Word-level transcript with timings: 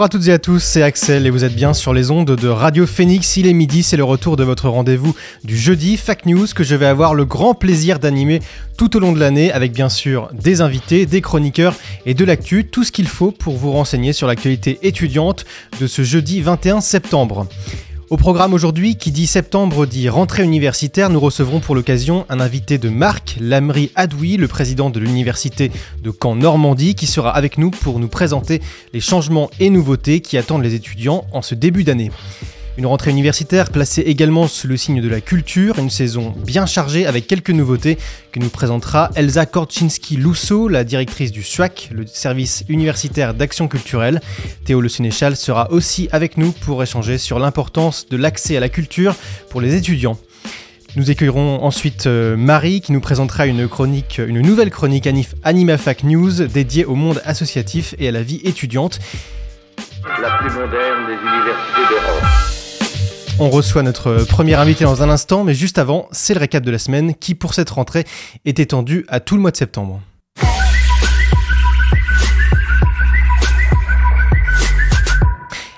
Bonjour 0.00 0.06
à 0.06 0.18
toutes 0.18 0.28
et 0.28 0.32
à 0.32 0.38
tous, 0.38 0.60
c'est 0.60 0.82
Axel 0.82 1.26
et 1.26 1.30
vous 1.30 1.44
êtes 1.44 1.54
bien 1.54 1.74
sur 1.74 1.92
les 1.92 2.10
ondes 2.10 2.34
de 2.34 2.48
Radio 2.48 2.86
Phoenix. 2.86 3.36
Il 3.36 3.46
est 3.46 3.52
midi, 3.52 3.82
c'est 3.82 3.98
le 3.98 4.04
retour 4.04 4.38
de 4.38 4.44
votre 4.44 4.70
rendez-vous 4.70 5.14
du 5.44 5.58
jeudi 5.58 5.98
Fact 5.98 6.24
News 6.24 6.46
que 6.56 6.64
je 6.64 6.74
vais 6.74 6.86
avoir 6.86 7.12
le 7.12 7.26
grand 7.26 7.52
plaisir 7.52 7.98
d'animer 7.98 8.40
tout 8.78 8.96
au 8.96 8.98
long 8.98 9.12
de 9.12 9.20
l'année 9.20 9.52
avec 9.52 9.72
bien 9.72 9.90
sûr 9.90 10.30
des 10.32 10.62
invités, 10.62 11.04
des 11.04 11.20
chroniqueurs 11.20 11.76
et 12.06 12.14
de 12.14 12.24
l'actu, 12.24 12.64
tout 12.64 12.82
ce 12.82 12.92
qu'il 12.92 13.08
faut 13.08 13.30
pour 13.30 13.58
vous 13.58 13.72
renseigner 13.72 14.14
sur 14.14 14.26
l'actualité 14.26 14.78
étudiante 14.84 15.44
de 15.82 15.86
ce 15.86 16.00
jeudi 16.00 16.40
21 16.40 16.80
septembre. 16.80 17.46
Au 18.10 18.16
programme 18.16 18.54
aujourd'hui, 18.54 18.96
qui 18.96 19.12
dit 19.12 19.28
septembre 19.28 19.86
dit 19.86 20.08
rentrée 20.08 20.42
universitaire, 20.42 21.10
nous 21.10 21.20
recevrons 21.20 21.60
pour 21.60 21.76
l'occasion 21.76 22.26
un 22.28 22.40
invité 22.40 22.76
de 22.76 22.88
marque, 22.88 23.36
Lamri 23.40 23.92
Adoui, 23.94 24.36
le 24.36 24.48
président 24.48 24.90
de 24.90 24.98
l'université 24.98 25.70
de 26.02 26.10
Caen-Normandie, 26.10 26.96
qui 26.96 27.06
sera 27.06 27.30
avec 27.30 27.56
nous 27.56 27.70
pour 27.70 28.00
nous 28.00 28.08
présenter 28.08 28.60
les 28.92 28.98
changements 29.00 29.48
et 29.60 29.70
nouveautés 29.70 30.22
qui 30.22 30.36
attendent 30.38 30.64
les 30.64 30.74
étudiants 30.74 31.24
en 31.32 31.40
ce 31.40 31.54
début 31.54 31.84
d'année. 31.84 32.10
Une 32.78 32.86
rentrée 32.86 33.10
universitaire 33.10 33.70
placée 33.70 34.02
également 34.02 34.46
sous 34.46 34.66
le 34.66 34.76
signe 34.76 35.02
de 35.02 35.08
la 35.08 35.20
culture, 35.20 35.78
une 35.78 35.90
saison 35.90 36.32
bien 36.46 36.66
chargée 36.66 37.04
avec 37.04 37.26
quelques 37.26 37.50
nouveautés 37.50 37.98
que 38.32 38.38
nous 38.38 38.48
présentera 38.48 39.10
Elsa 39.16 39.44
Korczynski-Lousseau, 39.44 40.68
la 40.68 40.84
directrice 40.84 41.32
du 41.32 41.42
SUAC, 41.42 41.90
le 41.92 42.06
service 42.06 42.64
universitaire 42.68 43.34
d'action 43.34 43.68
culturelle. 43.68 44.20
Théo 44.64 44.80
Le 44.80 44.88
Sénéchal 44.88 45.36
sera 45.36 45.70
aussi 45.72 46.08
avec 46.12 46.36
nous 46.36 46.52
pour 46.52 46.82
échanger 46.82 47.18
sur 47.18 47.38
l'importance 47.38 48.06
de 48.08 48.16
l'accès 48.16 48.56
à 48.56 48.60
la 48.60 48.68
culture 48.68 49.14
pour 49.50 49.60
les 49.60 49.74
étudiants. 49.74 50.16
Nous 50.96 51.10
accueillerons 51.10 51.62
ensuite 51.62 52.06
euh, 52.06 52.36
Marie 52.36 52.80
qui 52.80 52.92
nous 52.92 53.00
présentera 53.00 53.46
une 53.46 53.68
une 54.18 54.40
nouvelle 54.40 54.70
chronique 54.70 55.08
AnimaFac 55.44 56.02
News 56.02 56.46
dédiée 56.46 56.84
au 56.84 56.94
monde 56.94 57.20
associatif 57.24 57.94
et 57.98 58.08
à 58.08 58.12
la 58.12 58.22
vie 58.22 58.40
étudiante. 58.44 58.98
La 60.20 60.38
plus 60.38 60.50
moderne 60.50 61.06
des 61.06 61.14
universités 61.14 61.88
d'Europe. 61.88 62.59
On 63.42 63.48
reçoit 63.48 63.82
notre 63.82 64.24
premier 64.24 64.54
invité 64.54 64.84
dans 64.84 65.02
un 65.02 65.08
instant, 65.08 65.44
mais 65.44 65.54
juste 65.54 65.78
avant, 65.78 66.08
c'est 66.12 66.34
le 66.34 66.40
récap 66.40 66.62
de 66.62 66.70
la 66.70 66.78
semaine 66.78 67.14
qui, 67.14 67.34
pour 67.34 67.54
cette 67.54 67.70
rentrée, 67.70 68.04
est 68.44 68.58
étendu 68.58 69.06
à 69.08 69.18
tout 69.20 69.34
le 69.34 69.40
mois 69.40 69.50
de 69.50 69.56
septembre. 69.56 70.02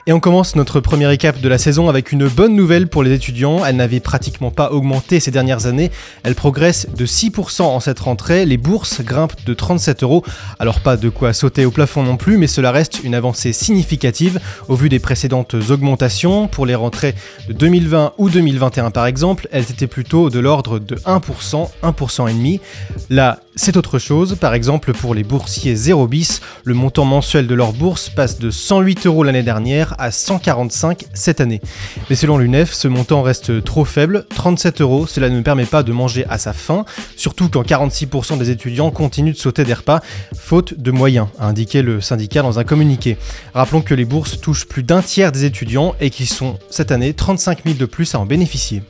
Et 0.09 0.13
on 0.13 0.19
commence 0.19 0.57
notre 0.57 0.81
premier 0.81 1.07
récap 1.07 1.41
de 1.41 1.49
la 1.49 1.59
saison 1.59 1.89
avec 1.89 2.11
une 2.11 2.27
bonne 2.27 2.57
nouvelle 2.57 2.89
pour 2.89 3.05
les 3.05 3.13
étudiants. 3.13 3.65
Elle 3.65 3.77
n'avait 3.77 4.01
pratiquement 4.01 4.51
pas 4.51 4.73
augmenté 4.73 5.21
ces 5.21 5.31
dernières 5.31 5.67
années. 5.67 5.93
Elle 6.25 6.35
progresse 6.35 6.89
de 6.97 7.07
6% 7.07 7.63
en 7.63 7.79
cette 7.79 8.01
rentrée. 8.01 8.45
Les 8.45 8.57
bourses 8.57 9.01
grimpent 9.03 9.45
de 9.47 9.55
37 9.55 10.03
euros. 10.03 10.25
Alors 10.59 10.81
pas 10.81 10.97
de 10.97 11.09
quoi 11.09 11.33
sauter 11.33 11.65
au 11.65 11.71
plafond 11.71 12.03
non 12.03 12.17
plus, 12.17 12.37
mais 12.37 12.49
cela 12.49 12.73
reste 12.73 13.05
une 13.05 13.15
avancée 13.15 13.53
significative 13.53 14.41
au 14.67 14.75
vu 14.75 14.89
des 14.89 14.99
précédentes 14.99 15.55
augmentations. 15.71 16.49
Pour 16.49 16.67
les 16.67 16.75
rentrées 16.75 17.15
de 17.47 17.53
2020 17.53 18.15
ou 18.19 18.29
2021 18.29 18.91
par 18.91 19.07
exemple, 19.07 19.47
elles 19.53 19.71
étaient 19.71 19.87
plutôt 19.87 20.31
de 20.31 20.41
l'ordre 20.41 20.81
de 20.81 20.97
1%, 20.97 21.69
1% 21.85 22.29
et 22.29 22.35
demi. 22.35 22.61
Là, 23.09 23.39
c'est 23.57 23.77
autre 23.77 23.99
chose. 23.99 24.37
Par 24.41 24.55
exemple, 24.55 24.93
pour 24.93 25.15
les 25.15 25.25
boursiers 25.25 25.75
0 25.75 26.07
bis, 26.07 26.41
le 26.65 26.75
montant 26.75 27.05
mensuel 27.05 27.47
de 27.47 27.55
leur 27.55 27.73
bourse 27.73 28.09
passe 28.09 28.39
de 28.39 28.51
108 28.51 29.07
euros 29.07 29.25
l'année 29.25 29.43
dernière 29.43 29.95
à 29.99 30.11
145 30.11 31.05
cette 31.15 31.41
année. 31.41 31.61
Mais 32.09 32.17
selon 32.17 32.39
l'UNEF, 32.39 32.73
ce 32.73 32.89
montant 32.89 33.23
reste 33.23 33.63
trop 33.65 33.85
faible, 33.85 34.27
37 34.35 34.81
euros, 34.81 35.07
cela 35.07 35.29
ne 35.29 35.41
permet 35.41 35.67
pas 35.67 35.83
de 35.83 35.93
manger 35.93 36.25
à 36.29 36.39
sa 36.39 36.53
faim, 36.53 36.85
surtout 37.17 37.49
quand 37.49 37.63
46% 37.63 38.39
des 38.39 38.51
étudiants 38.51 38.91
continuent 38.91 39.33
de 39.33 39.39
sauter 39.39 39.65
des 39.65 39.75
repas, 39.75 40.01
faute 40.35 40.75
de 40.79 40.91
moyens, 40.91 41.29
a 41.39 41.47
indiqué 41.47 41.83
le 41.83 42.01
syndicat 42.01 42.43
dans 42.43 42.59
un 42.59 42.65
communiqué. 42.65 43.17
Rappelons 43.55 43.83
que 43.83 43.95
les 43.95 44.05
bourses 44.05 44.41
touchent 44.41 44.67
plus 44.67 44.83
d'un 44.83 45.03
tiers 45.03 45.33
des 45.33 45.45
étudiants 45.45 45.95
et 46.01 46.11
qu'ils 46.11 46.29
sont 46.29 46.59
cette 46.71 46.93
année 46.93 47.13
35 47.13 47.65
000 47.65 47.77
de 47.77 47.87
plus 47.87 48.15
à 48.15 48.21
en 48.21 48.27
bénéficier. 48.27 48.83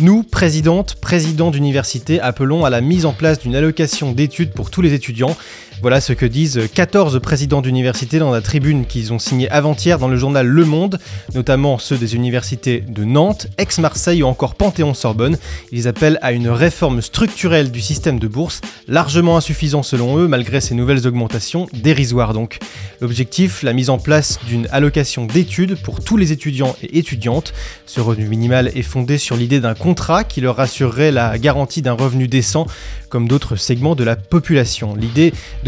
Nous, 0.00 0.22
présidente, 0.22 0.96
président 0.96 1.50
d'université, 1.50 2.18
appelons 2.20 2.64
à 2.64 2.70
la 2.70 2.80
mise 2.80 3.04
en 3.04 3.12
place 3.12 3.38
d'une 3.38 3.54
allocation 3.54 4.12
d'études 4.12 4.52
pour 4.52 4.70
tous 4.70 4.80
les 4.80 4.94
étudiants. 4.94 5.36
Voilà 5.82 6.00
ce 6.00 6.12
que 6.12 6.26
disent 6.26 6.60
14 6.72 7.20
présidents 7.20 7.60
d'universités 7.60 8.20
dans 8.20 8.30
la 8.30 8.40
tribune 8.40 8.86
qu'ils 8.86 9.12
ont 9.12 9.18
signée 9.18 9.50
avant-hier 9.50 9.98
dans 9.98 10.06
le 10.06 10.16
journal 10.16 10.46
Le 10.46 10.64
Monde, 10.64 11.00
notamment 11.34 11.76
ceux 11.76 11.96
des 11.96 12.14
universités 12.14 12.84
de 12.86 13.02
Nantes, 13.02 13.48
Aix-Marseille 13.58 14.22
ou 14.22 14.26
encore 14.26 14.54
Panthéon-Sorbonne. 14.54 15.38
Ils 15.72 15.88
appellent 15.88 16.20
à 16.22 16.30
une 16.30 16.48
réforme 16.48 17.02
structurelle 17.02 17.72
du 17.72 17.80
système 17.80 18.20
de 18.20 18.28
bourse, 18.28 18.60
largement 18.86 19.36
insuffisant 19.36 19.82
selon 19.82 20.18
eux, 20.18 20.28
malgré 20.28 20.60
ces 20.60 20.76
nouvelles 20.76 21.04
augmentations, 21.04 21.66
dérisoires 21.72 22.32
donc. 22.32 22.60
L'objectif, 23.00 23.64
la 23.64 23.72
mise 23.72 23.90
en 23.90 23.98
place 23.98 24.38
d'une 24.46 24.68
allocation 24.70 25.26
d'études 25.26 25.82
pour 25.82 26.04
tous 26.04 26.16
les 26.16 26.30
étudiants 26.30 26.76
et 26.84 26.96
étudiantes. 26.96 27.54
Ce 27.86 28.00
revenu 28.00 28.28
minimal 28.28 28.70
est 28.76 28.82
fondé 28.82 29.18
sur 29.18 29.34
l'idée 29.34 29.58
d'un 29.58 29.74
contrat 29.74 30.22
qui 30.22 30.40
leur 30.40 30.60
assurerait 30.60 31.10
la 31.10 31.40
garantie 31.40 31.82
d'un 31.82 31.94
revenu 31.94 32.28
décent 32.28 32.68
comme 33.08 33.26
d'autres 33.28 33.56
segments 33.56 33.96
de 33.96 34.04
la 34.04 34.16
population. 34.16 34.94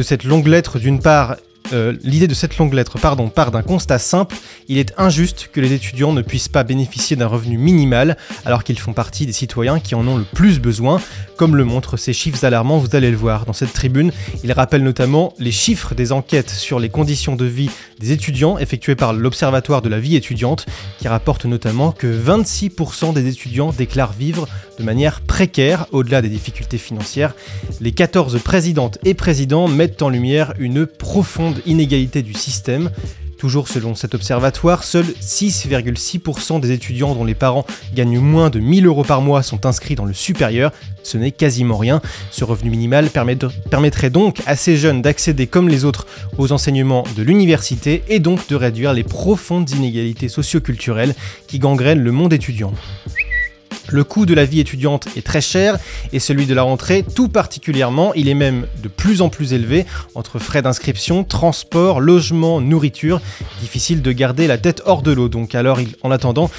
Cette 0.05 0.23
longue 0.23 0.47
lettre, 0.47 0.79
d'une 0.79 1.01
part, 1.01 1.37
euh, 1.73 1.95
l'idée 2.03 2.29
de 2.29 2.35
cette 2.35 2.59
longue 2.59 2.75
lettre 2.75 2.99
part 2.99 3.17
d'un 3.17 3.63
constat 3.63 3.99
simple, 3.99 4.37
il 4.69 4.77
est 4.79 4.93
injuste 4.99 5.49
que 5.53 5.61
les 5.61 5.73
étudiants 5.73 6.13
ne 6.13 6.21
puissent 6.21 6.49
pas 6.49 6.63
bénéficier 6.63 7.17
d'un 7.17 7.27
revenu 7.27 7.57
minimal 7.57 8.19
alors 8.45 8.65
qu'ils 8.65 8.79
font 8.79 8.93
partie 8.93 9.25
des 9.25 9.33
citoyens 9.33 9.81
qui 9.81 9.95
en 9.95 10.07
ont 10.07 10.17
le 10.17 10.25
plus 10.25 10.61
besoin, 10.61 11.01
comme 11.37 11.57
le 11.57 11.65
montrent 11.65 11.97
ces 11.97 12.13
chiffres 12.13 12.45
alarmants, 12.45 12.79
vous 12.79 12.95
allez 12.95 13.11
le 13.11 13.17
voir. 13.17 13.47
Dans 13.47 13.55
cette 13.55 13.73
tribune, 13.73 14.13
il 14.43 14.53
rappelle 14.53 14.83
notamment 14.83 15.33
les 15.39 15.53
chiffres 15.53 15.95
des 15.95 16.13
enquêtes 16.13 16.51
sur 16.51 16.79
les 16.79 16.91
conditions 16.91 17.35
de 17.35 17.47
vie 17.47 17.71
des 17.99 18.13
étudiants 18.13 18.59
effectuées 18.59 18.95
par 18.95 19.15
l'Observatoire 19.15 19.81
de 19.81 19.89
la 19.89 20.01
vie 20.01 20.17
étudiante, 20.17 20.67
qui 20.99 21.09
rapporte 21.09 21.47
notamment 21.47 21.93
que 21.93 22.07
26% 22.07 23.15
des 23.15 23.27
étudiants 23.27 23.73
déclarent 23.73 24.13
vivre 24.13 24.47
de 24.79 24.85
manière 24.85 25.21
précaire 25.21 25.87
au-delà 25.93 26.23
des 26.23 26.29
difficultés 26.29 26.79
financières. 26.79 27.35
Les 27.81 27.93
14 27.93 28.41
présidentes 28.43 28.99
et 29.05 29.15
présidents 29.15 29.69
mettent 29.69 30.03
en 30.03 30.09
lumière 30.09 30.55
une 30.59 30.87
profonde 30.87 31.61
inégalité 31.67 32.23
du 32.23 32.35
système. 32.35 32.91
Toujours 33.39 33.69
selon 33.69 33.95
cet 33.95 34.15
observatoire, 34.15 34.85
seuls 34.85 35.13
6,6% 35.21 36.61
des 36.61 36.71
étudiants 36.71 37.15
dont 37.15 37.25
les 37.25 37.35
parents 37.35 37.67
gagnent 37.95 38.19
moins 38.19 38.49
de 38.49 38.59
1000 38.59 38.87
euros 38.87 39.05
par 39.05 39.21
mois 39.21 39.43
sont 39.43 39.67
inscrits 39.67 39.97
dans 39.97 40.07
le 40.07 40.15
supérieur. 40.15 40.73
Ce 41.03 41.19
n'est 41.19 41.31
quasiment 41.31 41.77
rien. 41.77 42.01
Ce 42.31 42.43
revenu 42.45 42.71
minimal 42.71 43.11
permettrait 43.11 44.09
donc 44.09 44.41
à 44.47 44.57
ces 44.57 44.79
jeunes 44.79 45.03
d'accéder 45.03 45.47
comme 45.47 45.69
les 45.69 45.85
autres 45.85 46.07
aux 46.39 46.53
enseignements 46.53 47.05
de 47.17 47.23
l'université 47.23 48.03
et 48.09 48.19
donc 48.19 48.49
de 48.49 48.57
réduire 48.57 48.95
les 48.95 49.05
profondes 49.05 49.69
inégalités 49.69 50.29
socioculturelles 50.29 51.15
qui 51.47 51.59
gangrènent 51.59 52.03
le 52.03 52.13
monde 52.13 52.33
étudiant. 52.33 52.73
Le 53.89 54.05
coût 54.05 54.27
de 54.27 54.35
la 54.35 54.45
vie 54.45 54.61
étudiante 54.61 55.09
est 55.17 55.27
très 55.27 55.41
cher 55.41 55.79
et 56.13 56.19
celui 56.19 56.47
de 56.47 56.55
la 56.55 56.63
rentrée 56.63 57.05
tout 57.15 57.29
particulièrement. 57.29 58.15
Il 58.15 58.29
est 58.29 58.35
même 58.35 58.67
de 58.83 58.89
plus 58.89 59.23
en 59.23 59.29
plus 59.29 59.53
élevé 59.53 59.87
entre 60.15 60.39
frais 60.39 60.63
d'inscription, 60.63 61.25
transport, 61.25 62.01
logement, 62.01 62.61
nourriture. 62.61 63.21
Difficile 63.61 64.03
de 64.03 64.13
garder 64.13 64.47
la 64.47 64.59
tête 64.59 64.83
hors 64.87 65.03
de 65.03 65.13
l'eau. 65.13 65.29
Donc 65.29 65.55
alors 65.55 65.79
en 66.03 66.11
attendant, 66.11 66.51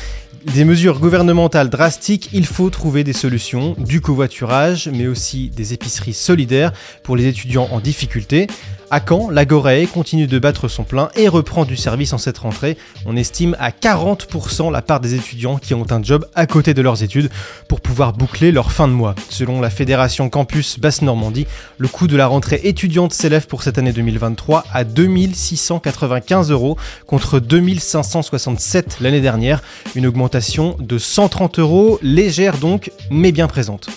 des 0.54 0.64
mesures 0.64 1.00
gouvernementales 1.00 1.70
drastiques, 1.70 2.30
il 2.32 2.46
faut 2.46 2.70
trouver 2.70 3.04
des 3.04 3.14
solutions, 3.14 3.76
du 3.80 4.00
covoiturage, 4.00 4.90
mais 4.94 5.08
aussi 5.08 5.50
des 5.50 5.74
épiceries 5.74 6.14
solidaires 6.14 6.72
pour 7.02 7.16
les 7.16 7.26
étudiants 7.26 7.68
en 7.72 7.80
difficulté. 7.80 8.48
À 8.96 9.02
Caen, 9.06 9.30
l'Agoré 9.30 9.88
continue 9.88 10.26
de 10.26 10.40
battre 10.40 10.70
son 10.70 10.86
plein 10.86 11.10
et 11.16 11.28
reprend 11.28 11.66
du 11.66 11.76
service 11.76 12.14
en 12.14 12.18
cette 12.18 12.38
rentrée. 12.38 12.78
On 13.06 13.18
estime 13.18 13.54
à 13.60 13.72
40% 13.72 14.72
la 14.72 14.82
part 14.82 15.02
des 15.02 15.16
étudiants 15.16 15.58
qui 15.58 15.74
ont 15.74 15.86
un 15.92 16.02
job 16.02 16.26
à 16.34 16.48
côté 16.48 16.74
de 16.74 16.82
leurs 16.82 17.04
études 17.04 17.30
pour 17.68 17.82
pouvoir 17.82 18.14
boucler 18.14 18.54
leur 18.54 18.72
fin 18.72 18.88
de 18.88 18.94
mois. 18.94 19.14
Selon 19.28 19.60
la 19.60 19.70
Fédération 19.70 20.30
Campus 20.30 20.80
Basse-Normandie, 20.80 21.46
le 21.78 21.90
coût 21.90 22.08
de 22.08 22.16
la 22.16 22.28
rentrée 22.28 22.62
étudiante 22.64 23.12
s'élève 23.12 23.48
pour 23.48 23.64
cette 23.64 23.78
année 23.78 23.92
2023 23.92 24.64
à 24.72 24.86
2695 24.86 26.52
euros 26.52 26.78
contre 27.06 27.42
2567 27.42 29.00
l'année 29.02 29.20
dernière, 29.20 29.62
une 29.96 30.08
augmentation 30.08 30.78
de 30.80 30.98
130 30.98 31.60
euros, 31.60 32.00
légère 32.02 32.58
donc, 32.60 32.94
mais 33.12 33.34
bien 33.34 33.48
présente. 33.48 33.90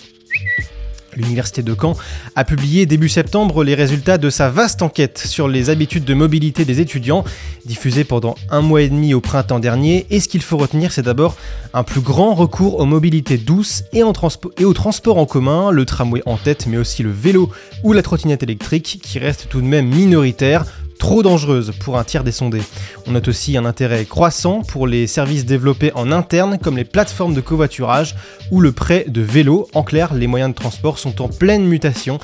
L'université 1.18 1.62
de 1.62 1.74
Caen 1.78 1.96
a 2.36 2.44
publié 2.44 2.86
début 2.86 3.08
septembre 3.08 3.64
les 3.64 3.74
résultats 3.74 4.18
de 4.18 4.30
sa 4.30 4.48
vaste 4.50 4.82
enquête 4.82 5.18
sur 5.18 5.48
les 5.48 5.68
habitudes 5.68 6.04
de 6.04 6.14
mobilité 6.14 6.64
des 6.64 6.80
étudiants, 6.80 7.24
diffusée 7.66 8.04
pendant 8.04 8.36
un 8.50 8.60
mois 8.60 8.82
et 8.82 8.88
demi 8.88 9.14
au 9.14 9.20
printemps 9.20 9.58
dernier. 9.58 10.06
Et 10.10 10.20
ce 10.20 10.28
qu'il 10.28 10.42
faut 10.42 10.56
retenir, 10.56 10.92
c'est 10.92 11.02
d'abord 11.02 11.36
un 11.74 11.82
plus 11.82 12.00
grand 12.00 12.34
recours 12.34 12.78
aux 12.78 12.86
mobilités 12.86 13.36
douces 13.36 13.82
et, 13.92 14.04
en 14.04 14.12
et 14.58 14.64
au 14.64 14.72
transport 14.72 15.18
en 15.18 15.26
commun, 15.26 15.72
le 15.72 15.84
tramway 15.84 16.22
en 16.24 16.36
tête, 16.36 16.66
mais 16.68 16.76
aussi 16.76 17.02
le 17.02 17.10
vélo 17.10 17.50
ou 17.82 17.92
la 17.92 18.02
trottinette 18.02 18.44
électrique, 18.44 19.00
qui 19.02 19.18
reste 19.18 19.48
tout 19.48 19.60
de 19.60 19.66
même 19.66 19.88
minoritaire 19.88 20.64
trop 20.98 21.22
dangereuse 21.22 21.72
pour 21.80 21.98
un 21.98 22.04
tiers 22.04 22.24
des 22.24 22.32
sondés. 22.32 22.62
On 23.06 23.12
note 23.12 23.28
aussi 23.28 23.56
un 23.56 23.64
intérêt 23.64 24.04
croissant 24.04 24.62
pour 24.62 24.86
les 24.86 25.06
services 25.06 25.46
développés 25.46 25.92
en 25.94 26.12
interne 26.12 26.58
comme 26.58 26.76
les 26.76 26.84
plateformes 26.84 27.34
de 27.34 27.40
covoiturage 27.40 28.16
ou 28.50 28.60
le 28.60 28.72
prêt 28.72 29.04
de 29.08 29.20
vélo. 29.20 29.68
En 29.74 29.82
clair, 29.82 30.14
les 30.14 30.26
moyens 30.26 30.50
de 30.50 30.56
transport 30.56 30.98
sont 30.98 31.22
en 31.22 31.28
pleine 31.28 31.64
mutation 31.64 32.18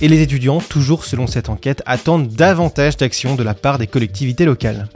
et 0.00 0.08
les 0.08 0.22
étudiants, 0.22 0.60
toujours 0.60 1.04
selon 1.04 1.26
cette 1.26 1.48
enquête, 1.48 1.82
attendent 1.86 2.28
davantage 2.28 2.96
d'actions 2.96 3.34
de 3.34 3.42
la 3.42 3.54
part 3.54 3.78
des 3.78 3.86
collectivités 3.86 4.44
locales. 4.44 4.88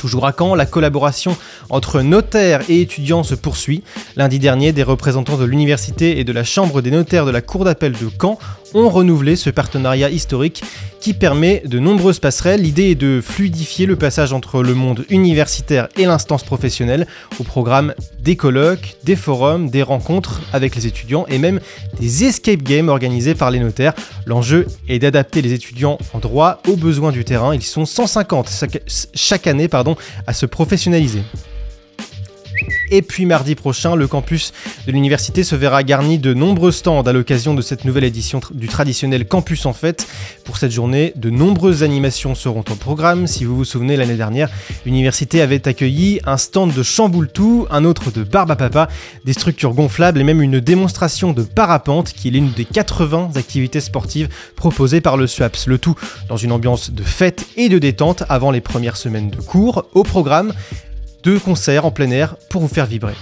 Toujours 0.00 0.26
à 0.26 0.32
Caen, 0.32 0.54
la 0.54 0.64
collaboration 0.64 1.36
entre 1.68 2.00
notaires 2.00 2.62
et 2.70 2.80
étudiants 2.80 3.22
se 3.22 3.34
poursuit. 3.34 3.82
Lundi 4.16 4.38
dernier, 4.38 4.72
des 4.72 4.82
représentants 4.82 5.36
de 5.36 5.44
l'université 5.44 6.18
et 6.18 6.24
de 6.24 6.32
la 6.32 6.42
Chambre 6.42 6.80
des 6.80 6.90
notaires 6.90 7.26
de 7.26 7.30
la 7.30 7.42
Cour 7.42 7.64
d'appel 7.64 7.92
de 7.92 8.08
Caen 8.18 8.38
ont 8.74 8.88
renouvelé 8.88 9.36
ce 9.36 9.50
partenariat 9.50 10.10
historique 10.10 10.62
qui 11.00 11.14
permet 11.14 11.62
de 11.64 11.78
nombreuses 11.78 12.18
passerelles. 12.18 12.62
L'idée 12.62 12.90
est 12.90 12.94
de 12.94 13.20
fluidifier 13.22 13.86
le 13.86 13.96
passage 13.96 14.32
entre 14.32 14.62
le 14.62 14.74
monde 14.74 15.04
universitaire 15.08 15.88
et 15.96 16.04
l'instance 16.04 16.42
professionnelle 16.42 17.06
au 17.38 17.44
programme 17.44 17.94
des 18.20 18.36
colloques, 18.36 18.96
des 19.04 19.16
forums, 19.16 19.70
des 19.70 19.82
rencontres 19.82 20.42
avec 20.52 20.76
les 20.76 20.86
étudiants 20.86 21.26
et 21.28 21.38
même 21.38 21.60
des 21.98 22.24
escape 22.24 22.62
games 22.62 22.88
organisés 22.88 23.34
par 23.34 23.50
les 23.50 23.58
notaires. 23.58 23.94
L'enjeu 24.26 24.66
est 24.88 24.98
d'adapter 24.98 25.42
les 25.42 25.52
étudiants 25.52 25.98
en 26.12 26.18
droit 26.18 26.60
aux 26.68 26.76
besoins 26.76 27.12
du 27.12 27.24
terrain. 27.24 27.54
Ils 27.54 27.62
sont 27.62 27.86
150 27.86 28.50
chaque 29.14 29.46
année 29.46 29.68
pardon, 29.68 29.96
à 30.26 30.32
se 30.32 30.46
professionnaliser. 30.46 31.22
Et 32.90 33.02
puis 33.02 33.24
mardi 33.24 33.54
prochain, 33.54 33.94
le 33.94 34.08
campus 34.08 34.52
de 34.86 34.92
l'université 34.92 35.44
se 35.44 35.54
verra 35.54 35.82
garni 35.84 36.18
de 36.18 36.34
nombreux 36.34 36.72
stands 36.72 37.02
à 37.02 37.12
l'occasion 37.12 37.54
de 37.54 37.62
cette 37.62 37.84
nouvelle 37.84 38.04
édition 38.04 38.40
du 38.52 38.66
traditionnel 38.66 39.26
Campus 39.26 39.66
en 39.66 39.72
fête. 39.72 40.08
Pour 40.44 40.56
cette 40.56 40.72
journée, 40.72 41.12
de 41.14 41.30
nombreuses 41.30 41.82
animations 41.82 42.34
seront 42.34 42.64
au 42.70 42.74
programme. 42.74 43.26
Si 43.26 43.44
vous 43.44 43.56
vous 43.56 43.64
souvenez, 43.64 43.96
l'année 43.96 44.16
dernière, 44.16 44.50
l'université 44.84 45.40
avait 45.40 45.68
accueilli 45.68 46.20
un 46.24 46.36
stand 46.36 46.74
de 46.74 46.82
chamboule-tout, 46.82 47.66
un 47.70 47.84
autre 47.84 48.10
de 48.10 48.24
barbe 48.24 48.50
à 48.50 48.56
papa, 48.56 48.88
des 49.24 49.32
structures 49.32 49.72
gonflables 49.72 50.20
et 50.20 50.24
même 50.24 50.42
une 50.42 50.58
démonstration 50.58 51.32
de 51.32 51.42
parapente 51.42 52.12
qui 52.12 52.28
est 52.28 52.32
l'une 52.32 52.52
des 52.52 52.64
80 52.64 53.30
activités 53.36 53.80
sportives 53.80 54.28
proposées 54.56 55.00
par 55.00 55.16
le 55.16 55.26
SWAPS. 55.26 55.66
Le 55.66 55.78
tout 55.78 55.94
dans 56.28 56.36
une 56.36 56.52
ambiance 56.52 56.90
de 56.90 57.02
fête 57.02 57.46
et 57.56 57.68
de 57.68 57.78
détente 57.78 58.24
avant 58.28 58.50
les 58.50 58.60
premières 58.60 58.96
semaines 58.96 59.30
de 59.30 59.40
cours. 59.40 59.86
Au 59.94 60.02
programme, 60.02 60.52
deux 61.22 61.38
concerts 61.38 61.84
en 61.84 61.90
plein 61.90 62.10
air 62.10 62.36
pour 62.48 62.62
vous 62.62 62.68
faire 62.68 62.86
vibrer. 62.86 63.14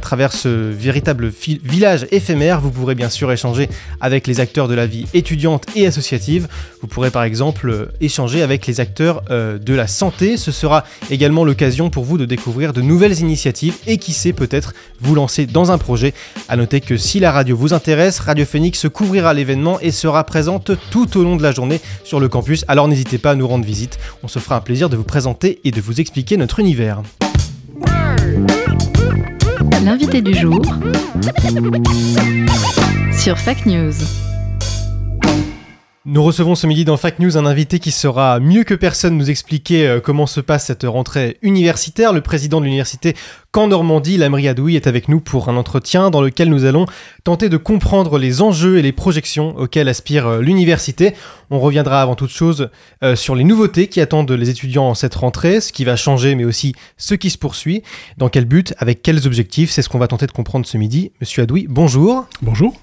À 0.00 0.02
travers 0.10 0.32
ce 0.32 0.48
véritable 0.48 1.30
village 1.62 2.06
éphémère, 2.10 2.62
vous 2.62 2.70
pourrez 2.70 2.94
bien 2.94 3.10
sûr 3.10 3.30
échanger 3.30 3.68
avec 4.00 4.26
les 4.26 4.40
acteurs 4.40 4.66
de 4.66 4.72
la 4.72 4.86
vie 4.86 5.04
étudiante 5.12 5.66
et 5.76 5.86
associative. 5.86 6.48
Vous 6.80 6.86
pourrez 6.86 7.10
par 7.10 7.22
exemple 7.22 7.68
euh, 7.68 7.92
échanger 8.00 8.40
avec 8.40 8.66
les 8.66 8.80
acteurs 8.80 9.22
euh, 9.30 9.58
de 9.58 9.74
la 9.74 9.86
santé. 9.86 10.38
Ce 10.38 10.52
sera 10.52 10.84
également 11.10 11.44
l'occasion 11.44 11.90
pour 11.90 12.04
vous 12.04 12.16
de 12.16 12.24
découvrir 12.24 12.72
de 12.72 12.80
nouvelles 12.80 13.20
initiatives 13.20 13.76
et 13.86 13.98
qui 13.98 14.14
sait 14.14 14.32
peut-être 14.32 14.72
vous 15.02 15.14
lancer 15.14 15.44
dans 15.44 15.70
un 15.70 15.76
projet. 15.76 16.14
A 16.48 16.56
noter 16.56 16.80
que 16.80 16.96
si 16.96 17.20
la 17.20 17.30
radio 17.30 17.54
vous 17.54 17.74
intéresse, 17.74 18.20
Radio 18.20 18.46
Phoenix 18.46 18.86
couvrira 18.88 19.34
l'événement 19.34 19.80
et 19.80 19.90
sera 19.90 20.24
présente 20.24 20.70
tout 20.90 21.18
au 21.18 21.22
long 21.22 21.36
de 21.36 21.42
la 21.42 21.52
journée 21.52 21.82
sur 22.04 22.20
le 22.20 22.30
campus. 22.30 22.64
Alors 22.68 22.88
n'hésitez 22.88 23.18
pas 23.18 23.32
à 23.32 23.34
nous 23.34 23.46
rendre 23.46 23.66
visite. 23.66 23.98
On 24.22 24.28
se 24.28 24.38
fera 24.38 24.56
un 24.56 24.60
plaisir 24.62 24.88
de 24.88 24.96
vous 24.96 25.04
présenter 25.04 25.60
et 25.64 25.70
de 25.70 25.80
vous 25.82 26.00
expliquer 26.00 26.38
notre 26.38 26.58
univers. 26.58 27.02
L'invité 29.84 30.20
du 30.20 30.34
jour 30.34 30.62
sur 33.12 33.38
Fact 33.38 33.66
News. 33.66 34.29
Nous 36.06 36.22
recevons 36.22 36.54
ce 36.54 36.66
midi 36.66 36.86
dans 36.86 36.96
Fact 36.96 37.18
News 37.18 37.36
un 37.36 37.44
invité 37.44 37.78
qui 37.78 37.90
sera 37.90 38.40
mieux 38.40 38.64
que 38.64 38.72
personne 38.72 39.18
nous 39.18 39.28
expliquer 39.28 39.86
euh, 39.86 40.00
comment 40.00 40.26
se 40.26 40.40
passe 40.40 40.64
cette 40.64 40.84
rentrée 40.84 41.36
universitaire. 41.42 42.14
Le 42.14 42.22
président 42.22 42.58
de 42.58 42.64
l'université 42.64 43.14
Caen 43.54 43.66
Normandie, 43.66 44.16
Lamri 44.16 44.48
Adoui, 44.48 44.76
est 44.76 44.86
avec 44.86 45.08
nous 45.08 45.20
pour 45.20 45.50
un 45.50 45.58
entretien 45.58 46.08
dans 46.08 46.22
lequel 46.22 46.48
nous 46.48 46.64
allons 46.64 46.86
tenter 47.22 47.50
de 47.50 47.58
comprendre 47.58 48.16
les 48.16 48.40
enjeux 48.40 48.78
et 48.78 48.82
les 48.82 48.92
projections 48.92 49.54
auxquels 49.58 49.90
aspire 49.90 50.26
euh, 50.26 50.40
l'université. 50.40 51.12
On 51.50 51.60
reviendra 51.60 52.00
avant 52.00 52.14
toute 52.14 52.30
chose 52.30 52.70
euh, 53.02 53.14
sur 53.14 53.34
les 53.34 53.44
nouveautés 53.44 53.88
qui 53.88 54.00
attendent 54.00 54.32
les 54.32 54.48
étudiants 54.48 54.88
en 54.88 54.94
cette 54.94 55.16
rentrée, 55.16 55.60
ce 55.60 55.70
qui 55.70 55.84
va 55.84 55.96
changer 55.96 56.34
mais 56.34 56.44
aussi 56.44 56.74
ce 56.96 57.14
qui 57.14 57.28
se 57.28 57.36
poursuit, 57.36 57.82
dans 58.16 58.30
quel 58.30 58.46
but, 58.46 58.72
avec 58.78 59.02
quels 59.02 59.26
objectifs, 59.26 59.70
c'est 59.70 59.82
ce 59.82 59.90
qu'on 59.90 59.98
va 59.98 60.08
tenter 60.08 60.26
de 60.26 60.32
comprendre 60.32 60.64
ce 60.64 60.78
midi. 60.78 61.12
Monsieur 61.20 61.42
Adoui, 61.42 61.66
bonjour. 61.68 62.24
Bonjour. 62.40 62.74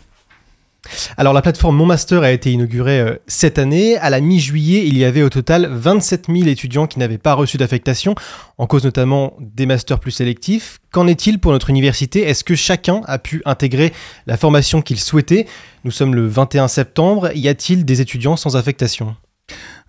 Alors 1.17 1.33
la 1.33 1.41
plateforme 1.41 1.75
Mon 1.75 1.85
Master 1.85 2.23
a 2.23 2.31
été 2.31 2.51
inaugurée 2.51 2.99
euh, 2.99 3.15
cette 3.27 3.59
année. 3.59 3.97
À 3.97 4.09
la 4.09 4.21
mi-juillet, 4.21 4.85
il 4.85 4.97
y 4.97 5.05
avait 5.05 5.23
au 5.23 5.29
total 5.29 5.67
27 5.71 6.27
000 6.27 6.47
étudiants 6.47 6.87
qui 6.87 6.99
n'avaient 6.99 7.17
pas 7.17 7.33
reçu 7.33 7.57
d'affectation, 7.57 8.15
en 8.57 8.67
cause 8.67 8.83
notamment 8.83 9.33
des 9.39 9.65
masters 9.65 9.99
plus 9.99 10.11
sélectifs. 10.11 10.79
Qu'en 10.91 11.07
est-il 11.07 11.39
pour 11.39 11.51
notre 11.51 11.69
université? 11.69 12.21
Est-ce 12.21 12.43
que 12.43 12.55
chacun 12.55 13.01
a 13.05 13.19
pu 13.19 13.41
intégrer 13.45 13.93
la 14.25 14.37
formation 14.37 14.81
qu'il 14.81 14.99
souhaitait? 14.99 15.47
Nous 15.83 15.91
sommes 15.91 16.15
le 16.15 16.27
21 16.27 16.67
septembre. 16.67 17.31
Y 17.35 17.47
a-t-il 17.47 17.85
des 17.85 18.01
étudiants 18.01 18.35
sans 18.35 18.55
affectation? 18.55 19.15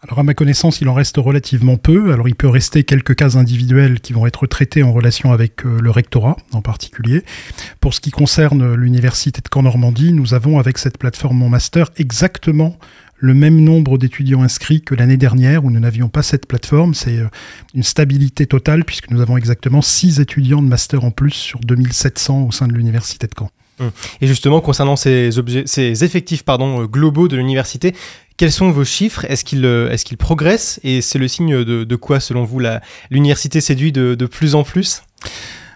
Alors 0.01 0.21
à 0.21 0.23
ma 0.23 0.35
connaissance, 0.35 0.81
il 0.81 0.89
en 0.89 0.95
reste 0.95 1.17
relativement 1.17 1.77
peu. 1.77 2.13
Alors 2.13 2.29
il 2.29 2.37
peut 2.37 2.49
rester 2.49 2.85
quelques 2.85 3.17
cas 3.17 3.37
individuels 3.37 4.01
qui 4.01 4.13
vont 4.13 4.27
être 4.27 4.47
traités 4.47 4.85
en 4.85 4.93
relation 4.93 5.33
avec 5.33 5.67
euh, 5.67 5.81
le 5.81 5.91
rectorat 5.91 6.37
en 6.53 6.63
particulier. 6.63 7.25
Pour 7.81 7.95
ce 7.95 8.01
qui 8.01 8.13
concerne 8.13 8.75
l'université 8.75 9.41
de 9.41 9.49
Caen-Normandie, 9.53 10.13
nous 10.13 10.35
avons 10.35 10.61
avec 10.61 10.79
cette 10.79 10.99
plateforme 10.99 11.39
Mon 11.39 11.49
Master 11.49 11.91
exactement 11.97 12.79
le 13.17 13.35
même 13.35 13.61
nombre 13.61 13.99
d'étudiants 13.99 14.43
inscrits 14.43 14.83
que 14.83 14.95
l'année 14.95 15.17
dernière 15.17 15.65
où 15.65 15.71
nous 15.73 15.81
n'avions 15.81 16.09
pas 16.09 16.23
cette 16.23 16.47
plateforme. 16.47 16.95
C'est 16.95 17.19
euh, 17.19 17.29
une 17.75 17.83
stabilité 17.83 18.47
totale 18.47 18.85
puisque 18.85 19.11
nous 19.11 19.21
avons 19.21 19.37
exactement 19.37 19.83
6 19.83 20.21
étudiants 20.21 20.63
de 20.63 20.69
master 20.69 21.05
en 21.05 21.11
plus 21.11 21.33
sur 21.33 21.59
2700 21.61 22.45
au 22.45 22.53
sein 22.53 22.69
de 22.69 22.73
l'université 22.73 23.27
de 23.27 23.33
Caen. 23.37 23.51
Hum. 23.81 23.91
Et 24.21 24.27
justement, 24.27 24.61
concernant 24.61 24.97
ces, 24.97 25.31
effectifs 25.79 26.45
euh, 26.49 26.87
globaux 26.87 27.29
de 27.29 27.37
l'université, 27.37 27.95
quels 28.39 28.53
sont 28.53 28.71
vos 28.71 28.85
chiffres? 28.85 29.27
Est-ce 29.27 29.45
qu'ils 29.45 29.67
euh, 29.67 29.95
progressent 30.19 30.81
Et 30.85 31.03
c'est 31.03 31.19
le 31.19 31.29
signe 31.29 31.65
de, 31.65 31.97
quoi, 31.97 32.21
selon 32.21 32.45
vous, 32.45 32.61
l'université 33.11 33.61
séduit 33.61 33.93
de, 33.93 34.27
plus 34.27 34.55
en 34.55 34.63
plus? 34.63 35.03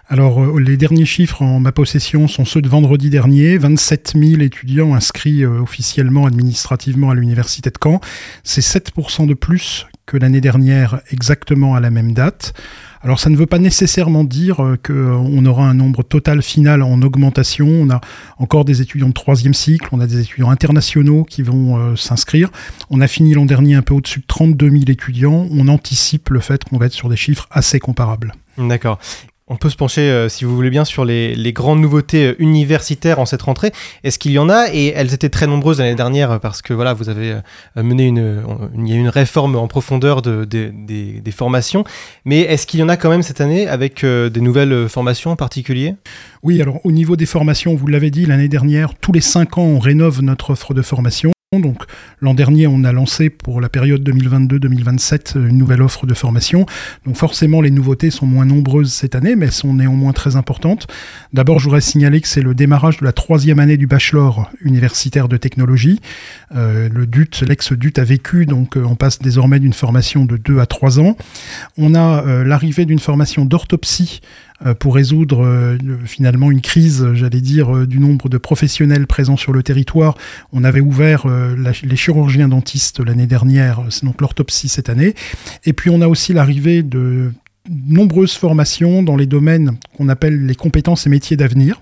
Alors, 0.07 0.41
euh, 0.41 0.59
les 0.59 0.77
derniers 0.77 1.05
chiffres 1.05 1.41
en 1.41 1.59
ma 1.59 1.71
possession 1.71 2.27
sont 2.27 2.45
ceux 2.45 2.61
de 2.61 2.69
vendredi 2.69 3.09
dernier. 3.09 3.57
27 3.57 4.13
000 4.15 4.41
étudiants 4.41 4.95
inscrits 4.95 5.43
euh, 5.43 5.61
officiellement, 5.61 6.25
administrativement 6.25 7.09
à 7.09 7.15
l'université 7.15 7.69
de 7.69 7.77
Caen. 7.81 7.99
C'est 8.43 8.61
7% 8.61 9.27
de 9.27 9.33
plus 9.33 9.85
que 10.05 10.17
l'année 10.17 10.41
dernière, 10.41 11.01
exactement 11.11 11.75
à 11.75 11.79
la 11.79 11.89
même 11.89 12.13
date. 12.13 12.53
Alors 13.01 13.19
ça 13.19 13.29
ne 13.29 13.35
veut 13.35 13.45
pas 13.45 13.59
nécessairement 13.59 14.23
dire 14.23 14.63
euh, 14.63 14.77
qu'on 14.77 15.45
aura 15.45 15.67
un 15.67 15.73
nombre 15.73 16.03
total 16.03 16.41
final 16.41 16.81
en 16.81 17.01
augmentation. 17.01 17.67
On 17.67 17.89
a 17.89 17.99
encore 18.37 18.63
des 18.63 18.81
étudiants 18.81 19.09
de 19.09 19.13
troisième 19.13 19.53
cycle, 19.53 19.87
on 19.91 19.99
a 19.99 20.07
des 20.07 20.21
étudiants 20.21 20.49
internationaux 20.49 21.25
qui 21.25 21.41
vont 21.41 21.77
euh, 21.77 21.95
s'inscrire. 21.95 22.49
On 22.89 23.01
a 23.01 23.07
fini 23.07 23.33
l'an 23.33 23.45
dernier 23.45 23.75
un 23.75 23.81
peu 23.81 23.93
au-dessus 23.93 24.21
de 24.21 24.25
32 24.27 24.69
000 24.69 24.83
étudiants. 24.87 25.47
On 25.51 25.67
anticipe 25.67 26.29
le 26.29 26.39
fait 26.39 26.63
qu'on 26.63 26.77
va 26.77 26.85
être 26.85 26.93
sur 26.93 27.09
des 27.09 27.17
chiffres 27.17 27.47
assez 27.51 27.79
comparables. 27.79 28.33
D'accord. 28.57 28.99
On 29.53 29.57
peut 29.57 29.69
se 29.69 29.75
pencher, 29.75 30.01
euh, 30.01 30.29
si 30.29 30.45
vous 30.45 30.55
voulez 30.55 30.71
bien, 30.71 30.83
sur 30.83 31.05
les, 31.05 31.53
grandes 31.53 31.79
nouveautés 31.79 32.29
euh, 32.29 32.35
universitaires 32.39 33.19
en 33.19 33.27
cette 33.27 33.43
rentrée. 33.43 33.71
Est-ce 34.03 34.17
qu'il 34.17 34.31
y 34.31 34.39
en 34.39 34.49
a? 34.49 34.73
Et 34.73 34.87
elles 34.95 35.13
étaient 35.13 35.29
très 35.29 35.45
nombreuses 35.45 35.77
l'année 35.77 35.93
dernière 35.93 36.31
euh, 36.31 36.39
parce 36.39 36.63
que 36.63 36.73
voilà, 36.73 36.95
vous 36.95 37.07
avez 37.07 37.37
mené 37.75 38.07
une, 38.07 38.43
une 38.75 39.09
réforme 39.09 39.55
en 39.55 39.67
profondeur 39.67 40.23
de, 40.23 40.43
des 40.43 41.31
formations. 41.31 41.83
Mais 42.25 42.39
est-ce 42.39 42.65
qu'il 42.65 42.79
y 42.79 42.83
en 42.83 42.89
a 42.89 42.97
quand 42.97 43.11
même 43.11 43.21
cette 43.21 43.41
année 43.41 43.67
avec 43.67 44.03
des 44.03 44.41
nouvelles 44.41 44.89
formations 44.89 45.29
en 45.29 45.35
particulier? 45.35 45.93
Oui, 46.41 46.59
alors 46.59 46.83
au 46.83 46.91
niveau 46.91 47.15
des 47.15 47.27
formations, 47.27 47.75
vous 47.75 47.85
l'avez 47.85 48.09
dit, 48.09 48.25
l'année 48.25 48.47
dernière, 48.47 48.95
tous 48.95 49.11
les 49.11 49.21
cinq 49.21 49.59
ans, 49.59 49.65
on 49.65 49.79
rénove 49.79 50.23
notre 50.23 50.49
offre 50.49 50.73
de 50.73 50.81
formation. 50.81 51.31
Donc 51.59 51.83
l'an 52.21 52.33
dernier, 52.33 52.67
on 52.67 52.83
a 52.83 52.91
lancé 52.91 53.29
pour 53.29 53.61
la 53.61 53.69
période 53.69 54.07
2022-2027 54.07 55.37
une 55.37 55.57
nouvelle 55.57 55.81
offre 55.81 56.05
de 56.05 56.13
formation. 56.13 56.65
Donc 57.05 57.15
forcément, 57.15 57.61
les 57.61 57.71
nouveautés 57.71 58.09
sont 58.09 58.25
moins 58.25 58.45
nombreuses 58.45 58.91
cette 58.93 59.15
année, 59.15 59.35
mais 59.35 59.47
elles 59.47 59.51
sont 59.51 59.73
néanmoins 59.73 60.13
très 60.13 60.35
importantes. 60.35 60.87
D'abord, 61.33 61.59
je 61.59 61.65
voudrais 61.65 61.81
signaler 61.81 62.21
que 62.21 62.27
c'est 62.27 62.41
le 62.41 62.53
démarrage 62.53 62.97
de 62.97 63.05
la 63.05 63.11
troisième 63.13 63.59
année 63.59 63.77
du 63.77 63.87
bachelor 63.87 64.49
universitaire 64.61 65.27
de 65.27 65.37
technologie. 65.37 65.99
Euh, 66.55 66.89
le 66.89 67.07
DUT, 67.07 67.29
l'ex-DUT 67.45 67.93
a 67.97 68.03
vécu, 68.03 68.45
donc 68.45 68.77
euh, 68.77 68.83
on 68.83 68.95
passe 68.95 69.19
désormais 69.19 69.59
d'une 69.59 69.73
formation 69.73 70.25
de 70.25 70.37
2 70.37 70.59
à 70.59 70.65
3 70.65 70.99
ans. 70.99 71.17
On 71.77 71.95
a 71.95 72.25
euh, 72.25 72.43
l'arrivée 72.43 72.85
d'une 72.85 72.99
formation 72.99 73.45
d'orthopsie 73.45 74.21
euh, 74.21 74.52
pour 74.79 74.95
résoudre 74.95 75.45
euh, 75.45 75.77
finalement 76.05 76.49
une 76.51 76.61
crise, 76.61 77.05
j'allais 77.13 77.41
dire, 77.41 77.75
euh, 77.75 77.87
du 77.87 77.99
nombre 77.99 78.29
de 78.29 78.37
professionnels 78.37 79.07
présents 79.07 79.37
sur 79.37 79.51
le 79.51 79.63
territoire. 79.63 80.17
On 80.51 80.63
avait 80.63 80.79
ouvert 80.79 81.25
les 81.27 81.95
chirurgiens 81.95 82.47
dentistes 82.47 82.99
l'année 82.99 83.27
dernière, 83.27 83.81
donc 84.03 84.21
l'orthopsie 84.21 84.69
cette 84.69 84.89
année. 84.89 85.15
Et 85.65 85.73
puis 85.73 85.89
on 85.89 86.01
a 86.01 86.07
aussi 86.07 86.33
l'arrivée 86.33 86.83
de 86.83 87.31
nombreuses 87.69 88.33
formations 88.33 89.03
dans 89.03 89.15
les 89.15 89.25
domaines 89.25 89.77
qu'on 89.97 90.09
appelle 90.09 90.45
les 90.45 90.55
compétences 90.55 91.07
et 91.07 91.09
métiers 91.09 91.37
d'avenir 91.37 91.81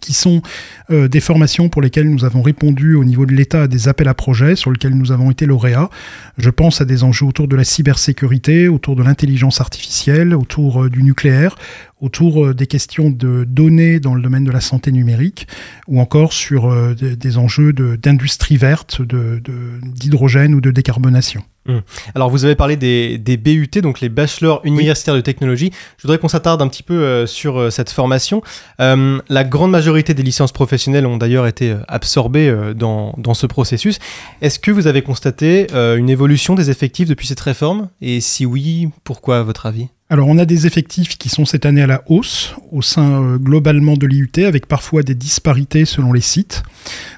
qui 0.00 0.12
sont 0.12 0.42
euh, 0.90 1.08
des 1.08 1.20
formations 1.20 1.68
pour 1.68 1.80
lesquelles 1.82 2.10
nous 2.10 2.24
avons 2.24 2.42
répondu 2.42 2.94
au 2.94 3.04
niveau 3.04 3.26
de 3.26 3.32
l'État 3.32 3.62
à 3.62 3.66
des 3.68 3.88
appels 3.88 4.08
à 4.08 4.14
projets 4.14 4.54
sur 4.54 4.70
lesquels 4.70 4.94
nous 4.94 5.12
avons 5.12 5.30
été 5.30 5.46
lauréats. 5.46 5.88
Je 6.36 6.50
pense 6.50 6.80
à 6.80 6.84
des 6.84 7.04
enjeux 7.04 7.26
autour 7.26 7.48
de 7.48 7.56
la 7.56 7.64
cybersécurité, 7.64 8.68
autour 8.68 8.96
de 8.96 9.02
l'intelligence 9.02 9.60
artificielle, 9.60 10.34
autour 10.34 10.84
euh, 10.84 10.90
du 10.90 11.02
nucléaire, 11.02 11.56
autour 12.00 12.46
euh, 12.46 12.54
des 12.54 12.66
questions 12.66 13.10
de 13.10 13.44
données 13.44 14.00
dans 14.00 14.14
le 14.14 14.22
domaine 14.22 14.44
de 14.44 14.50
la 14.50 14.60
santé 14.60 14.92
numérique, 14.92 15.46
ou 15.86 16.00
encore 16.00 16.32
sur 16.32 16.74
des, 16.94 17.38
enjeux 17.38 17.72
d'industrie 17.72 18.56
verte, 18.56 19.00
d'hydrogène 19.02 20.52
de, 20.52 20.56
ou 20.56 20.60
de 20.60 20.70
décarbonation. 20.70 21.42
Hum. 21.68 21.82
Alors 22.14 22.30
vous 22.30 22.46
avez 22.46 22.54
parlé 22.54 22.76
des, 22.76 23.36
BUT, 23.36 23.80
donc 23.82 24.00
les 24.00 24.08
bachelors 24.08 24.60
universitaires 24.64 25.14
de 25.14 25.20
technologie. 25.20 25.70
Je 25.98 26.02
voudrais 26.02 26.18
qu'on 26.18 26.28
s'attarde 26.28 26.62
un 26.62 26.68
petit 26.68 26.82
peu 26.82 26.94
euh, 26.94 27.26
sur 27.26 27.58
euh, 27.58 27.70
cette 27.70 27.90
formation. 27.90 28.42
Euh, 28.80 29.20
la 29.28 29.44
grande 29.44 29.70
majorité 29.70 30.14
des 30.14 30.22
licences 30.22 30.52
professionnelles 30.52 31.06
ont 31.06 31.18
d'ailleurs 31.18 31.46
été 31.46 31.76
absorbées 31.86 32.72
dans, 32.74 33.14
dans, 33.18 33.34
ce 33.34 33.46
processus. 33.46 33.98
Est-ce 34.40 34.58
que 34.58 34.70
vous 34.70 34.86
avez 34.86 35.02
constaté 35.02 35.66
une 35.72 36.08
évolution 36.08 36.54
des 36.54 36.70
effectifs 36.70 37.08
depuis 37.08 37.26
cette 37.26 37.40
réforme? 37.40 37.88
Et 38.00 38.20
si 38.20 38.46
oui, 38.46 38.88
pourquoi 39.04 39.38
à 39.38 39.42
votre 39.42 39.66
avis? 39.66 39.88
Alors 40.10 40.28
on 40.28 40.38
a 40.38 40.46
des 40.46 40.66
effectifs 40.66 41.18
qui 41.18 41.28
sont 41.28 41.44
cette 41.44 41.66
année 41.66 41.82
à 41.82 41.86
la 41.86 42.02
hausse 42.06 42.54
au 42.72 42.80
sein 42.80 43.22
euh, 43.22 43.36
globalement 43.36 43.94
de 43.94 44.06
l'IUT 44.06 44.30
avec 44.38 44.66
parfois 44.66 45.02
des 45.02 45.14
disparités 45.14 45.84
selon 45.84 46.14
les 46.14 46.22
sites. 46.22 46.62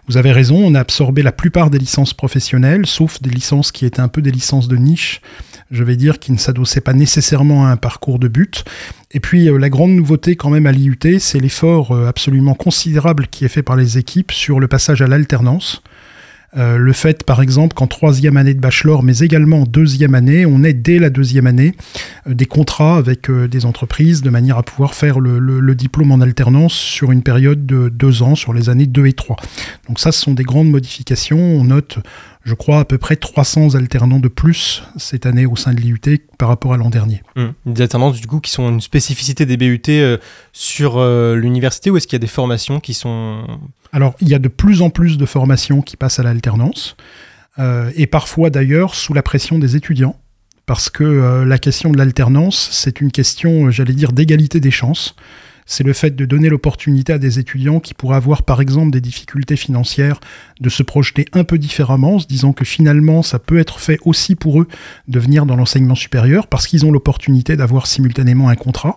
Vous 0.09 0.17
avez 0.17 0.33
raison, 0.33 0.57
on 0.57 0.75
a 0.75 0.81
absorbé 0.81 1.23
la 1.23 1.31
plupart 1.31 1.71
des 1.71 1.79
licences 1.79 2.15
professionnelles, 2.15 2.87
sauf 2.87 3.23
des 3.23 3.31
licences 3.31 3.71
qui 3.71 3.87
étaient 3.87 4.01
un 4.01 4.09
peu 4.09 4.23
des 4.23 4.33
licences 4.33 4.67
de 4.67 4.77
niche, 4.77 5.21
je 5.71 5.85
vais 5.85 5.95
dire, 5.95 6.19
qui 6.19 6.33
ne 6.33 6.37
s'adossaient 6.37 6.81
pas 6.81 6.93
nécessairement 6.93 7.65
à 7.65 7.71
un 7.71 7.77
parcours 7.77 8.19
de 8.19 8.27
but. 8.27 8.65
Et 9.13 9.21
puis 9.21 9.49
euh, 9.49 9.57
la 9.57 9.69
grande 9.69 9.93
nouveauté 9.93 10.35
quand 10.35 10.51
même 10.51 10.67
à 10.67 10.73
l'IUT, 10.73 11.21
c'est 11.21 11.39
l'effort 11.39 11.93
euh, 11.93 12.09
absolument 12.09 12.55
considérable 12.55 13.29
qui 13.29 13.45
est 13.45 13.49
fait 13.49 13.63
par 13.63 13.77
les 13.77 13.99
équipes 13.99 14.33
sur 14.33 14.59
le 14.59 14.67
passage 14.67 15.01
à 15.01 15.07
l'alternance. 15.07 15.81
Euh, 16.57 16.79
le 16.79 16.93
fait, 16.93 17.23
par 17.23 17.41
exemple, 17.43 17.75
qu'en 17.75 17.87
troisième 17.87 18.37
année 18.37 18.55
de 18.55 18.61
bachelor, 18.61 19.05
mais 19.05 19.19
également 19.19 19.63
en 19.63 19.65
deuxième 19.65 20.17
année, 20.17 20.47
on 20.47 20.65
ait 20.65 20.73
dès 20.73 20.99
la 20.99 21.09
deuxième 21.09 21.47
année 21.47 21.75
euh, 22.29 22.35
des 22.35 22.47
contrats 22.47 22.97
avec 22.97 23.31
euh, 23.31 23.47
des 23.47 23.67
entreprises 23.67 24.21
de 24.23 24.31
manière 24.31 24.59
à 24.59 24.65
pouvoir 24.65 24.95
faire 24.95 25.21
le, 25.21 25.75
diplôme 25.75 26.11
en 26.11 26.21
alternance 26.21 26.73
sur 26.73 27.13
une 27.13 27.23
période 27.23 27.65
de 27.65 27.89
deux 27.89 28.23
ans, 28.23 28.35
sur 28.35 28.53
les 28.53 28.69
années 28.69 28.87
2 28.87 29.07
et 29.07 29.13
3. 29.13 29.37
Donc 29.87 30.01
ça, 30.01 30.11
ce 30.11 30.21
sont 30.21 30.35
des 30.35 30.43
grandes 30.43 30.69
modifications. 30.69 31.39
On 31.39 31.65
note 31.65 32.01
je 32.43 32.55
crois, 32.55 32.81
à 32.81 32.85
peu 32.85 32.97
près 32.97 33.17
300 33.17 33.75
alternants 33.75 34.19
de 34.19 34.29
plus 34.29 34.83
cette 34.97 35.27
année 35.27 35.45
au 35.45 35.57
sein 35.57 35.75
de 35.75 35.81
l'IUT 35.81 36.01
par 36.39 36.49
rapport 36.49 36.73
à 36.73 36.77
l'an 36.77 36.89
dernier. 36.89 37.23
Hum. 37.37 37.53
Des 37.67 37.83
alternances, 37.83 38.21
du 38.21 38.27
coup, 38.27 38.41
qui 38.41 38.51
sont 38.51 38.69
une 38.69 38.81
spécificité 38.81 39.45
des 39.45 39.57
BUT 39.57 39.83
euh, 39.89 40.17
sur 40.53 40.97
euh, 40.97 41.37
l'université 41.37 41.91
ou 41.91 41.97
est-ce 41.97 42.07
qu'il 42.07 42.17
y 42.17 42.21
a 42.21 42.25
des 42.25 42.27
formations 42.27 42.81
qui 42.81 42.95
sont... 42.95 43.47
Alors, 43.93 44.15
il 44.21 44.29
y 44.29 44.35
a 44.35 44.39
de 44.39 44.49
plus 44.49 44.81
en 44.81 44.91
plus 44.91 45.19
de 45.19 45.27
formations 45.27 45.83
qui 45.83 45.97
passent 45.97 46.19
à 46.19 46.23
l'alternance, 46.23 46.97
euh, 47.59 47.91
et 47.97 48.07
parfois 48.07 48.49
d'ailleurs 48.49 48.95
sous 48.95 49.13
la 49.13 49.23
pression 49.23 49.59
des 49.59 49.77
étudiants, 49.77 50.17
parce 50.65 50.89
que 50.89 51.43
la 51.45 51.59
question 51.59 51.91
de 51.91 51.99
l'alternance, 51.99 52.69
c'est 52.71 53.01
une 53.01 53.11
question, 53.11 53.73
j'allais 53.73 53.93
dire, 53.93 54.13
d'égalité 54.13 54.61
des 54.61 54.71
chances 54.71 55.17
c'est 55.71 55.85
le 55.85 55.93
fait 55.93 56.17
de 56.17 56.25
donner 56.25 56.49
l'opportunité 56.49 57.13
à 57.13 57.19
des 57.19 57.39
étudiants 57.39 57.79
qui 57.79 57.95
pourraient 57.95 58.17
avoir 58.17 58.43
par 58.43 58.61
exemple 58.61 58.91
des 58.91 59.01
difficultés 59.01 59.55
financières 59.55 60.19
de 60.61 60.69
se 60.69 60.83
projeter 60.83 61.27
un 61.33 61.45
peu 61.45 61.59
différemment 61.59 62.17
en 62.17 62.19
se 62.19 62.27
disant 62.27 62.53
que 62.53 62.65
finalement 62.65 63.23
ça 63.23 63.39
peut 63.39 63.59
être 63.59 63.79
fait 63.79 64.01
aussi 64.05 64.35
pour 64.35 64.61
eux 64.61 64.67
de 65.07 65.21
venir 65.21 65.47
dans 65.47 65.55
l'enseignement 65.55 65.95
supérieur 65.95 66.49
parce 66.49 66.67
qu'ils 66.67 66.85
ont 66.87 66.91
l'opportunité 66.91 67.57
d'avoir 67.57 67.87
simultanément 67.87 68.49
un 68.49 68.57
contrat. 68.57 68.97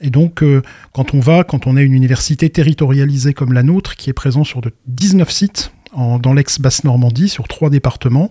Et 0.00 0.10
donc, 0.10 0.42
euh, 0.42 0.62
quand 0.92 1.14
on 1.14 1.20
va, 1.20 1.44
quand 1.44 1.66
on 1.66 1.76
a 1.76 1.82
une 1.82 1.94
université 1.94 2.48
territorialisée 2.50 3.34
comme 3.34 3.52
la 3.52 3.64
nôtre, 3.64 3.96
qui 3.96 4.10
est 4.10 4.12
présente 4.12 4.46
sur 4.46 4.60
de 4.60 4.72
19 4.86 5.30
sites 5.30 5.72
dans 5.96 6.32
l'ex-Basse-Normandie, 6.32 7.28
sur 7.28 7.48
trois 7.48 7.70
départements, 7.70 8.30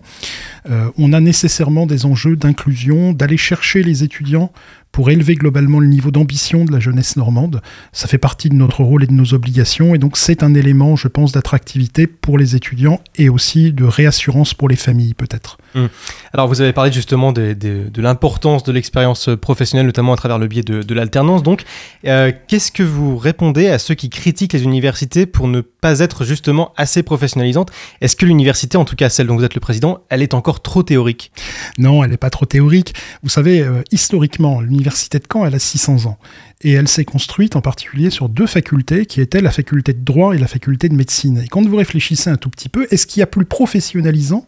euh, 0.70 0.90
on 0.96 1.12
a 1.12 1.20
nécessairement 1.20 1.86
des 1.86 2.06
enjeux 2.06 2.36
d'inclusion, 2.36 3.12
d'aller 3.12 3.36
chercher 3.36 3.82
les 3.82 4.04
étudiants 4.04 4.52
pour 4.92 5.10
élever 5.10 5.34
globalement 5.34 5.80
le 5.80 5.86
niveau 5.86 6.10
d'ambition 6.10 6.64
de 6.64 6.72
la 6.72 6.80
jeunesse 6.80 7.16
normande. 7.16 7.60
Ça 7.92 8.08
fait 8.08 8.18
partie 8.18 8.48
de 8.48 8.54
notre 8.54 8.82
rôle 8.82 9.04
et 9.04 9.06
de 9.06 9.12
nos 9.12 9.34
obligations, 9.34 9.94
et 9.94 9.98
donc 9.98 10.16
c'est 10.16 10.42
un 10.42 10.54
élément, 10.54 10.96
je 10.96 11.08
pense, 11.08 11.32
d'attractivité 11.32 12.06
pour 12.06 12.38
les 12.38 12.56
étudiants 12.56 13.00
et 13.16 13.28
aussi 13.28 13.72
de 13.72 13.84
réassurance 13.84 14.54
pour 14.54 14.68
les 14.68 14.76
familles, 14.76 15.14
peut-être. 15.14 15.58
Hum. 15.74 15.88
Alors, 16.32 16.48
vous 16.48 16.60
avez 16.60 16.72
parlé 16.72 16.92
justement 16.92 17.32
de, 17.32 17.56
l'importance 17.96 18.64
de 18.64 18.72
l'expérience 18.72 19.30
professionnelle, 19.40 19.86
notamment 19.86 20.12
à 20.12 20.16
travers 20.16 20.38
le 20.38 20.46
biais 20.46 20.62
de, 20.62 20.94
l'alternance. 20.94 21.42
Donc, 21.42 21.64
euh, 22.06 22.32
qu'est-ce 22.48 22.72
que 22.72 22.82
vous 22.82 23.16
répondez 23.16 23.68
à 23.68 23.78
ceux 23.78 23.94
qui 23.94 24.10
critiquent 24.10 24.52
les 24.52 24.64
universités 24.64 25.26
pour 25.26 25.48
ne 25.48 25.60
pas 25.60 25.77
être 26.00 26.24
justement 26.24 26.72
assez 26.76 27.02
professionnalisantes 27.02 27.70
Est-ce 28.00 28.16
que 28.16 28.26
l'université, 28.26 28.76
en 28.76 28.84
tout 28.84 28.96
cas 28.96 29.08
celle 29.08 29.26
dont 29.28 29.36
vous 29.36 29.44
êtes 29.44 29.54
le 29.54 29.60
président, 29.60 30.00
elle 30.08 30.22
est 30.22 30.34
encore 30.34 30.60
trop 30.60 30.82
théorique? 30.82 31.30
Non, 31.78 32.02
elle 32.02 32.10
n'est 32.10 32.16
pas 32.16 32.30
trop 32.30 32.46
théorique. 32.46 32.94
Vous 33.22 33.28
savez, 33.28 33.60
euh, 33.60 33.82
historiquement, 33.92 34.60
l'université 34.60 34.78
l'université 34.78 35.18
de 35.18 35.24
Caen, 35.30 35.44
elle 35.44 35.54
a 35.54 35.58
600 35.58 36.06
ans. 36.06 36.18
Et 36.62 36.72
elle 36.72 36.88
s'est 36.88 37.04
construite 37.04 37.56
en 37.56 37.60
particulier 37.60 38.10
sur 38.10 38.28
deux 38.28 38.46
facultés 38.46 39.06
qui 39.06 39.20
étaient 39.20 39.40
la 39.40 39.50
faculté 39.50 39.92
de 39.92 40.04
droit 40.04 40.34
et 40.34 40.38
la 40.38 40.48
faculté 40.48 40.88
de 40.88 40.94
médecine. 40.94 41.42
Et 41.44 41.48
quand 41.48 41.66
vous 41.66 41.76
réfléchissez 41.76 42.30
un 42.30 42.36
tout 42.36 42.50
petit 42.50 42.68
peu, 42.68 42.86
est-ce 42.90 43.06
qu'il 43.06 43.20
y 43.20 43.22
a 43.22 43.26
plus 43.26 43.44
professionnalisant 43.44 44.46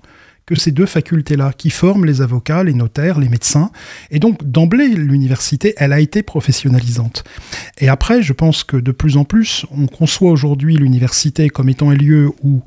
que 0.50 0.60
ces 0.60 0.72
deux 0.72 0.86
facultés-là, 0.86 1.52
qui 1.56 1.70
forment 1.70 2.04
les 2.04 2.22
avocats, 2.22 2.64
les 2.64 2.74
notaires, 2.74 3.20
les 3.20 3.28
médecins. 3.28 3.70
Et 4.10 4.18
donc, 4.18 4.42
d'emblée, 4.42 4.88
l'université, 4.88 5.74
elle 5.76 5.92
a 5.92 6.00
été 6.00 6.24
professionnalisante. 6.24 7.22
Et 7.78 7.88
après, 7.88 8.20
je 8.20 8.32
pense 8.32 8.64
que 8.64 8.76
de 8.76 8.90
plus 8.90 9.16
en 9.16 9.24
plus, 9.24 9.64
on 9.70 9.86
conçoit 9.86 10.32
aujourd'hui 10.32 10.76
l'université 10.76 11.50
comme 11.50 11.68
étant 11.68 11.90
un 11.90 11.94
lieu 11.94 12.32
où 12.42 12.62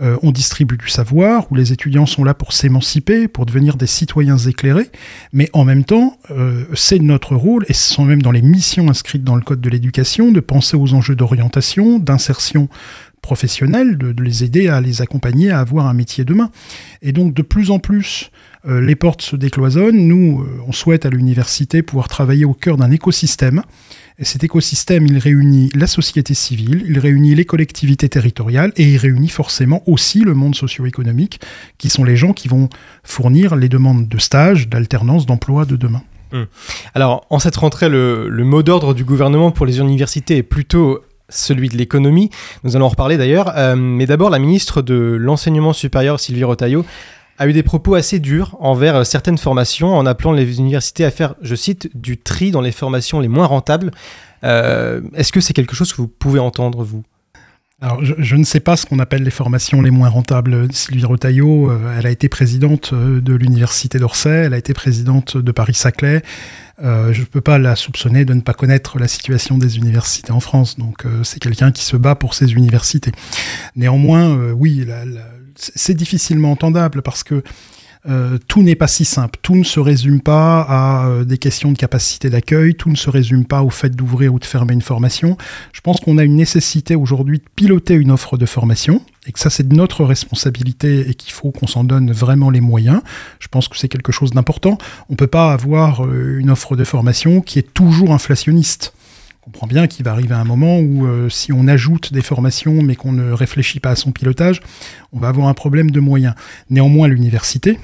euh, 0.00 0.16
on 0.22 0.30
distribue 0.30 0.76
du 0.76 0.88
savoir, 0.88 1.50
où 1.50 1.56
les 1.56 1.72
étudiants 1.72 2.06
sont 2.06 2.22
là 2.22 2.34
pour 2.34 2.52
s'émanciper, 2.52 3.26
pour 3.26 3.46
devenir 3.46 3.76
des 3.76 3.86
citoyens 3.86 4.38
éclairés, 4.38 4.90
mais 5.32 5.48
en 5.52 5.64
même 5.64 5.84
temps, 5.84 6.18
euh, 6.30 6.64
c'est 6.74 7.00
notre 7.00 7.34
rôle, 7.34 7.64
et 7.68 7.72
ce 7.72 7.94
sont 7.94 8.04
même 8.04 8.22
dans 8.22 8.32
les 8.32 8.42
missions 8.42 8.88
inscrites 8.88 9.22
dans 9.24 9.36
le 9.36 9.42
Code 9.42 9.60
de 9.60 9.70
l'éducation, 9.70 10.30
de 10.30 10.40
penser 10.40 10.76
aux 10.76 10.94
enjeux 10.94 11.14
d'orientation, 11.14 11.98
d'insertion 11.98 12.68
professionnelle, 13.24 13.98
de, 13.98 14.22
les 14.22 14.44
aider 14.44 14.68
à 14.68 14.80
les 14.80 15.02
accompagner 15.02 15.50
à 15.50 15.58
avoir 15.58 15.86
un 15.86 15.94
métier 15.94 16.24
demain. 16.24 16.50
Et 17.02 17.12
donc 17.12 17.34
de 17.34 17.42
plus 17.42 17.70
en 17.70 17.78
plus, 17.80 18.30
euh, 18.68 18.80
les 18.80 18.94
portes 18.94 19.22
se 19.22 19.34
décloisonnent. 19.34 20.06
Nous, 20.06 20.46
on 20.68 20.72
souhaite 20.72 21.06
à 21.06 21.10
l'université 21.10 21.82
pouvoir 21.82 22.08
travailler 22.08 22.44
au 22.44 22.54
cœur 22.54 22.76
d'un 22.76 22.90
écosystème 22.90 23.62
et 24.16 24.24
cet 24.24 24.44
écosystème, 24.44 25.06
il 25.06 25.18
réunit 25.18 25.70
la 25.74 25.88
société 25.88 26.34
civile, 26.34 26.84
il 26.86 27.00
réunit 27.00 27.34
les 27.34 27.44
collectivités 27.44 28.08
territoriales 28.08 28.72
et 28.76 28.84
il 28.84 28.96
réunit 28.96 29.28
forcément 29.28 29.82
aussi 29.86 30.20
le 30.20 30.34
monde 30.34 30.54
socio-économique, 30.54 31.40
qui 31.78 31.90
sont 31.90 32.04
les 32.04 32.16
gens 32.16 32.32
qui 32.32 32.46
vont 32.46 32.68
fournir 33.02 33.56
les 33.56 33.68
demandes 33.68 34.06
de 34.06 34.18
stage, 34.18 34.68
d'alternance, 34.68 35.26
d'emploi 35.26 35.64
de 35.64 35.74
demain. 35.74 36.02
Hum. 36.32 36.46
Alors, 36.94 37.26
en 37.28 37.40
cette 37.40 37.56
rentrée, 37.56 37.88
le, 37.88 38.28
mot 38.44 38.62
d'ordre 38.62 38.94
du 38.94 39.04
gouvernement 39.04 39.50
pour 39.50 39.66
les 39.66 39.80
universités 39.80 40.36
est 40.36 40.42
plutôt 40.44 41.00
celui 41.34 41.68
de 41.68 41.76
l'économie. 41.76 42.30
Nous 42.62 42.76
allons 42.76 42.86
en 42.86 42.90
reparler 42.90 43.16
d'ailleurs. 43.16 43.52
Euh, 43.56 43.76
mais 43.76 44.06
d'abord, 44.06 44.30
la 44.30 44.38
ministre 44.38 44.82
de 44.82 44.94
l'Enseignement 44.94 45.72
supérieur, 45.72 46.20
Sylvie 46.20 46.44
Rotaillot, 46.44 46.84
a 47.38 47.48
eu 47.48 47.52
des 47.52 47.62
propos 47.62 47.94
assez 47.94 48.20
durs 48.20 48.56
envers 48.60 48.96
euh, 48.96 49.04
certaines 49.04 49.38
formations 49.38 49.94
en 49.94 50.06
appelant 50.06 50.32
les 50.32 50.58
universités 50.58 51.04
à 51.04 51.10
faire, 51.10 51.34
je 51.42 51.54
cite, 51.54 51.90
du 51.96 52.16
tri 52.16 52.50
dans 52.50 52.60
les 52.60 52.72
formations 52.72 53.20
les 53.20 53.28
moins 53.28 53.46
rentables. 53.46 53.90
Euh, 54.44 55.00
est-ce 55.14 55.32
que 55.32 55.40
c'est 55.40 55.52
quelque 55.52 55.74
chose 55.74 55.92
que 55.92 55.96
vous 55.96 56.08
pouvez 56.08 56.38
entendre, 56.38 56.84
vous? 56.84 57.02
Alors, 57.80 58.02
je, 58.02 58.36
ne 58.36 58.44
sais 58.44 58.60
pas 58.60 58.76
ce 58.76 58.86
qu'on 58.86 58.98
appelle 58.98 59.24
les 59.24 59.30
formations 59.30 59.82
les 59.82 59.90
moins 59.90 60.08
rentables. 60.08 60.72
Sylvie 60.72 61.04
Rotaillot, 61.04 61.70
elle 61.98 62.06
a 62.06 62.10
été 62.10 62.30
présidente 62.30 62.94
de 62.94 63.34
l'Université 63.34 63.98
d'Orsay, 63.98 64.44
elle 64.46 64.54
a 64.54 64.58
été 64.58 64.72
présidente 64.72 65.36
de 65.36 65.52
Paris-Saclay. 65.52 66.22
Je 66.82 67.20
ne 67.20 67.24
peux 67.24 67.40
pas 67.40 67.58
la 67.58 67.76
soupçonner 67.76 68.24
de 68.24 68.34
ne 68.34 68.40
pas 68.40 68.54
connaître 68.54 68.98
la 68.98 69.08
situation 69.08 69.58
des 69.58 69.76
universités 69.78 70.32
en 70.32 70.40
France. 70.40 70.78
Donc, 70.78 71.04
c'est 71.22 71.40
quelqu'un 71.40 71.72
qui 71.72 71.84
se 71.84 71.96
bat 71.96 72.14
pour 72.14 72.34
ses 72.34 72.52
universités. 72.52 73.12
Néanmoins, 73.76 74.52
oui, 74.52 74.84
la, 74.86 75.04
c'est 75.56 75.94
difficilement 75.94 76.52
entendable 76.52 77.02
parce 77.02 77.22
que 77.22 77.42
euh, 78.06 78.38
tout 78.48 78.62
n'est 78.62 78.74
pas 78.74 78.86
si 78.86 79.04
simple. 79.04 79.38
Tout 79.42 79.56
ne 79.56 79.64
se 79.64 79.80
résume 79.80 80.20
pas 80.20 80.60
à 80.60 81.06
euh, 81.06 81.24
des 81.24 81.38
questions 81.38 81.72
de 81.72 81.78
capacité 81.78 82.28
d'accueil, 82.28 82.74
tout 82.74 82.90
ne 82.90 82.96
se 82.96 83.08
résume 83.08 83.46
pas 83.46 83.62
au 83.62 83.70
fait 83.70 83.90
d'ouvrir 83.90 84.34
ou 84.34 84.38
de 84.38 84.44
fermer 84.44 84.74
une 84.74 84.82
formation. 84.82 85.36
Je 85.72 85.80
pense 85.80 86.00
qu'on 86.00 86.18
a 86.18 86.24
une 86.24 86.36
nécessité 86.36 86.96
aujourd'hui 86.96 87.38
de 87.38 87.44
piloter 87.56 87.94
une 87.94 88.10
offre 88.10 88.36
de 88.36 88.46
formation 88.46 89.00
et 89.26 89.32
que 89.32 89.38
ça 89.38 89.50
c'est 89.50 89.66
de 89.66 89.74
notre 89.74 90.04
responsabilité 90.04 91.08
et 91.08 91.14
qu'il 91.14 91.32
faut 91.32 91.50
qu'on 91.50 91.66
s'en 91.66 91.84
donne 91.84 92.12
vraiment 92.12 92.50
les 92.50 92.60
moyens. 92.60 93.00
Je 93.40 93.48
pense 93.48 93.68
que 93.68 93.78
c'est 93.78 93.88
quelque 93.88 94.12
chose 94.12 94.32
d'important. 94.32 94.76
On 95.08 95.14
ne 95.14 95.16
peut 95.16 95.26
pas 95.26 95.52
avoir 95.52 96.04
euh, 96.04 96.38
une 96.38 96.50
offre 96.50 96.76
de 96.76 96.84
formation 96.84 97.40
qui 97.40 97.58
est 97.58 97.74
toujours 97.74 98.12
inflationniste 98.12 98.92
On 98.93 98.93
comprend 99.44 99.66
bien 99.66 99.86
qu'il 99.86 100.06
va 100.06 100.12
arriver 100.12 100.34
un 100.34 100.44
moment 100.44 100.78
où 100.78 101.06
euh, 101.06 101.28
si 101.28 101.52
on 101.52 101.68
ajoute 101.68 102.14
des 102.14 102.22
formations 102.22 102.82
mais 102.82 102.96
qu'on 102.96 103.12
ne 103.12 103.30
réfléchit 103.30 103.78
pas 103.78 103.90
à 103.90 103.96
son 103.96 104.10
pilotage, 104.10 104.62
on 105.12 105.18
va 105.18 105.28
avoir 105.28 105.48
un 105.48 105.54
problème 105.54 105.90
de 105.90 106.00
moyens. 106.00 106.34
Néanmoins, 106.70 107.08
l'université, 107.08 107.78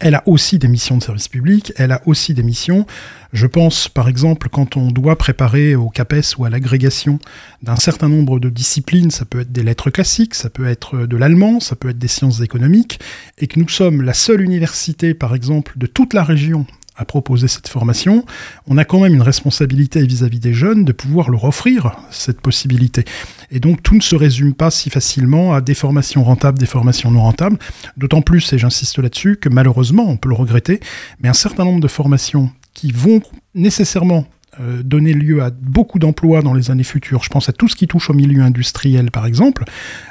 elle 0.00 0.14
a 0.14 0.22
aussi 0.26 0.58
des 0.58 0.68
missions 0.68 0.96
de 0.96 1.02
service 1.02 1.28
public, 1.28 1.74
elle 1.76 1.92
a 1.92 2.00
aussi 2.06 2.32
des 2.32 2.42
missions. 2.42 2.86
Je 3.34 3.46
pense 3.46 3.88
par 3.88 4.08
exemple 4.08 4.48
quand 4.48 4.78
on 4.78 4.90
doit 4.90 5.16
préparer 5.16 5.74
au 5.74 5.90
CAPES 5.90 6.38
ou 6.38 6.46
à 6.46 6.50
l'agrégation 6.50 7.18
d'un 7.62 7.76
certain 7.76 8.08
nombre 8.08 8.40
de 8.40 8.48
disciplines, 8.48 9.10
ça 9.10 9.26
peut 9.26 9.40
être 9.40 9.52
des 9.52 9.62
lettres 9.62 9.90
classiques, 9.90 10.34
ça 10.34 10.48
peut 10.48 10.66
être 10.66 11.06
de 11.06 11.16
l'allemand, 11.18 11.60
ça 11.60 11.76
peut 11.76 11.90
être 11.90 11.98
des 11.98 12.08
sciences 12.08 12.40
économiques, 12.40 12.98
et 13.38 13.46
que 13.46 13.60
nous 13.60 13.68
sommes 13.68 14.00
la 14.00 14.14
seule 14.14 14.40
université 14.40 15.12
par 15.12 15.34
exemple 15.34 15.74
de 15.76 15.86
toute 15.86 16.14
la 16.14 16.24
région 16.24 16.66
à 16.96 17.04
proposer 17.04 17.48
cette 17.48 17.68
formation, 17.68 18.24
on 18.66 18.76
a 18.76 18.84
quand 18.84 19.00
même 19.00 19.14
une 19.14 19.22
responsabilité 19.22 20.04
vis-à-vis 20.04 20.40
des 20.40 20.52
jeunes 20.52 20.84
de 20.84 20.92
pouvoir 20.92 21.30
leur 21.30 21.44
offrir 21.44 21.96
cette 22.10 22.40
possibilité. 22.40 23.04
Et 23.50 23.60
donc 23.60 23.82
tout 23.82 23.94
ne 23.94 24.00
se 24.00 24.14
résume 24.14 24.54
pas 24.54 24.70
si 24.70 24.90
facilement 24.90 25.54
à 25.54 25.60
des 25.60 25.74
formations 25.74 26.22
rentables, 26.22 26.58
des 26.58 26.66
formations 26.66 27.10
non 27.10 27.22
rentables, 27.22 27.58
d'autant 27.96 28.22
plus, 28.22 28.52
et 28.52 28.58
j'insiste 28.58 28.98
là-dessus, 28.98 29.36
que 29.36 29.48
malheureusement, 29.48 30.04
on 30.08 30.16
peut 30.16 30.28
le 30.28 30.34
regretter, 30.34 30.80
mais 31.20 31.28
un 31.28 31.34
certain 31.34 31.64
nombre 31.64 31.80
de 31.80 31.88
formations 31.88 32.50
qui 32.74 32.92
vont 32.92 33.22
nécessairement 33.54 34.26
euh, 34.60 34.82
donner 34.82 35.14
lieu 35.14 35.42
à 35.42 35.50
beaucoup 35.50 35.98
d'emplois 35.98 36.42
dans 36.42 36.52
les 36.52 36.70
années 36.70 36.84
futures. 36.84 37.22
Je 37.22 37.30
pense 37.30 37.48
à 37.48 37.52
tout 37.52 37.68
ce 37.68 37.76
qui 37.76 37.86
touche 37.86 38.10
au 38.10 38.14
milieu 38.14 38.42
industriel, 38.42 39.10
par 39.10 39.24
exemple. 39.24 39.64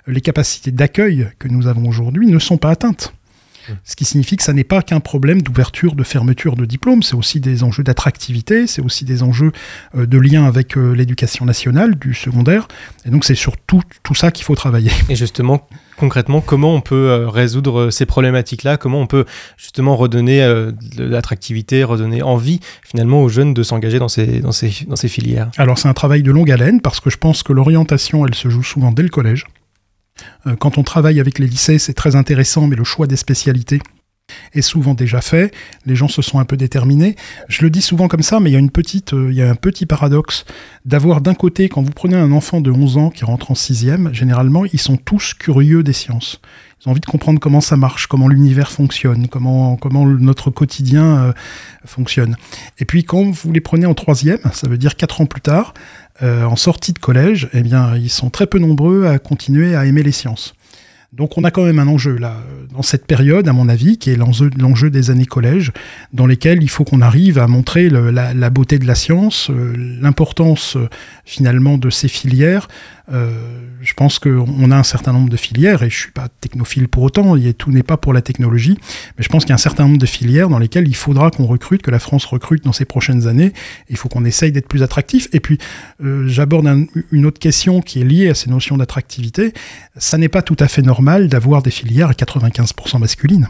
Les 0.08 0.22
capacités 0.22 0.72
d'accueil 0.72 1.30
que 1.38 1.48
nous 1.48 1.68
avons 1.68 1.88
aujourd'hui 1.88 2.26
ne 2.26 2.40
sont 2.40 2.58
pas 2.58 2.72
atteintes. 2.72 3.14
Ce 3.84 3.96
qui 3.96 4.06
signifie 4.06 4.38
que 4.38 4.44
ça 4.44 4.54
n'est 4.54 4.64
pas 4.64 4.82
qu'un 4.82 5.00
problème 5.00 5.42
d'ouverture, 5.42 5.96
de 5.96 6.04
fermeture 6.04 6.56
de 6.56 6.66
diplôme, 6.66 7.04
c'est 7.04 7.16
aussi 7.16 7.40
des 7.40 7.64
enjeux 7.64 7.84
d'attractivité, 7.84 8.68
c'est 8.68 8.82
aussi 8.82 9.06
des 9.06 9.24
enjeux 9.24 9.52
euh, 9.96 10.06
de 10.06 10.18
lien 10.18 10.46
avec 10.46 10.78
euh, 10.78 10.94
l'éducation 10.94 11.46
nationale, 11.46 11.96
du 11.96 12.14
secondaire. 12.14 12.68
Et 13.06 13.10
donc 13.10 13.26
c'est 13.26 13.36
sur 13.36 13.58
tout, 13.58 13.82
tout 14.04 14.16
ça 14.16 14.32
qu'il 14.32 14.46
faut 14.46 14.56
travailler. 14.56 14.92
Et 15.10 15.16
justement, 15.16 15.68
concrètement, 15.98 16.42
comment 16.42 16.76
on 16.76 16.82
peut 16.82 17.10
euh, 17.10 17.30
résoudre 17.30 17.90
ces 17.90 18.06
problématiques-là? 18.06 18.78
Comment 18.78 19.02
on 19.02 19.08
peut 19.08 19.26
justement 19.58 19.96
redonner 19.96 20.40
de 20.42 21.04
l'attractivité, 21.04 21.84
redonner 21.84 22.22
envie 22.22 22.60
finalement 22.84 23.22
aux 23.22 23.30
jeunes 23.30 23.54
de 23.54 23.64
s'engager 23.64 24.00
dans 24.00 24.08
ces, 24.08 24.40
dans, 24.40 24.52
ces, 24.52 24.86
dans 24.88 24.96
ces 24.96 25.08
filières? 25.08 25.50
Alors 25.58 25.78
c'est 25.78 25.88
un 25.88 25.94
travail 25.94 26.24
de 26.24 26.32
longue 26.32 26.52
haleine 26.52 26.82
parce 26.82 27.00
que 27.00 27.10
je 27.10 27.18
pense 27.18 27.44
que 27.44 27.54
l'orientation, 27.54 28.26
elle 28.26 28.36
se 28.36 28.50
joue 28.50 28.64
souvent 28.64 28.92
dès 28.92 29.04
le 29.04 29.10
collège. 29.10 29.46
Euh, 30.48 30.56
quand 30.56 30.78
on 30.78 30.84
travaille 30.84 31.20
avec 31.20 31.40
les 31.40 31.48
lycées, 31.48 31.80
c'est 31.80 31.94
très 31.94 32.16
intéressant, 32.16 32.68
mais 32.68 32.76
le 32.76 32.84
choix 32.84 33.08
des 33.08 33.16
spécialités 33.16 33.80
est 34.54 34.62
souvent 34.62 34.94
déjà 34.94 35.22
fait. 35.22 35.54
Les 35.86 35.96
gens 35.96 36.08
se 36.08 36.22
sont 36.22 36.40
un 36.40 36.46
peu 36.46 36.58
déterminés. 36.58 37.16
Je 37.48 37.64
le 37.64 37.70
dis 37.70 37.82
souvent 37.82 38.08
comme 38.08 38.22
ça, 38.22 38.40
mais 38.40 38.50
il 38.50 38.54
y 38.54 38.56
a, 38.56 38.60
une 38.60 38.72
petite, 38.72 39.14
euh, 39.14 39.32
il 39.32 39.38
y 39.38 39.42
a 39.42 39.50
un 39.50 39.56
petit 39.56 39.86
paradoxe 39.86 40.46
d'avoir 40.86 41.22
d'un 41.22 41.34
côté, 41.34 41.70
quand 41.70 41.82
vous 41.82 41.92
prenez 41.92 42.16
un 42.16 42.32
enfant 42.32 42.62
de 42.62 42.72
11 42.72 42.98
ans 42.98 43.10
qui 43.10 43.26
rentre 43.26 43.52
en 43.52 43.56
sixième, 43.56 44.14
généralement, 44.14 44.66
ils 44.66 44.80
sont 44.80 44.98
tous 44.98 45.34
curieux 45.34 45.84
des 45.84 45.94
sciences. 45.94 46.42
Ils 46.82 46.88
ont 46.88 46.92
envie 46.92 47.02
de 47.02 47.06
comprendre 47.06 47.40
comment 47.40 47.62
ça 47.62 47.78
marche, 47.78 48.08
comment 48.08 48.28
l'univers 48.28 48.72
fonctionne, 48.72 49.28
comment, 49.28 49.76
comment 49.76 50.06
notre 50.06 50.50
quotidien 50.50 51.26
euh, 51.26 51.34
fonctionne. 51.86 52.36
Et 52.80 52.86
puis 52.86 53.04
quand 53.04 53.30
vous 53.30 53.52
les 53.52 53.62
prenez 53.62 53.86
en 53.86 53.94
troisième, 53.94 54.40
ça 54.52 54.68
veut 54.68 54.80
dire 54.80 54.96
quatre 54.96 55.22
ans 55.22 55.28
plus 55.28 55.42
tard, 55.42 55.76
euh, 56.24 56.46
en 56.46 56.56
sortie 56.56 56.94
de 56.94 57.00
collège, 57.00 57.50
eh 57.54 57.62
bien, 57.62 57.96
ils 57.96 58.10
sont 58.10 58.30
très 58.30 58.48
peu 58.48 58.60
nombreux 58.60 59.06
à 59.06 59.20
continuer 59.20 59.76
à 59.76 59.86
aimer 59.86 60.04
les 60.04 60.12
sciences. 60.12 60.54
Donc 61.14 61.38
on 61.38 61.44
a 61.44 61.52
quand 61.52 61.66
même 61.66 61.80
un 61.80 61.90
enjeu 61.90 62.16
là, 62.18 62.38
dans 62.74 62.84
cette 62.84 63.06
période, 63.06 63.46
à 63.50 63.54
mon 63.54 63.68
avis, 63.68 63.98
qui 63.98 64.12
est 64.12 64.16
l'enjeu 64.16 64.90
des 64.90 65.10
années 65.10 65.26
collège, 65.26 65.74
dans 66.14 66.26
lesquelles 66.26 66.64
il 66.64 66.70
faut 66.70 66.86
qu'on 66.86 67.02
arrive 67.02 67.38
à 67.38 67.48
montrer 67.48 67.90
la, 67.90 68.50
beauté 68.50 68.80
de 68.80 68.88
la 68.88 68.96
science, 68.96 69.50
euh, 69.50 69.74
l'importance 70.00 70.78
euh, 70.78 70.88
finalement 71.26 71.78
de 71.78 71.90
ces 71.90 72.08
filières, 72.08 72.70
euh, 72.70 73.01
je 73.12 73.94
pense 73.94 74.20
qu'on 74.20 74.72
a 74.72 74.78
un 74.78 74.84
certain 74.84 75.12
nombre 75.12 75.30
de 75.30 75.38
filières, 75.38 75.84
et 75.84 75.90
je 75.90 75.98
suis 75.98 76.12
pas 76.12 76.28
technophile 76.40 76.88
pour 76.88 77.04
autant, 77.04 77.36
tout 77.58 77.72
n'est 77.72 77.84
pas 77.84 77.98
pour 77.98 78.14
la 78.14 78.22
technologie, 78.22 78.78
mais 79.18 79.24
je 79.24 79.30
pense 79.30 79.44
qu'il 79.44 79.50
y 79.50 79.54
a 79.54 79.56
un 79.56 79.60
certain 79.60 79.84
nombre 79.84 79.98
de 79.98 80.06
filières 80.06 80.50
dans 80.50 80.60
lesquelles 80.60 80.88
il 80.88 80.96
faudra 80.96 81.32
qu'on 81.32 81.46
recrute, 81.46 81.82
que 81.82 81.92
la 81.92 82.00
France 82.00 82.26
recrute 82.26 82.64
dans 82.64 82.74
ces 82.74 82.86
prochaines 82.86 83.28
années. 83.28 83.54
Il 83.90 83.98
faut 83.98 84.10
qu'on 84.10 84.26
essaye 84.26 84.52
d'être 84.52 84.68
plus 84.68 84.84
attractif. 84.84 85.28
Et 85.34 85.40
puis, 85.40 85.58
euh, 86.04 86.28
j'aborde 86.28 86.68
une 87.12 87.26
autre 87.26 87.40
question 87.40 87.82
qui 87.82 88.02
est 88.02 88.06
liée 88.06 88.30
à 88.30 88.36
ces 88.36 88.50
notions 88.50 88.78
d'attractivité. 88.78 89.54
Ça 89.98 90.18
n'est 90.18 90.30
pas 90.30 90.42
tout 90.42 90.58
à 90.60 90.68
fait 90.68 90.82
normal 90.82 91.28
d'avoir 91.28 91.62
des 91.62 91.72
filières 91.72 92.10
à 92.10 92.14
95% 92.14 93.00
masculines. 93.00 93.48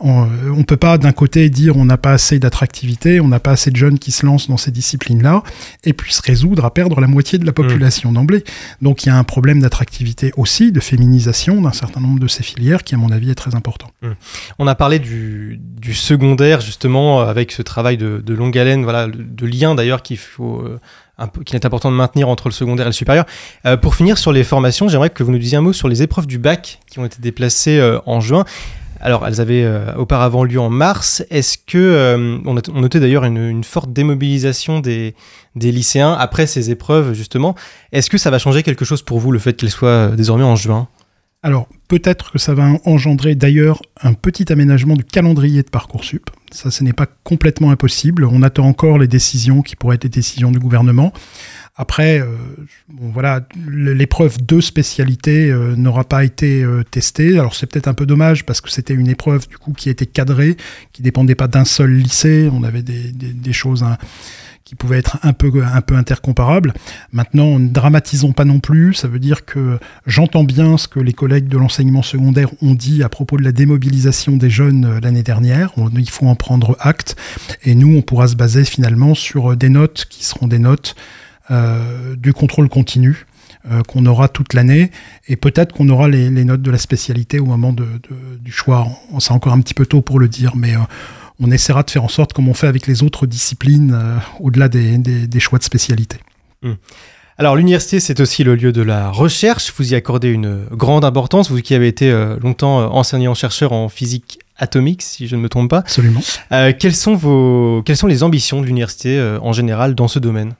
On 0.00 0.26
ne 0.26 0.62
peut 0.62 0.76
pas 0.76 0.98
d'un 0.98 1.12
côté 1.12 1.50
dire 1.50 1.76
on 1.76 1.84
n'a 1.84 1.96
pas 1.96 2.12
assez 2.12 2.38
d'attractivité, 2.38 3.20
on 3.20 3.28
n'a 3.28 3.40
pas 3.40 3.52
assez 3.52 3.70
de 3.70 3.76
jeunes 3.76 3.98
qui 3.98 4.12
se 4.12 4.24
lancent 4.24 4.48
dans 4.48 4.56
ces 4.56 4.70
disciplines-là, 4.70 5.42
et 5.84 5.92
puis 5.92 6.12
se 6.12 6.22
résoudre 6.22 6.64
à 6.64 6.72
perdre 6.72 7.00
la 7.00 7.06
moitié 7.06 7.38
de 7.38 7.46
la 7.46 7.52
population 7.52 8.12
d'emblée. 8.12 8.44
Donc 8.80 9.04
il 9.04 9.08
y 9.08 9.10
a 9.10 9.16
un 9.16 9.24
problème 9.24 9.60
d'attractivité 9.60 10.32
aussi, 10.36 10.72
de 10.72 10.80
féminisation 10.80 11.60
d'un 11.60 11.72
certain 11.72 12.00
nombre 12.00 12.20
de 12.20 12.28
ces 12.28 12.42
filières 12.42 12.84
qui 12.84 12.94
à 12.94 12.98
mon 12.98 13.10
avis 13.10 13.30
est 13.30 13.34
très 13.34 13.54
important. 13.54 13.88
On 14.58 14.66
a 14.66 14.74
parlé 14.74 14.98
du, 14.98 15.60
secondaire 15.92 16.60
justement 16.60 17.20
avec 17.20 17.50
ce 17.50 17.62
travail 17.62 17.96
de, 17.96 18.34
longue 18.34 18.56
haleine, 18.56 18.84
voilà, 18.84 19.08
de 19.08 19.46
lien 19.46 19.74
d'ailleurs 19.74 20.02
qu'il 20.02 20.18
faut... 20.18 20.60
Euh, 20.60 20.78
qu'il 21.44 21.56
est 21.56 21.66
important 21.66 21.90
de 21.90 21.96
maintenir 21.96 22.28
entre 22.28 22.48
le 22.48 22.52
secondaire 22.52 22.86
et 22.86 22.90
le 22.90 22.92
supérieur. 22.92 23.26
Euh, 23.66 23.76
pour 23.76 23.94
finir 23.94 24.18
sur 24.18 24.32
les 24.32 24.44
formations, 24.44 24.88
j'aimerais 24.88 25.10
que 25.10 25.22
vous 25.22 25.32
nous 25.32 25.38
disiez 25.38 25.58
un 25.58 25.62
mot 25.62 25.72
sur 25.72 25.88
les 25.88 26.02
épreuves 26.02 26.26
du 26.26 26.38
bac 26.38 26.78
qui 26.88 26.98
ont 26.98 27.04
été 27.04 27.16
déplacées 27.20 27.78
euh, 27.78 27.98
en 28.06 28.20
juin. 28.20 28.44
Alors, 29.00 29.26
elles 29.26 29.40
avaient 29.40 29.64
euh, 29.64 29.94
auparavant 29.94 30.44
lieu 30.44 30.60
en 30.60 30.70
mars. 30.70 31.24
Est-ce 31.30 31.58
que 31.58 31.78
euh, 31.78 32.38
on, 32.44 32.80
notait 32.80 33.00
d'ailleurs 33.00 33.24
une, 33.24 33.64
forte 33.64 33.92
démobilisation 33.92 34.80
des, 34.80 35.14
lycéens 35.54 36.12
après 36.12 36.46
ces 36.46 36.70
épreuves 36.70 37.14
justement 37.14 37.54
Est-ce 37.92 38.10
que 38.10 38.18
ça 38.18 38.30
va 38.30 38.38
changer 38.38 38.62
quelque 38.62 38.84
chose 38.84 39.02
pour 39.02 39.18
vous 39.18 39.32
le 39.32 39.38
fait 39.38 39.54
qu'elles 39.54 39.70
soient 39.70 39.88
euh, 39.88 40.16
désormais 40.16 40.44
en 40.44 40.56
juin? 40.56 40.88
Alors, 41.44 41.68
peut-être 41.86 42.32
que 42.32 42.38
ça 42.38 42.52
va 42.52 42.68
engendrer 42.84 43.36
d'ailleurs 43.36 43.80
un 44.02 44.12
petit 44.12 44.52
aménagement 44.52 44.94
du 44.94 45.04
calendrier 45.04 45.62
de 45.62 45.70
Parcoursup. 45.70 46.30
Ça, 46.50 46.72
ce 46.72 46.82
n'est 46.82 46.92
pas 46.92 47.06
complètement 47.22 47.70
impossible. 47.70 48.24
On 48.24 48.42
attend 48.42 48.64
encore 48.64 48.98
les 48.98 49.06
décisions 49.06 49.62
qui 49.62 49.76
pourraient 49.76 49.94
être 49.94 50.02
des 50.02 50.08
décisions 50.08 50.50
du 50.50 50.58
gouvernement. 50.58 51.12
Après, 51.80 52.18
euh, 52.20 52.26
voilà, 52.88 53.46
l'épreuve 53.68 54.44
de 54.44 54.60
spécialité 54.60 55.48
euh, 55.48 55.76
n'aura 55.76 56.02
pas 56.02 56.24
été 56.24 56.64
euh, 56.64 56.82
testée. 56.82 57.38
Alors 57.38 57.54
c'est 57.54 57.66
peut-être 57.66 57.86
un 57.86 57.94
peu 57.94 58.04
dommage 58.04 58.44
parce 58.44 58.60
que 58.60 58.68
c'était 58.68 58.94
une 58.94 59.06
épreuve 59.06 59.46
du 59.46 59.58
coup 59.58 59.72
qui 59.72 59.88
était 59.88 60.04
cadrée, 60.04 60.56
qui 60.92 61.02
dépendait 61.02 61.36
pas 61.36 61.46
d'un 61.46 61.64
seul 61.64 61.92
lycée. 61.92 62.50
On 62.52 62.64
avait 62.64 62.82
des, 62.82 63.52
choses 63.52 63.84
hein, 63.84 63.96
qui 64.64 64.74
pouvaient 64.74 64.98
être 64.98 65.18
un 65.22 65.32
peu 65.32 65.52
un 65.62 65.80
peu 65.80 65.94
intercomparables. 65.94 66.74
Maintenant, 67.12 67.60
ne 67.60 67.68
dramatisons 67.68 68.32
pas 68.32 68.44
non 68.44 68.58
plus. 68.58 68.94
Ça 68.94 69.06
veut 69.06 69.20
dire 69.20 69.44
que 69.44 69.78
j'entends 70.04 70.44
bien 70.44 70.78
ce 70.78 70.88
que 70.88 70.98
les 70.98 71.12
collègues 71.12 71.46
de 71.46 71.58
l'enseignement 71.58 72.02
secondaire 72.02 72.50
ont 72.60 72.74
dit 72.74 73.04
à 73.04 73.08
propos 73.08 73.36
de 73.36 73.44
la 73.44 73.52
démobilisation 73.52 74.36
des 74.36 74.50
jeunes 74.50 74.98
l'année 74.98 75.22
dernière. 75.22 75.70
il 75.96 76.10
faut 76.10 76.26
en 76.26 76.34
prendre 76.34 76.76
acte. 76.80 77.14
Et 77.62 77.76
nous, 77.76 77.96
on 77.96 78.02
pourra 78.02 78.26
se 78.26 78.34
baser 78.34 78.64
finalement 78.64 79.14
sur 79.14 79.56
des 79.56 79.68
notes 79.68 80.06
qui 80.10 80.24
seront 80.24 80.48
des 80.48 80.58
notes 80.58 80.96
du 81.50 82.32
contrôle 82.32 82.68
continu 82.68 83.26
euh, 83.70 83.82
qu'on 83.82 84.06
aura 84.06 84.28
toute 84.28 84.54
l'année 84.54 84.90
et 85.26 85.34
peut-être 85.36 85.74
qu'on 85.74 85.88
aura 85.88 86.08
les, 86.08 86.30
notes 86.30 86.62
de 86.62 86.70
la 86.70 86.78
spécialité 86.78 87.40
au 87.40 87.44
moment 87.44 87.72
de, 87.72 87.86
du 88.40 88.52
choix. 88.52 88.86
C'est 89.18 89.32
encore 89.32 89.52
un 89.52 89.60
petit 89.60 89.74
peu 89.74 89.84
tôt 89.84 90.00
pour 90.00 90.20
le 90.20 90.28
dire, 90.28 90.54
mais 90.54 90.74
euh, 90.74 90.80
on 91.40 91.50
essaiera 91.50 91.82
de 91.82 91.90
faire 91.90 92.04
en 92.04 92.08
sorte, 92.08 92.32
comme 92.32 92.48
on 92.48 92.54
fait 92.54 92.68
avec 92.68 92.86
les 92.86 93.02
autres 93.02 93.26
disciplines, 93.26 93.98
au-delà 94.40 94.68
des, 94.68 95.40
choix 95.40 95.58
de 95.58 95.64
spécialité. 95.64 96.18
Hmm. 96.62 96.74
Alors 97.36 97.56
l'université, 97.56 98.00
c'est 98.00 98.20
aussi 98.20 98.42
le 98.42 98.54
lieu 98.54 98.72
de 98.72 98.80
la 98.80 99.10
recherche. 99.10 99.72
Vous 99.76 99.92
y 99.92 99.96
accordez 99.96 100.28
une 100.28 100.64
grande 100.70 101.04
importance, 101.04 101.50
vous 101.50 101.60
qui 101.60 101.74
avez 101.74 101.88
été 101.88 102.10
longtemps 102.40 102.94
enseignant-chercheur 102.94 103.72
en 103.72 103.88
physique 103.88 104.38
atomique, 104.56 105.02
si 105.02 105.26
je 105.26 105.36
ne 105.36 105.42
me 105.42 105.48
trompe 105.48 105.70
pas. 105.70 105.80
Absolument. 105.80 106.20
quelles, 106.50 106.96
sont 106.96 107.16
vos, 107.16 107.82
quelles 107.84 107.96
sont 107.96 108.06
les 108.06 108.22
ambitions 108.22 108.60
de 108.60 108.66
l'université 108.66 109.20
en 109.42 109.52
général 109.52 109.94
dans 109.94 110.08
ce 110.08 110.18
domaine? 110.18 110.54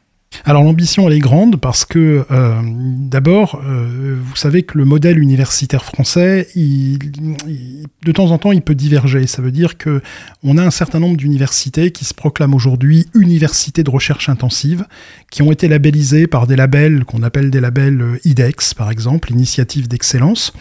Alors 0.44 0.62
l'ambition 0.62 1.08
elle 1.08 1.14
est 1.14 1.20
grande 1.20 1.56
parce 1.56 1.84
que 1.84 2.24
euh, 2.30 2.60
d'abord 2.62 3.60
euh, 3.66 4.16
vous 4.22 4.36
savez 4.36 4.62
que 4.62 4.78
le 4.78 4.84
modèle 4.84 5.18
universitaire 5.18 5.84
français 5.84 6.48
de 6.54 8.12
temps 8.12 8.30
en 8.30 8.38
temps 8.38 8.52
il 8.52 8.62
peut 8.62 8.74
diverger. 8.74 9.26
Ça 9.26 9.42
veut 9.42 9.50
dire 9.50 9.78
que 9.78 10.02
on 10.42 10.58
a 10.58 10.62
un 10.62 10.70
certain 10.70 11.00
nombre 11.00 11.16
d'universités 11.16 11.90
qui 11.90 12.04
se 12.04 12.14
proclament 12.14 12.54
aujourd'hui 12.54 13.06
universités 13.14 13.82
de 13.82 13.90
recherche 13.90 14.28
intensive 14.28 14.86
qui 15.30 15.42
ont 15.42 15.52
été 15.52 15.68
labellisées 15.68 16.26
par 16.26 16.46
des 16.46 16.56
labels 16.56 17.04
qu'on 17.04 17.22
appelle 17.22 17.50
des 17.50 17.60
labels 17.60 18.00
euh, 18.00 18.18
IDEX 18.24 18.74
par 18.74 18.90
exemple 18.90 19.32
initiative 19.32 19.88
d'excellence 19.88 20.52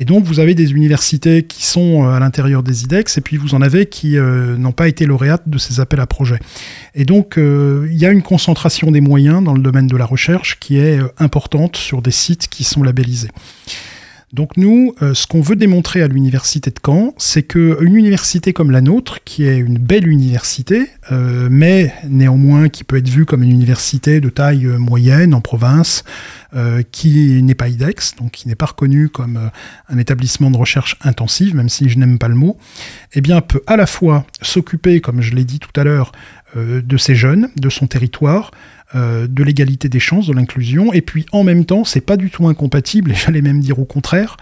et 0.00 0.06
donc, 0.06 0.24
vous 0.24 0.40
avez 0.40 0.54
des 0.54 0.72
universités 0.72 1.42
qui 1.42 1.62
sont 1.62 2.04
euh, 2.04 2.14
à 2.14 2.20
l'intérieur 2.20 2.62
des 2.62 2.84
IDEX, 2.84 3.18
et 3.18 3.20
puis 3.20 3.36
vous 3.36 3.54
en 3.54 3.60
avez 3.60 3.84
qui 3.84 4.16
euh, 4.16 4.56
n'ont 4.56 4.72
pas 4.72 4.88
été 4.88 5.04
lauréates 5.04 5.46
de 5.46 5.58
ces 5.58 5.78
appels 5.78 6.00
à 6.00 6.06
projets. 6.06 6.38
Et 6.94 7.04
donc, 7.04 7.36
euh, 7.36 7.86
il 7.90 7.98
y 7.98 8.06
a 8.06 8.10
une 8.10 8.22
concentration 8.22 8.90
des 8.90 9.02
moyens 9.02 9.44
dans 9.44 9.52
le 9.52 9.60
domaine 9.60 9.88
de 9.88 9.96
la 9.98 10.06
recherche 10.06 10.58
qui 10.58 10.78
est 10.78 10.98
importante 11.18 11.76
sur 11.76 12.00
des 12.00 12.12
sites 12.12 12.48
qui 12.48 12.64
sont 12.64 12.82
labellisés. 12.82 13.28
Donc 14.32 14.56
nous, 14.56 14.94
euh, 15.02 15.12
ce 15.12 15.26
qu'on 15.26 15.40
veut 15.40 15.56
démontrer 15.56 16.02
à 16.02 16.06
l'université 16.06 16.70
de 16.70 16.78
Caen, 16.84 17.14
c'est 17.18 17.42
qu'une 17.42 17.96
université 17.96 18.52
comme 18.52 18.70
la 18.70 18.80
nôtre, 18.80 19.24
qui 19.24 19.44
est 19.44 19.58
une 19.58 19.78
belle 19.78 20.06
université, 20.06 20.88
euh, 21.10 21.48
mais 21.50 21.92
néanmoins 22.08 22.68
qui 22.68 22.84
peut 22.84 22.96
être 22.98 23.08
vue 23.08 23.26
comme 23.26 23.42
une 23.42 23.50
université 23.50 24.20
de 24.20 24.28
taille 24.28 24.66
euh, 24.66 24.78
moyenne 24.78 25.34
en 25.34 25.40
province, 25.40 26.04
qui 26.90 27.40
n'est 27.44 27.54
pas 27.54 27.68
IDEX, 27.68 28.16
donc 28.16 28.32
qui 28.32 28.48
n'est 28.48 28.56
pas 28.56 28.66
reconnue 28.66 29.08
comme 29.08 29.52
un 29.88 29.98
établissement 29.98 30.50
de 30.50 30.56
recherche 30.56 30.96
intensive, 31.02 31.54
même 31.54 31.68
si 31.68 31.88
je 31.88 31.96
n'aime 31.96 32.18
pas 32.18 32.26
le 32.26 32.34
mot, 32.34 32.58
eh 33.12 33.20
bien 33.20 33.40
peut 33.40 33.62
à 33.68 33.76
la 33.76 33.86
fois 33.86 34.26
s'occuper, 34.42 35.00
comme 35.00 35.20
je 35.20 35.32
l'ai 35.36 35.44
dit 35.44 35.60
tout 35.60 35.70
à 35.80 35.84
l'heure, 35.84 36.10
de 36.56 36.96
ces 36.96 37.14
jeunes, 37.14 37.50
de 37.54 37.68
son 37.68 37.86
territoire, 37.86 38.50
euh, 38.94 39.26
de 39.28 39.42
l'égalité 39.44 39.88
des 39.88 40.00
chances, 40.00 40.26
de 40.26 40.32
l'inclusion, 40.32 40.92
et 40.92 41.00
puis 41.00 41.26
en 41.32 41.44
même 41.44 41.64
temps, 41.64 41.84
c'est 41.84 42.00
pas 42.00 42.16
du 42.16 42.30
tout 42.30 42.48
incompatible, 42.48 43.10
et 43.12 43.14
j'allais 43.14 43.42
même 43.42 43.60
dire 43.60 43.78
au 43.78 43.84
contraire, 43.84 44.36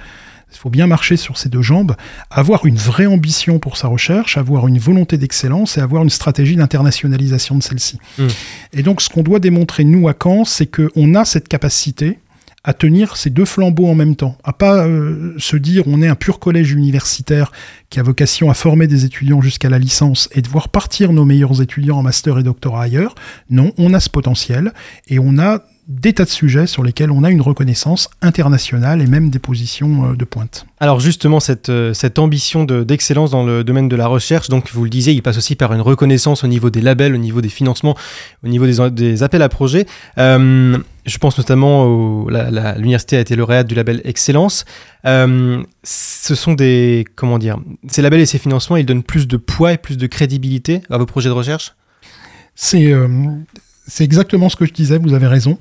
il 0.50 0.56
faut 0.56 0.70
bien 0.70 0.87
marcher 0.87 1.16
sur 1.16 1.37
ses 1.37 1.50
deux 1.50 1.61
jambes, 1.61 1.94
avoir 2.30 2.64
une 2.64 2.76
vraie 2.76 3.06
ambition 3.06 3.58
pour 3.58 3.76
sa 3.76 3.88
recherche, 3.88 4.38
avoir 4.38 4.66
une 4.66 4.78
volonté 4.78 5.18
d'excellence 5.18 5.76
et 5.76 5.82
avoir 5.82 6.02
une 6.02 6.11
stratégie 6.11 6.56
d'internationalisation 6.56 7.56
de 7.56 7.62
celle-ci. 7.62 7.98
Mmh. 8.18 8.26
Et 8.72 8.82
donc 8.82 9.02
ce 9.02 9.11
qu'on 9.11 9.22
doit 9.22 9.40
démontrer, 9.40 9.84
nous, 9.84 10.08
à 10.08 10.14
Caen, 10.20 10.44
c'est 10.46 10.66
qu'on 10.66 11.14
a 11.14 11.26
cette 11.26 11.48
capacité, 11.48 12.18
à 12.64 12.74
tenir 12.74 13.16
ces 13.16 13.30
deux 13.30 13.44
flambeaux 13.44 13.86
en 13.86 13.94
même 13.94 14.16
temps, 14.16 14.36
à 14.44 14.52
pas 14.52 14.86
euh, 14.86 15.34
se 15.38 15.56
dire 15.56 15.84
on 15.86 16.02
est 16.02 16.08
un 16.08 16.14
pur 16.14 16.38
collège 16.38 16.72
universitaire 16.72 17.52
qui 17.88 18.00
a 18.00 18.02
vocation 18.02 18.50
à 18.50 18.54
former 18.54 18.86
des 18.86 19.04
étudiants 19.04 19.40
jusqu'à 19.40 19.70
la 19.70 19.78
licence 19.78 20.28
et 20.32 20.42
de 20.42 20.48
voir 20.48 20.68
partir 20.68 21.12
nos 21.12 21.24
meilleurs 21.24 21.62
étudiants 21.62 21.98
en 21.98 22.02
master 22.02 22.38
et 22.38 22.42
doctorat 22.42 22.82
ailleurs. 22.82 23.14
Non, 23.48 23.72
on 23.78 23.94
a 23.94 24.00
ce 24.00 24.10
potentiel 24.10 24.72
et 25.08 25.18
on 25.18 25.38
a 25.38 25.62
des 25.88 26.12
tas 26.12 26.24
de 26.24 26.29
sujets 26.29 26.66
sur 26.66 26.85
lesquels 26.85 27.11
on 27.11 27.24
a 27.24 27.31
une 27.31 27.40
reconnaissance 27.40 28.11
internationale 28.20 29.01
et 29.01 29.07
même 29.07 29.31
des 29.31 29.38
positions 29.38 30.11
euh, 30.11 30.14
de 30.14 30.24
pointe. 30.27 30.66
Alors 30.81 31.01
justement, 31.01 31.40
cette, 31.40 31.70
euh, 31.70 31.94
cette 31.94 32.18
ambition 32.18 32.64
d'excellence 32.64 33.31
dans 33.31 33.42
le 33.42 33.64
domaine 33.64 33.88
de 33.88 33.96
la 33.96 34.07
recherche, 34.07 34.51
donc 34.51 34.70
vous 34.72 34.85
le 34.85 34.90
disiez, 34.90 35.14
il 35.14 35.22
passe 35.22 35.38
aussi 35.38 35.57
par 35.57 35.72
une 35.72 35.81
reconnaissance 35.81 36.44
au 36.44 36.46
niveau 36.46 36.68
des 36.68 36.83
labels, 36.83 37.14
au 37.14 37.18
niveau 37.18 37.40
des 37.40 37.48
financements, 37.48 37.96
au 38.44 38.48
niveau 38.48 38.66
des, 38.66 38.90
des 38.90 39.22
appels 39.22 39.40
à 39.40 39.48
projets. 39.48 39.87
Euh, 40.18 40.77
je 41.07 41.16
pense 41.16 41.38
notamment 41.38 42.27
à 42.29 42.74
l'université 42.77 43.16
a 43.16 43.20
été 43.20 43.35
lauréate 43.35 43.66
du 43.66 43.74
label 43.74 44.03
Excellence. 44.05 44.66
ce 45.05 45.64
sont 46.35 46.53
des 46.53 47.07
comment 47.16 47.38
dire, 47.38 47.57
ces 47.88 48.03
labels 48.03 48.20
et 48.20 48.27
ces 48.27 48.38
financements, 48.38 48.77
ils 48.77 48.85
donnent 48.85 49.03
plus 49.03 49.27
de 49.27 49.38
poids 49.38 49.72
et 49.72 49.79
plus 49.79 49.96
de 49.96 50.07
crédibilité 50.07 50.83
à 50.90 50.98
vos 50.98 51.07
projets 51.07 51.31
de 51.31 51.35
recherche? 51.35 51.74
C'est 52.55 52.92
c'est 53.88 54.05
exactement 54.05 54.48
ce 54.48 54.57
que 54.57 54.66
je 54.66 54.72
disais, 54.72 54.98
vous 54.98 55.14
avez 55.14 55.27
raison. 55.27 55.59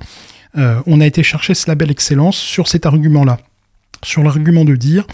Euh, 0.57 0.79
on 0.85 1.01
a 1.01 1.05
été 1.05 1.23
chercher 1.23 1.53
ce 1.53 1.67
label 1.67 1.89
excellence 1.89 2.37
sur 2.37 2.67
cet 2.67 2.85
argument-là, 2.85 3.37
sur 4.03 4.23
l'argument 4.23 4.65
de 4.65 4.75
dire, 4.75 5.07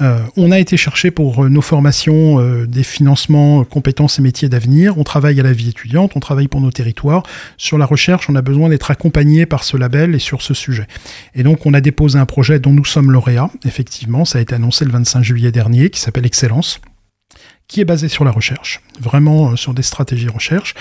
euh, 0.00 0.20
on 0.36 0.50
a 0.50 0.58
été 0.58 0.76
chercher 0.76 1.10
pour 1.10 1.44
euh, 1.44 1.48
nos 1.48 1.60
formations 1.60 2.40
des 2.64 2.82
financements, 2.82 3.62
compétences 3.64 4.18
et 4.18 4.22
métiers 4.22 4.48
d'avenir. 4.48 4.96
On 4.96 5.04
travaille 5.04 5.38
à 5.38 5.42
la 5.42 5.52
vie 5.52 5.68
étudiante, 5.68 6.12
on 6.14 6.20
travaille 6.20 6.48
pour 6.48 6.60
nos 6.60 6.70
territoires. 6.70 7.24
Sur 7.56 7.78
la 7.78 7.84
recherche, 7.84 8.30
on 8.30 8.34
a 8.36 8.42
besoin 8.42 8.68
d'être 8.68 8.90
accompagné 8.90 9.44
par 9.44 9.64
ce 9.64 9.76
label 9.76 10.14
et 10.14 10.18
sur 10.18 10.40
ce 10.40 10.54
sujet. 10.54 10.86
Et 11.34 11.42
donc, 11.42 11.66
on 11.66 11.74
a 11.74 11.80
déposé 11.80 12.18
un 12.18 12.26
projet 12.26 12.58
dont 12.58 12.72
nous 12.72 12.84
sommes 12.84 13.10
lauréats. 13.10 13.50
Effectivement, 13.64 14.24
ça 14.24 14.38
a 14.38 14.40
été 14.40 14.54
annoncé 14.54 14.84
le 14.84 14.92
25 14.92 15.22
juillet 15.22 15.52
dernier, 15.52 15.90
qui 15.90 16.00
s'appelle 16.00 16.26
Excellence 16.26 16.80
qui 17.68 17.80
est 17.80 17.84
basé 17.84 18.08
sur 18.08 18.24
la 18.24 18.30
recherche, 18.30 18.80
vraiment 19.00 19.50
euh, 19.50 19.56
sur 19.56 19.74
des 19.74 19.82
stratégies 19.82 20.28
recherche, 20.28 20.74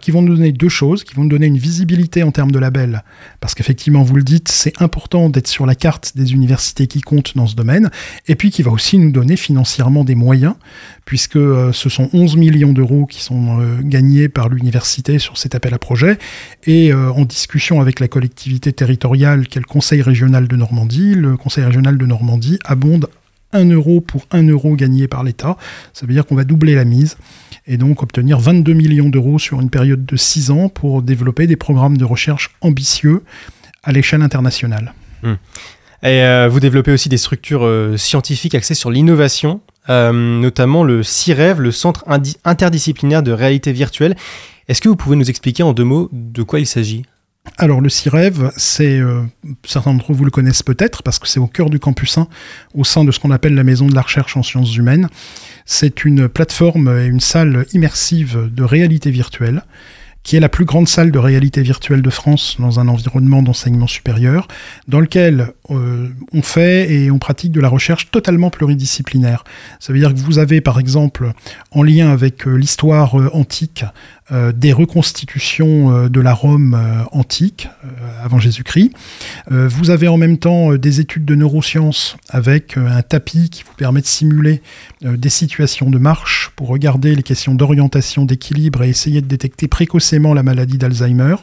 qui 0.00 0.10
vont 0.10 0.22
nous 0.22 0.36
donner 0.36 0.52
deux 0.52 0.68
choses, 0.68 1.04
qui 1.04 1.14
vont 1.14 1.24
nous 1.24 1.28
donner 1.28 1.46
une 1.46 1.58
visibilité 1.58 2.22
en 2.22 2.30
termes 2.30 2.50
de 2.50 2.58
label, 2.58 3.04
parce 3.40 3.54
qu'effectivement, 3.54 4.02
vous 4.02 4.16
le 4.16 4.22
dites, 4.22 4.48
c'est 4.48 4.80
important 4.80 5.28
d'être 5.28 5.48
sur 5.48 5.66
la 5.66 5.74
carte 5.74 6.16
des 6.16 6.32
universités 6.32 6.86
qui 6.86 7.02
comptent 7.02 7.36
dans 7.36 7.46
ce 7.46 7.54
domaine, 7.54 7.90
et 8.26 8.36
puis 8.36 8.50
qui 8.50 8.62
va 8.62 8.70
aussi 8.70 8.96
nous 8.96 9.10
donner 9.10 9.36
financièrement 9.36 10.02
des 10.02 10.14
moyens, 10.14 10.54
puisque 11.04 11.36
euh, 11.36 11.72
ce 11.72 11.90
sont 11.90 12.08
11 12.12 12.36
millions 12.36 12.72
d'euros 12.72 13.04
qui 13.04 13.22
sont 13.22 13.60
euh, 13.60 13.80
gagnés 13.82 14.28
par 14.28 14.48
l'université 14.48 15.18
sur 15.18 15.36
cet 15.36 15.54
appel 15.54 15.74
à 15.74 15.78
projet, 15.78 16.18
et 16.66 16.92
en 16.92 17.24
discussion 17.24 17.80
avec 17.80 18.00
la 18.00 18.08
collectivité 18.08 18.72
territoriale 18.72 19.46
qu'est 19.48 19.60
le 19.60 19.66
Conseil 19.66 20.02
régional 20.02 20.48
de 20.48 20.56
Normandie, 20.56 21.14
le 21.14 21.36
Conseil 21.36 21.64
régional 21.64 21.98
de 21.98 22.06
Normandie 22.06 22.58
abonde 22.64 23.08
1 23.52 23.70
euro 23.70 24.00
pour 24.00 24.26
1 24.30 24.48
euro 24.48 24.76
gagné 24.76 25.08
par 25.08 25.24
l'État. 25.24 25.56
Ça 25.92 26.06
veut 26.06 26.12
dire 26.12 26.26
qu'on 26.26 26.36
va 26.36 26.44
doubler 26.44 26.74
la 26.74 26.84
mise 26.84 27.16
et 27.66 27.76
donc 27.76 28.02
obtenir 28.02 28.38
22 28.38 28.72
millions 28.72 29.08
d'euros 29.08 29.38
sur 29.38 29.60
une 29.60 29.70
période 29.70 30.04
de 30.04 30.16
6 30.16 30.50
ans 30.50 30.68
pour 30.68 31.02
développer 31.02 31.46
des 31.46 31.56
programmes 31.56 31.96
de 31.96 32.04
recherche 32.04 32.50
ambitieux 32.60 33.22
à 33.82 33.92
l'échelle 33.92 34.22
internationale. 34.22 34.94
Hmm. 35.22 35.34
Et 36.02 36.24
euh, 36.24 36.48
vous 36.50 36.60
développez 36.60 36.92
aussi 36.92 37.08
des 37.08 37.18
structures 37.18 37.64
euh, 37.64 37.96
scientifiques 37.96 38.54
axées 38.54 38.74
sur 38.74 38.90
l'innovation, 38.90 39.60
euh, 39.90 40.12
notamment 40.12 40.82
le 40.82 41.02
CIREV, 41.02 41.60
le 41.60 41.72
Centre 41.72 42.04
interdisciplinaire 42.44 43.22
de 43.22 43.32
réalité 43.32 43.72
virtuelle. 43.72 44.16
Est-ce 44.68 44.80
que 44.80 44.88
vous 44.88 44.96
pouvez 44.96 45.16
nous 45.16 45.28
expliquer 45.28 45.62
en 45.62 45.72
deux 45.72 45.84
mots 45.84 46.08
de 46.12 46.42
quoi 46.42 46.60
il 46.60 46.66
s'agit? 46.66 47.04
Alors 47.56 47.80
le 47.80 47.88
CIREV, 47.88 48.52
c'est 48.56 48.98
euh, 48.98 49.22
certains 49.64 49.92
d'entre 49.92 50.12
vous 50.12 50.24
le 50.24 50.30
connaissent 50.30 50.62
peut-être 50.62 51.02
parce 51.02 51.18
que 51.18 51.26
c'est 51.26 51.40
au 51.40 51.46
cœur 51.46 51.70
du 51.70 51.78
campus 51.78 52.18
1, 52.18 52.28
au 52.74 52.84
sein 52.84 53.04
de 53.04 53.12
ce 53.12 53.18
qu'on 53.18 53.30
appelle 53.30 53.54
la 53.54 53.64
maison 53.64 53.86
de 53.86 53.94
la 53.94 54.02
recherche 54.02 54.36
en 54.36 54.42
sciences 54.42 54.76
humaines. 54.76 55.08
C'est 55.64 56.04
une 56.04 56.28
plateforme 56.28 56.88
et 56.98 57.06
une 57.06 57.20
salle 57.20 57.66
immersive 57.72 58.50
de 58.52 58.62
réalité 58.62 59.10
virtuelle 59.10 59.62
qui 60.22 60.36
est 60.36 60.40
la 60.40 60.48
plus 60.48 60.64
grande 60.64 60.86
salle 60.86 61.10
de 61.10 61.18
réalité 61.18 61.62
virtuelle 61.62 62.02
de 62.02 62.10
France 62.10 62.56
dans 62.58 62.78
un 62.78 62.88
environnement 62.88 63.42
d'enseignement 63.42 63.86
supérieur, 63.86 64.48
dans 64.86 65.00
lequel 65.00 65.52
euh, 65.70 66.08
on 66.32 66.42
fait 66.42 66.92
et 66.92 67.10
on 67.10 67.18
pratique 67.18 67.52
de 67.52 67.60
la 67.60 67.68
recherche 67.68 68.10
totalement 68.10 68.50
pluridisciplinaire. 68.50 69.44
Ça 69.78 69.92
veut 69.92 69.98
dire 69.98 70.12
que 70.12 70.18
vous 70.18 70.38
avez, 70.38 70.60
par 70.60 70.78
exemple, 70.78 71.32
en 71.70 71.82
lien 71.82 72.10
avec 72.10 72.46
euh, 72.46 72.54
l'histoire 72.54 73.14
antique, 73.34 73.84
euh, 74.32 74.52
des 74.52 74.72
reconstitutions 74.72 75.90
euh, 75.90 76.08
de 76.08 76.20
la 76.20 76.32
Rome 76.32 76.74
euh, 76.74 77.02
antique, 77.10 77.68
avant 78.22 78.38
Jésus-Christ. 78.38 78.92
vous 79.50 79.90
avez 79.90 80.08
en 80.08 80.16
même 80.16 80.38
temps 80.38 80.74
des 80.74 81.00
études 81.00 81.24
de 81.24 81.34
neurosciences 81.34 82.16
avec 82.28 82.76
un 82.76 83.02
tapis 83.02 83.50
qui 83.50 83.62
vous 83.64 83.72
permet 83.74 84.00
de 84.00 84.06
simuler 84.06 84.62
des 85.02 85.28
situations 85.30 85.90
de 85.90 85.98
marche 85.98 86.50
pour 86.56 86.68
regarder 86.68 87.14
les 87.14 87.22
questions 87.22 87.54
d'orientation, 87.54 88.24
d'équilibre 88.24 88.82
et 88.82 88.88
essayer 88.90 89.22
de 89.22 89.26
détecter 89.26 89.68
précocement 89.68 90.34
la 90.34 90.42
maladie 90.42 90.78
d'Alzheimer. 90.78 91.36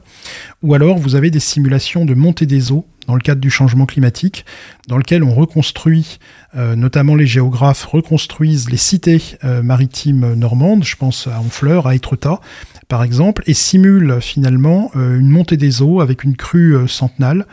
Ou 0.62 0.76
alors 0.76 0.98
vous 1.00 1.16
avez 1.16 1.32
des 1.32 1.40
simulations 1.40 2.06
de 2.06 2.14
montée 2.14 2.46
des 2.46 2.72
eaux 2.72 2.86
dans 3.08 3.16
le 3.16 3.22
cadre 3.22 3.42
du 3.42 3.50
changement 3.50 3.86
climatique, 3.86 4.46
dans 4.90 4.98
lequel 4.98 5.24
on 5.24 5.34
reconstruit, 5.34 6.20
notamment 6.54 7.16
les 7.16 7.26
géographes 7.26 7.86
reconstruisent 7.86 8.70
les 8.70 8.78
cités 8.78 9.22
maritimes 9.64 10.34
normandes, 10.34 10.84
je 10.84 10.98
pense 10.98 11.28
à 11.28 11.40
Honfleur, 11.40 11.88
à 11.88 11.96
Étretat, 11.96 12.42
par 12.88 13.04
exemple, 13.04 13.44
et 13.48 13.54
simule 13.54 14.20
finalement 14.22 14.92
euh, 14.96 15.20
une 15.20 15.30
montée 15.30 15.58
des 15.58 15.82
eaux 15.82 16.00
avec 16.02 16.24
une 16.24 16.36
crue 16.36 16.76
euh, 16.76 16.88
centenale 16.88 17.46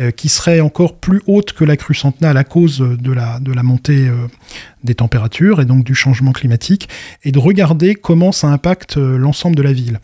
euh, 0.00 0.10
qui 0.10 0.28
serait 0.28 0.58
encore 0.58 0.96
plus 0.96 1.22
haute 1.28 1.52
que 1.52 1.64
la 1.64 1.76
crue 1.76 1.94
centenale 1.94 2.36
à 2.36 2.42
cause 2.42 2.80
de 2.80 3.12
la, 3.12 3.62
montée 3.62 4.08
euh, 4.08 4.26
des 4.84 4.94
températures 4.94 5.60
et 5.60 5.64
donc 5.64 5.84
du 5.84 5.94
changement 5.94 6.32
climatique, 6.32 6.88
et 7.24 7.32
de 7.32 7.38
regarder 7.38 7.94
comment 7.94 8.32
ça 8.32 8.48
impacte 8.48 8.96
euh, 8.96 9.16
l'ensemble 9.16 9.56
de 9.56 9.62
la 9.62 9.72
ville. 9.72 10.00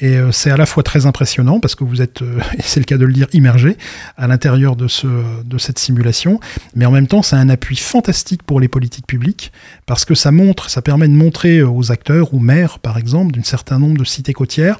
Et 0.00 0.18
c'est 0.32 0.50
à 0.50 0.56
la 0.56 0.66
fois 0.66 0.82
très 0.82 1.06
impressionnant 1.06 1.60
parce 1.60 1.76
que 1.76 1.84
vous 1.84 2.02
êtes, 2.02 2.20
et 2.58 2.62
c'est 2.62 2.80
le 2.80 2.84
cas 2.84 2.98
de 2.98 3.06
le 3.06 3.12
dire, 3.12 3.28
immergé 3.32 3.76
à 4.16 4.26
l'intérieur 4.26 4.74
de, 4.74 4.88
ce, 4.88 5.06
de 5.44 5.56
cette 5.56 5.78
simulation, 5.78 6.40
mais 6.74 6.84
en 6.84 6.90
même 6.90 7.06
temps, 7.06 7.22
c'est 7.22 7.36
un 7.36 7.48
appui 7.48 7.76
fantastique 7.76 8.42
pour 8.42 8.58
les 8.58 8.66
politiques 8.66 9.06
publiques 9.06 9.52
parce 9.86 10.04
que 10.04 10.16
ça 10.16 10.32
montre, 10.32 10.68
ça 10.68 10.82
permet 10.82 11.06
de 11.06 11.12
montrer 11.12 11.62
aux 11.62 11.92
acteurs, 11.92 12.34
ou 12.34 12.40
maires 12.40 12.80
par 12.80 12.98
exemple, 12.98 13.36
d'un 13.36 13.44
certain 13.44 13.78
nombre 13.78 13.96
de 13.96 14.04
cités 14.04 14.32
côtières, 14.32 14.78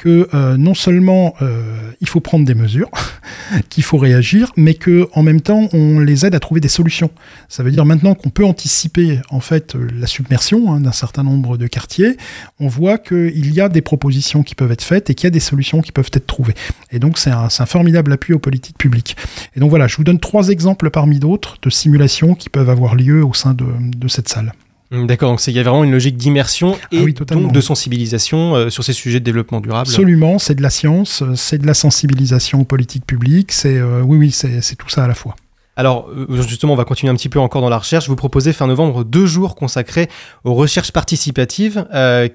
que 0.00 0.28
euh, 0.32 0.56
non 0.56 0.72
seulement 0.72 1.34
euh, 1.42 1.92
il 2.00 2.08
faut 2.08 2.20
prendre 2.20 2.46
des 2.46 2.54
mesures, 2.54 2.90
qu'il 3.68 3.84
faut 3.84 3.98
réagir, 3.98 4.50
mais 4.56 4.72
que 4.72 5.08
en 5.12 5.22
même 5.22 5.42
temps 5.42 5.68
on 5.74 6.00
les 6.00 6.24
aide 6.24 6.34
à 6.34 6.40
trouver 6.40 6.60
des 6.60 6.68
solutions. 6.68 7.10
Ça 7.48 7.62
veut 7.62 7.70
dire 7.70 7.84
maintenant 7.84 8.14
qu'on 8.14 8.30
peut 8.30 8.46
anticiper 8.46 8.89
en 9.30 9.40
fait 9.40 9.74
la 9.74 10.06
submersion 10.06 10.72
hein, 10.72 10.80
d'un 10.80 10.92
certain 10.92 11.22
nombre 11.22 11.56
de 11.56 11.66
quartiers, 11.66 12.16
on 12.58 12.68
voit 12.68 12.98
qu'il 12.98 13.52
y 13.52 13.60
a 13.60 13.68
des 13.68 13.82
propositions 13.82 14.42
qui 14.42 14.54
peuvent 14.54 14.72
être 14.72 14.82
faites 14.82 15.10
et 15.10 15.14
qu'il 15.14 15.26
y 15.26 15.28
a 15.28 15.30
des 15.30 15.40
solutions 15.40 15.80
qui 15.80 15.92
peuvent 15.92 16.10
être 16.12 16.26
trouvées. 16.26 16.54
Et 16.90 16.98
donc 16.98 17.18
c'est 17.18 17.30
un, 17.30 17.48
un, 17.56 17.66
formidable 17.66 18.12
appui 18.12 18.32
aux 18.32 18.38
politiques 18.38 18.78
publiques. 18.78 19.16
Et 19.56 19.60
donc 19.60 19.70
voilà, 19.70 19.86
je 19.86 19.96
vous 19.96 20.04
donne 20.04 20.20
trois 20.20 20.48
exemples 20.48 20.90
parmi 20.90 21.18
d'autres 21.18 21.56
de 21.62 21.70
simulations 21.70 22.34
qui 22.34 22.48
peuvent 22.48 22.70
avoir 22.70 22.94
lieu 22.94 23.24
au 23.24 23.34
sein 23.34 23.54
de, 23.54 23.66
de 23.96 24.08
cette 24.08 24.28
salle. 24.28 24.52
Mm, 24.90 25.06
d'accord, 25.06 25.30
donc 25.30 25.46
il 25.46 25.54
y 25.54 25.58
a 25.58 25.62
vraiment 25.62 25.84
une 25.84 25.92
logique 25.92 26.16
d'immersion 26.16 26.76
ah 26.82 26.96
et 26.96 27.12
donc 27.12 27.52
de 27.52 27.60
sensibilisation 27.60 28.56
euh, 28.56 28.70
sur 28.70 28.82
ces 28.82 28.92
sujets 28.92 29.20
de 29.20 29.24
développement 29.24 29.60
durable. 29.60 29.88
Absolument, 29.88 30.38
c'est 30.38 30.56
de 30.56 30.62
la 30.62 30.70
science, 30.70 31.22
euh, 31.22 31.34
c'est 31.36 31.58
de 31.58 31.66
la 31.66 31.74
sensibilisation 31.74 32.60
aux 32.60 32.64
politiques 32.64 33.06
publiques, 33.06 33.52
c'est 33.52 33.78
euh, 33.78 34.02
oui, 34.02 34.18
oui, 34.18 34.30
c'est 34.32 34.76
tout 34.76 34.88
ça 34.88 35.04
à 35.04 35.08
la 35.08 35.14
fois. 35.14 35.36
Alors 35.80 36.10
justement, 36.28 36.74
on 36.74 36.76
va 36.76 36.84
continuer 36.84 37.10
un 37.10 37.14
petit 37.14 37.30
peu 37.30 37.40
encore 37.40 37.62
dans 37.62 37.70
la 37.70 37.78
recherche. 37.78 38.06
Vous 38.06 38.14
proposez 38.14 38.52
fin 38.52 38.66
novembre 38.66 39.02
deux 39.02 39.24
jours 39.24 39.54
consacrés 39.54 40.10
aux 40.44 40.52
recherches 40.52 40.92
participatives 40.92 41.86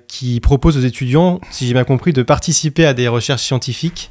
qui 0.08 0.40
proposent 0.40 0.78
aux 0.78 0.82
étudiants, 0.82 1.40
si 1.52 1.68
j'ai 1.68 1.74
bien 1.74 1.84
compris, 1.84 2.12
de 2.12 2.24
participer 2.24 2.88
à 2.88 2.96
des 2.96 3.08
recherches 3.08 3.44
scientifiques. 3.44 4.10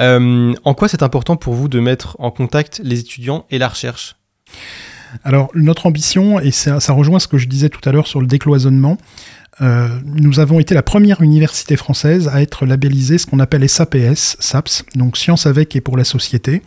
en 0.00 0.74
quoi 0.76 0.88
c'est 0.88 1.04
important 1.04 1.36
pour 1.36 1.54
vous 1.54 1.68
de 1.68 1.78
mettre 1.78 2.16
en 2.18 2.32
contact 2.32 2.80
les 2.82 2.98
étudiants 2.98 3.46
et 3.50 3.58
la 3.58 3.68
recherche? 3.68 4.16
Alors, 5.22 5.50
notre 5.54 5.86
ambition, 5.86 6.40
et 6.40 6.50
ça, 6.50 6.80
ça, 6.80 6.92
rejoint 6.92 7.20
ce 7.20 7.28
que 7.28 7.38
je 7.38 7.46
disais 7.46 7.68
tout 7.68 7.80
à 7.88 7.92
l'heure 7.92 8.08
sur 8.08 8.20
le 8.20 8.26
décloisonnement, 8.26 8.98
euh, 9.62 9.88
nous 10.04 10.38
avons 10.38 10.60
été 10.60 10.74
la 10.74 10.82
première 10.82 11.22
université 11.22 11.76
française 11.76 12.28
à 12.28 12.42
être 12.42 12.66
labellisée 12.66 13.16
ce 13.16 13.26
qu'on 13.26 13.38
appelle 13.38 13.66
SAPS, 13.66 14.36
SAPS, 14.38 14.84
donc 14.94 15.16
Science 15.16 15.46
avec 15.46 15.74
et 15.76 15.80
pour 15.80 15.96
la 15.96 16.04
société, 16.04 16.62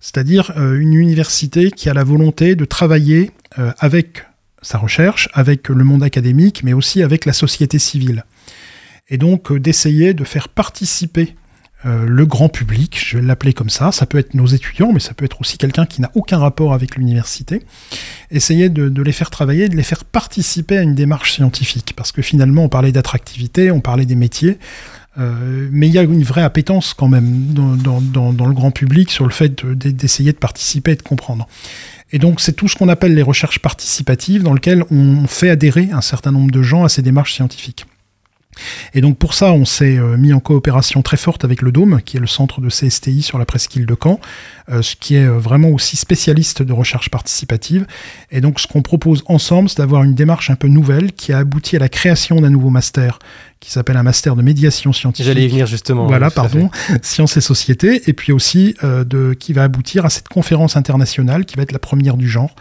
c'est-à-dire 0.00 0.52
euh, 0.56 0.78
une 0.78 0.94
université 0.94 1.72
qui 1.72 1.88
a 1.88 1.94
la 1.94 2.04
volonté 2.04 2.54
de 2.54 2.64
travailler 2.64 3.32
euh, 3.58 3.72
avec 3.78 4.24
sa 4.62 4.78
recherche, 4.78 5.28
avec 5.32 5.68
le 5.68 5.82
monde 5.82 6.02
académique, 6.02 6.62
mais 6.62 6.72
aussi 6.72 7.02
avec 7.02 7.24
la 7.24 7.32
société 7.32 7.78
civile. 7.78 8.24
Et 9.08 9.16
donc 9.16 9.52
d'essayer 9.52 10.14
de 10.14 10.24
faire 10.24 10.48
participer 10.48 11.34
euh, 11.86 12.06
le 12.06 12.26
grand 12.26 12.48
public, 12.48 13.00
je 13.00 13.18
vais 13.18 13.24
l'appeler 13.24 13.52
comme 13.52 13.70
ça, 13.70 13.92
ça 13.92 14.04
peut 14.04 14.18
être 14.18 14.34
nos 14.34 14.46
étudiants, 14.46 14.92
mais 14.92 14.98
ça 14.98 15.14
peut 15.14 15.24
être 15.24 15.40
aussi 15.40 15.58
quelqu'un 15.58 15.86
qui 15.86 16.00
n'a 16.00 16.10
aucun 16.16 16.38
rapport 16.38 16.74
avec 16.74 16.96
l'université, 16.96 17.62
essayer 18.32 18.68
de, 18.68 19.02
les 19.02 19.12
faire 19.12 19.30
travailler, 19.30 19.68
de 19.68 19.76
les 19.76 19.84
faire 19.84 20.04
participer 20.04 20.78
à 20.78 20.82
une 20.82 20.96
démarche 20.96 21.34
scientifique, 21.34 21.92
parce 21.94 22.10
que 22.10 22.20
finalement 22.20 22.64
on 22.64 22.68
parlait 22.68 22.90
d'attractivité, 22.90 23.70
on 23.70 23.80
parlait 23.80 24.06
des 24.06 24.16
métiers, 24.16 24.58
euh, 25.18 25.68
mais 25.70 25.86
il 25.86 25.94
y 25.94 25.98
a 25.98 26.02
une 26.02 26.24
vraie 26.24 26.42
appétence 26.42 26.94
quand 26.94 27.08
même 27.08 27.52
dans 27.52 28.46
le 28.46 28.54
grand 28.54 28.72
public 28.72 29.12
sur 29.12 29.24
le 29.24 29.32
fait 29.32 29.64
d'essayer 29.64 30.32
de, 30.32 30.36
de 30.36 30.40
participer 30.40 30.92
et 30.92 30.96
de 30.96 31.02
comprendre. 31.02 31.46
Et 32.10 32.18
donc 32.18 32.40
c'est 32.40 32.54
tout 32.54 32.66
ce 32.66 32.74
qu'on 32.74 32.88
appelle 32.88 33.14
les 33.14 33.22
recherches 33.22 33.60
participatives, 33.60 34.42
dans 34.42 34.54
lesquelles 34.54 34.84
on 34.90 35.28
fait 35.28 35.50
adhérer 35.50 35.90
un 35.92 36.00
certain 36.00 36.32
nombre 36.32 36.50
de 36.50 36.62
gens 36.62 36.82
à 36.82 36.88
ces 36.88 37.02
démarches 37.02 37.34
scientifiques. 37.34 37.86
Et 38.94 39.00
donc 39.00 39.18
pour 39.18 39.34
ça, 39.34 39.52
on 39.52 39.64
s'est 39.64 39.98
euh, 39.98 40.16
mis 40.16 40.32
en 40.32 40.40
coopération 40.40 41.02
très 41.02 41.16
forte 41.16 41.44
avec 41.44 41.62
le 41.62 41.72
Dôme, 41.72 42.00
qui 42.04 42.16
est 42.16 42.20
le 42.20 42.26
centre 42.26 42.60
de 42.60 42.68
CSTI 42.68 43.22
sur 43.22 43.38
la 43.38 43.44
presqu'île 43.44 43.86
de 43.86 43.96
Caen, 44.00 44.20
euh, 44.70 44.82
ce 44.82 44.96
qui 44.96 45.16
est 45.16 45.26
euh, 45.26 45.38
vraiment 45.38 45.68
aussi 45.68 45.96
spécialiste 45.96 46.62
de 46.62 46.72
recherche 46.72 47.10
participative. 47.10 47.86
Et 48.30 48.40
donc 48.40 48.60
ce 48.60 48.66
qu'on 48.66 48.82
propose 48.82 49.22
ensemble, 49.26 49.68
c'est 49.68 49.78
d'avoir 49.78 50.02
une 50.02 50.14
démarche 50.14 50.50
un 50.50 50.56
peu 50.56 50.68
nouvelle 50.68 51.12
qui 51.12 51.32
a 51.32 51.38
abouti 51.38 51.76
à 51.76 51.78
la 51.78 51.88
création 51.88 52.40
d'un 52.40 52.50
nouveau 52.50 52.70
master 52.70 53.18
qui 53.60 53.72
s'appelle 53.72 53.96
un 53.96 54.04
master 54.04 54.36
de 54.36 54.42
médiation 54.42 54.92
scientifique. 54.92 55.26
J'allais 55.26 55.46
y 55.46 55.48
venir 55.48 55.66
justement. 55.66 56.06
Voilà, 56.06 56.30
pardon, 56.30 56.70
sciences 57.02 57.36
et 57.36 57.40
société, 57.40 58.08
et 58.08 58.12
puis 58.12 58.30
aussi 58.32 58.76
de, 58.82 59.34
qui 59.34 59.52
va 59.52 59.64
aboutir 59.64 60.06
à 60.06 60.10
cette 60.10 60.28
conférence 60.28 60.76
internationale 60.76 61.44
qui 61.44 61.56
va 61.56 61.64
être 61.64 61.72
la 61.72 61.80
première 61.80 62.16
du 62.16 62.28
genre 62.28 62.54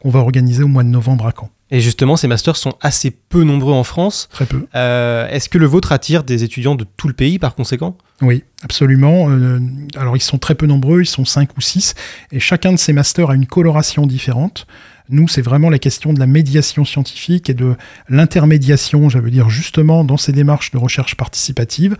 qu'on 0.00 0.10
va 0.10 0.20
organiser 0.20 0.62
au 0.62 0.68
mois 0.68 0.84
de 0.84 0.90
novembre 0.90 1.26
à 1.26 1.32
Caen. 1.36 1.50
Et 1.70 1.80
justement, 1.80 2.16
ces 2.16 2.28
masters 2.28 2.56
sont 2.56 2.74
assez 2.80 3.10
peu 3.10 3.42
nombreux 3.42 3.72
en 3.72 3.84
France. 3.84 4.28
Très 4.30 4.46
peu. 4.46 4.66
Euh, 4.74 5.28
Est-ce 5.28 5.48
que 5.48 5.58
le 5.58 5.66
vôtre 5.66 5.92
attire 5.92 6.22
des 6.22 6.44
étudiants 6.44 6.74
de 6.74 6.84
tout 6.96 7.08
le 7.08 7.14
pays 7.14 7.38
par 7.38 7.54
conséquent? 7.54 7.96
Oui, 8.20 8.44
absolument. 8.62 9.30
Euh, 9.30 9.58
alors, 9.96 10.16
ils 10.16 10.22
sont 10.22 10.38
très 10.38 10.54
peu 10.54 10.66
nombreux, 10.66 11.02
ils 11.02 11.06
sont 11.06 11.24
5 11.24 11.56
ou 11.56 11.60
6, 11.60 11.94
et 12.32 12.40
chacun 12.40 12.72
de 12.72 12.78
ces 12.78 12.92
masters 12.92 13.30
a 13.30 13.34
une 13.34 13.46
coloration 13.46 14.06
différente. 14.06 14.66
Nous, 15.10 15.28
c'est 15.28 15.42
vraiment 15.42 15.68
la 15.68 15.78
question 15.78 16.14
de 16.14 16.18
la 16.18 16.26
médiation 16.26 16.86
scientifique 16.86 17.50
et 17.50 17.54
de 17.54 17.76
l'intermédiation, 18.08 19.08
veux 19.18 19.30
dire 19.30 19.50
justement 19.50 20.02
dans 20.02 20.16
ces 20.16 20.32
démarches 20.32 20.70
de 20.70 20.78
recherche 20.78 21.14
participative. 21.14 21.96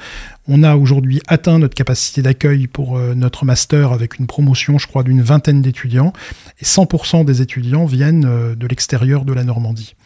On 0.49 0.63
a 0.63 0.77
aujourd'hui 0.77 1.21
atteint 1.27 1.59
notre 1.59 1.75
capacité 1.75 2.23
d'accueil 2.23 2.67
pour 2.67 2.97
euh, 2.97 3.15
notre 3.15 3.45
master 3.45 3.93
avec 3.93 4.19
une 4.19 4.27
promotion, 4.27 4.79
je 4.79 4.87
crois, 4.87 5.03
d'une 5.03 5.21
vingtaine 5.21 5.61
d'étudiants, 5.61 6.15
et 6.61 6.65
100% 6.65 7.27
des 7.27 7.43
étudiants 7.43 7.85
viennent 7.85 8.25
euh, 8.25 8.55
de 8.55 8.67
l'extérieur 8.67 9.27
de 9.27 9.35
la 9.35 9.45
Normandie. 9.45 9.97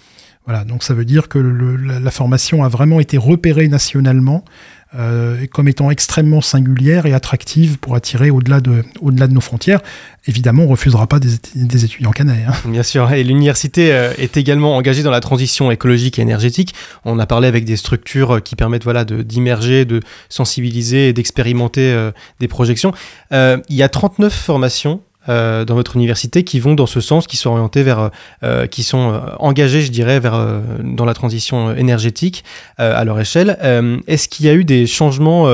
Voilà, 0.49 0.65
donc 0.65 0.83
ça 0.83 0.95
veut 0.95 1.05
dire 1.05 1.29
que 1.29 1.39
la, 1.39 2.11
formation 2.11 2.65
a 2.65 2.69
vraiment 2.69 3.01
été 3.01 3.19
repérée 3.19 3.69
nationalement 3.69 4.47
euh, 4.97 5.47
comme 5.53 5.69
étant 5.69 5.91
extrêmement 5.91 6.41
singulière 6.41 7.05
et 7.07 7.13
attractive 7.13 7.79
pour 7.79 7.95
attirer 7.95 8.31
au-delà 8.31 8.61
de, 8.61 8.85
au-delà 9.01 9.27
de 9.27 9.35
nos 9.35 9.41
frontières. 9.41 9.81
Évidemment, 10.27 10.63
on 10.63 10.67
ne 10.67 10.71
refusera 10.73 11.07
pas 11.07 11.19
des, 11.21 11.85
étudiants 11.85 12.11
canadiens. 12.11 12.51
Hein. 12.51 12.69
Bien 12.69 12.83
sûr, 12.83 13.11
et 13.13 13.25
l'université 13.25 13.93
euh, 13.93 14.13
est 14.19 14.37
également 14.37 14.77
engagée 14.77 15.03
dans 15.03 15.11
la 15.11 15.21
transition 15.21 15.71
écologique 15.71 16.19
et 16.19 16.23
énergétique. 16.23 16.75
On 17.05 17.19
a 17.19 17.27
parlé 17.27 17.49
avec 17.49 17.65
des 17.65 17.77
structures 17.77 18.43
qui 18.43 18.57
permettent 18.57 18.85
voilà, 18.85 19.05
d'immerger, 19.05 19.85
de 19.85 20.01
sensibiliser 20.29 21.09
et 21.09 21.13
d'expérimenter 21.13 21.93
euh, 21.93 22.11
des 22.41 22.49
projections. 22.49 22.93
Euh, 23.33 23.59
il 23.69 23.77
y 23.77 23.83
a 23.83 23.89
39 23.89 24.33
formations 24.33 25.01
euh, 25.29 25.65
dans 25.65 25.75
votre 25.75 25.97
université 25.97 26.45
qui 26.45 26.61
vont 26.61 26.75
dans 26.75 26.87
ce 26.87 27.01
sens, 27.01 27.27
qui 27.27 27.37
sont 27.37 27.51
orientés 27.51 27.83
vers, 27.83 28.11
euh, 28.43 28.67
qui 28.67 28.83
sont 28.83 29.13
euh, 29.13 29.21
engagés, 29.39 29.83
je 29.83 29.91
dirais, 29.91 30.21
vers 30.21 30.35
euh, 30.35 30.61
dans 30.83 31.05
la 31.05 31.15
transition 31.15 31.75
énergétique 31.75 32.45
euh, 32.81 32.99
à 32.99 33.05
leur 33.05 33.19
échelle. 33.21 33.59
Est-ce 34.07 34.29
qu'il 34.29 34.47
y 34.47 34.49
a 34.49 34.55
eu 34.55 34.65
des 34.65 34.87
changements 34.87 35.47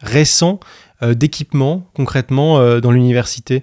récents 0.00 0.60
d'équipement 1.02 1.86
concrètement 1.94 2.80
dans 2.80 2.90
l'université 2.90 3.62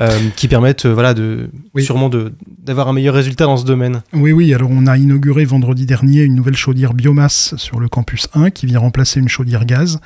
euh, 0.00 0.16
qui 0.36 0.46
permettent 0.46 0.86
euh, 0.86 0.94
voilà, 0.94 1.12
de, 1.12 1.50
oui. 1.74 1.82
sûrement 1.82 2.08
d'avoir 2.56 2.86
un 2.86 2.92
meilleur 2.92 3.16
résultat 3.16 3.46
dans 3.46 3.56
ce 3.56 3.64
domaine? 3.64 4.02
Oui, 4.12 4.30
oui, 4.30 4.54
alors 4.54 4.70
on 4.70 4.86
a 4.86 4.96
inauguré 4.96 5.44
vendredi 5.44 5.86
dernier 5.86 6.22
une 6.22 6.36
nouvelle 6.36 6.56
chaudière 6.56 6.94
biomasse 6.94 7.56
sur 7.56 7.80
le 7.80 7.88
campus 7.88 8.28
1 8.32 8.50
qui 8.50 8.66
vient 8.66 8.78
remplacer 8.78 9.18
une 9.18 9.26
chaudière 9.26 9.64
gaz, 9.64 9.98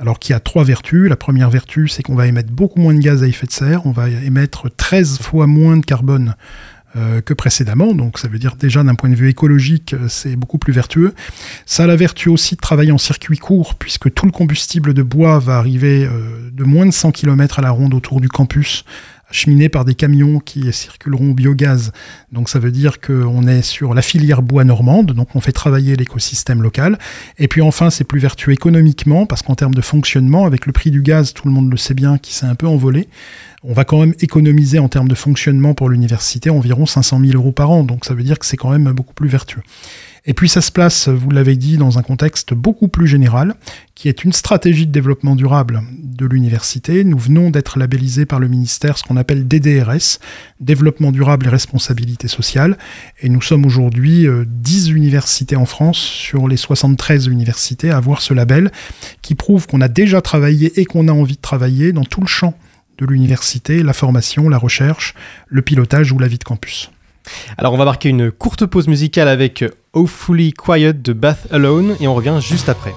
alors 0.00 0.18
qui 0.18 0.32
a 0.32 0.40
trois 0.40 0.64
vertus. 0.64 1.08
La 1.08 1.16
première 1.16 1.50
vertu, 1.50 1.86
c'est 1.86 2.02
qu'on 2.02 2.14
va 2.14 2.26
émettre 2.26 2.50
beaucoup 2.50 2.80
moins 2.80 2.94
de 2.94 3.00
gaz 3.00 3.22
à 3.22 3.28
effet 3.28 3.46
de 3.46 3.52
serre, 3.52 3.86
on 3.86 3.92
va 3.92 4.08
émettre 4.08 4.68
13 4.74 5.20
fois 5.20 5.46
moins 5.46 5.76
de 5.76 5.84
carbone 5.84 6.34
euh, 6.96 7.20
que 7.20 7.34
précédemment. 7.34 7.94
Donc 7.94 8.18
ça 8.18 8.26
veut 8.26 8.38
dire 8.38 8.56
déjà 8.56 8.82
d'un 8.82 8.96
point 8.96 9.10
de 9.10 9.14
vue 9.14 9.28
écologique, 9.28 9.92
euh, 9.92 10.08
c'est 10.08 10.34
beaucoup 10.34 10.58
plus 10.58 10.72
vertueux. 10.72 11.14
Ça 11.66 11.84
a 11.84 11.86
la 11.86 11.94
vertu 11.94 12.28
aussi 12.30 12.56
de 12.56 12.60
travailler 12.60 12.90
en 12.90 12.98
circuit 12.98 13.38
court, 13.38 13.76
puisque 13.76 14.12
tout 14.12 14.26
le 14.26 14.32
combustible 14.32 14.94
de 14.94 15.02
bois 15.02 15.38
va 15.38 15.58
arriver 15.58 16.04
euh, 16.04 16.50
de 16.50 16.64
moins 16.64 16.86
de 16.86 16.90
100 16.90 17.12
km 17.12 17.58
à 17.60 17.62
la 17.62 17.70
ronde 17.70 17.94
autour 17.94 18.20
du 18.20 18.28
campus 18.28 18.84
cheminés 19.30 19.68
par 19.68 19.84
des 19.84 19.94
camions 19.94 20.38
qui 20.40 20.72
circuleront 20.72 21.30
au 21.30 21.34
biogaz. 21.34 21.92
Donc 22.32 22.48
ça 22.48 22.58
veut 22.58 22.70
dire 22.70 23.00
qu'on 23.00 23.46
est 23.46 23.62
sur 23.62 23.94
la 23.94 24.02
filière 24.02 24.42
bois 24.42 24.64
normande, 24.64 25.12
donc 25.12 25.34
on 25.36 25.40
fait 25.40 25.52
travailler 25.52 25.96
l'écosystème 25.96 26.62
local. 26.62 26.98
Et 27.38 27.48
puis 27.48 27.62
enfin, 27.62 27.90
c'est 27.90 28.04
plus 28.04 28.20
vertueux 28.20 28.52
économiquement, 28.52 29.26
parce 29.26 29.42
qu'en 29.42 29.54
termes 29.54 29.74
de 29.74 29.80
fonctionnement, 29.80 30.46
avec 30.46 30.66
le 30.66 30.72
prix 30.72 30.90
du 30.90 31.02
gaz, 31.02 31.32
tout 31.32 31.46
le 31.46 31.54
monde 31.54 31.70
le 31.70 31.76
sait 31.76 31.94
bien, 31.94 32.18
qui 32.18 32.34
s'est 32.34 32.46
un 32.46 32.54
peu 32.54 32.66
envolé, 32.66 33.08
on 33.62 33.72
va 33.72 33.84
quand 33.84 34.00
même 34.00 34.14
économiser 34.20 34.78
en 34.78 34.88
termes 34.88 35.08
de 35.08 35.14
fonctionnement 35.14 35.74
pour 35.74 35.88
l'université 35.88 36.50
environ 36.50 36.86
500 36.86 37.20
000 37.20 37.32
euros 37.34 37.52
par 37.52 37.70
an. 37.70 37.84
Donc 37.84 38.04
ça 38.04 38.14
veut 38.14 38.22
dire 38.22 38.38
que 38.38 38.46
c'est 38.46 38.56
quand 38.56 38.70
même 38.70 38.90
beaucoup 38.92 39.14
plus 39.14 39.28
vertueux. 39.28 39.62
Et 40.26 40.34
puis 40.34 40.48
ça 40.48 40.60
se 40.60 40.70
place, 40.70 41.08
vous 41.08 41.30
l'avez 41.30 41.56
dit, 41.56 41.76
dans 41.76 41.98
un 41.98 42.02
contexte 42.02 42.52
beaucoup 42.52 42.88
plus 42.88 43.06
général, 43.06 43.54
qui 43.94 44.08
est 44.08 44.24
une 44.24 44.32
stratégie 44.32 44.86
de 44.86 44.92
développement 44.92 45.34
durable 45.34 45.82
de 45.98 46.26
l'université. 46.26 47.04
Nous 47.04 47.18
venons 47.18 47.50
d'être 47.50 47.78
labellisés 47.78 48.26
par 48.26 48.38
le 48.38 48.48
ministère 48.48 48.98
ce 48.98 49.02
qu'on 49.02 49.16
appelle 49.16 49.48
DDRS, 49.48 50.18
Développement 50.60 51.10
durable 51.12 51.46
et 51.46 51.48
responsabilité 51.48 52.28
sociale. 52.28 52.76
Et 53.20 53.28
nous 53.28 53.40
sommes 53.40 53.64
aujourd'hui 53.64 54.26
10 54.46 54.90
universités 54.90 55.56
en 55.56 55.66
France 55.66 55.98
sur 55.98 56.48
les 56.48 56.56
73 56.56 57.26
universités 57.26 57.90
à 57.90 57.96
avoir 57.96 58.20
ce 58.20 58.34
label, 58.34 58.70
qui 59.22 59.34
prouve 59.34 59.66
qu'on 59.66 59.80
a 59.80 59.88
déjà 59.88 60.20
travaillé 60.20 60.80
et 60.80 60.84
qu'on 60.84 61.08
a 61.08 61.12
envie 61.12 61.36
de 61.36 61.40
travailler 61.40 61.92
dans 61.92 62.04
tout 62.04 62.20
le 62.20 62.26
champ 62.26 62.54
de 62.98 63.06
l'université, 63.06 63.82
la 63.82 63.94
formation, 63.94 64.48
la 64.48 64.58
recherche, 64.58 65.14
le 65.48 65.62
pilotage 65.62 66.12
ou 66.12 66.18
la 66.18 66.28
vie 66.28 66.38
de 66.38 66.44
campus. 66.44 66.90
Alors 67.56 67.72
on 67.72 67.78
va 67.78 67.84
marquer 67.84 68.08
une 68.08 68.30
courte 68.30 68.66
pause 68.66 68.88
musicale 68.88 69.28
avec 69.28 69.64
Awfully 69.92 70.52
Quiet 70.52 71.02
de 71.02 71.12
Bath 71.12 71.48
Alone 71.50 71.96
et 72.00 72.06
on 72.06 72.14
revient 72.14 72.38
juste 72.40 72.68
après. 72.68 72.94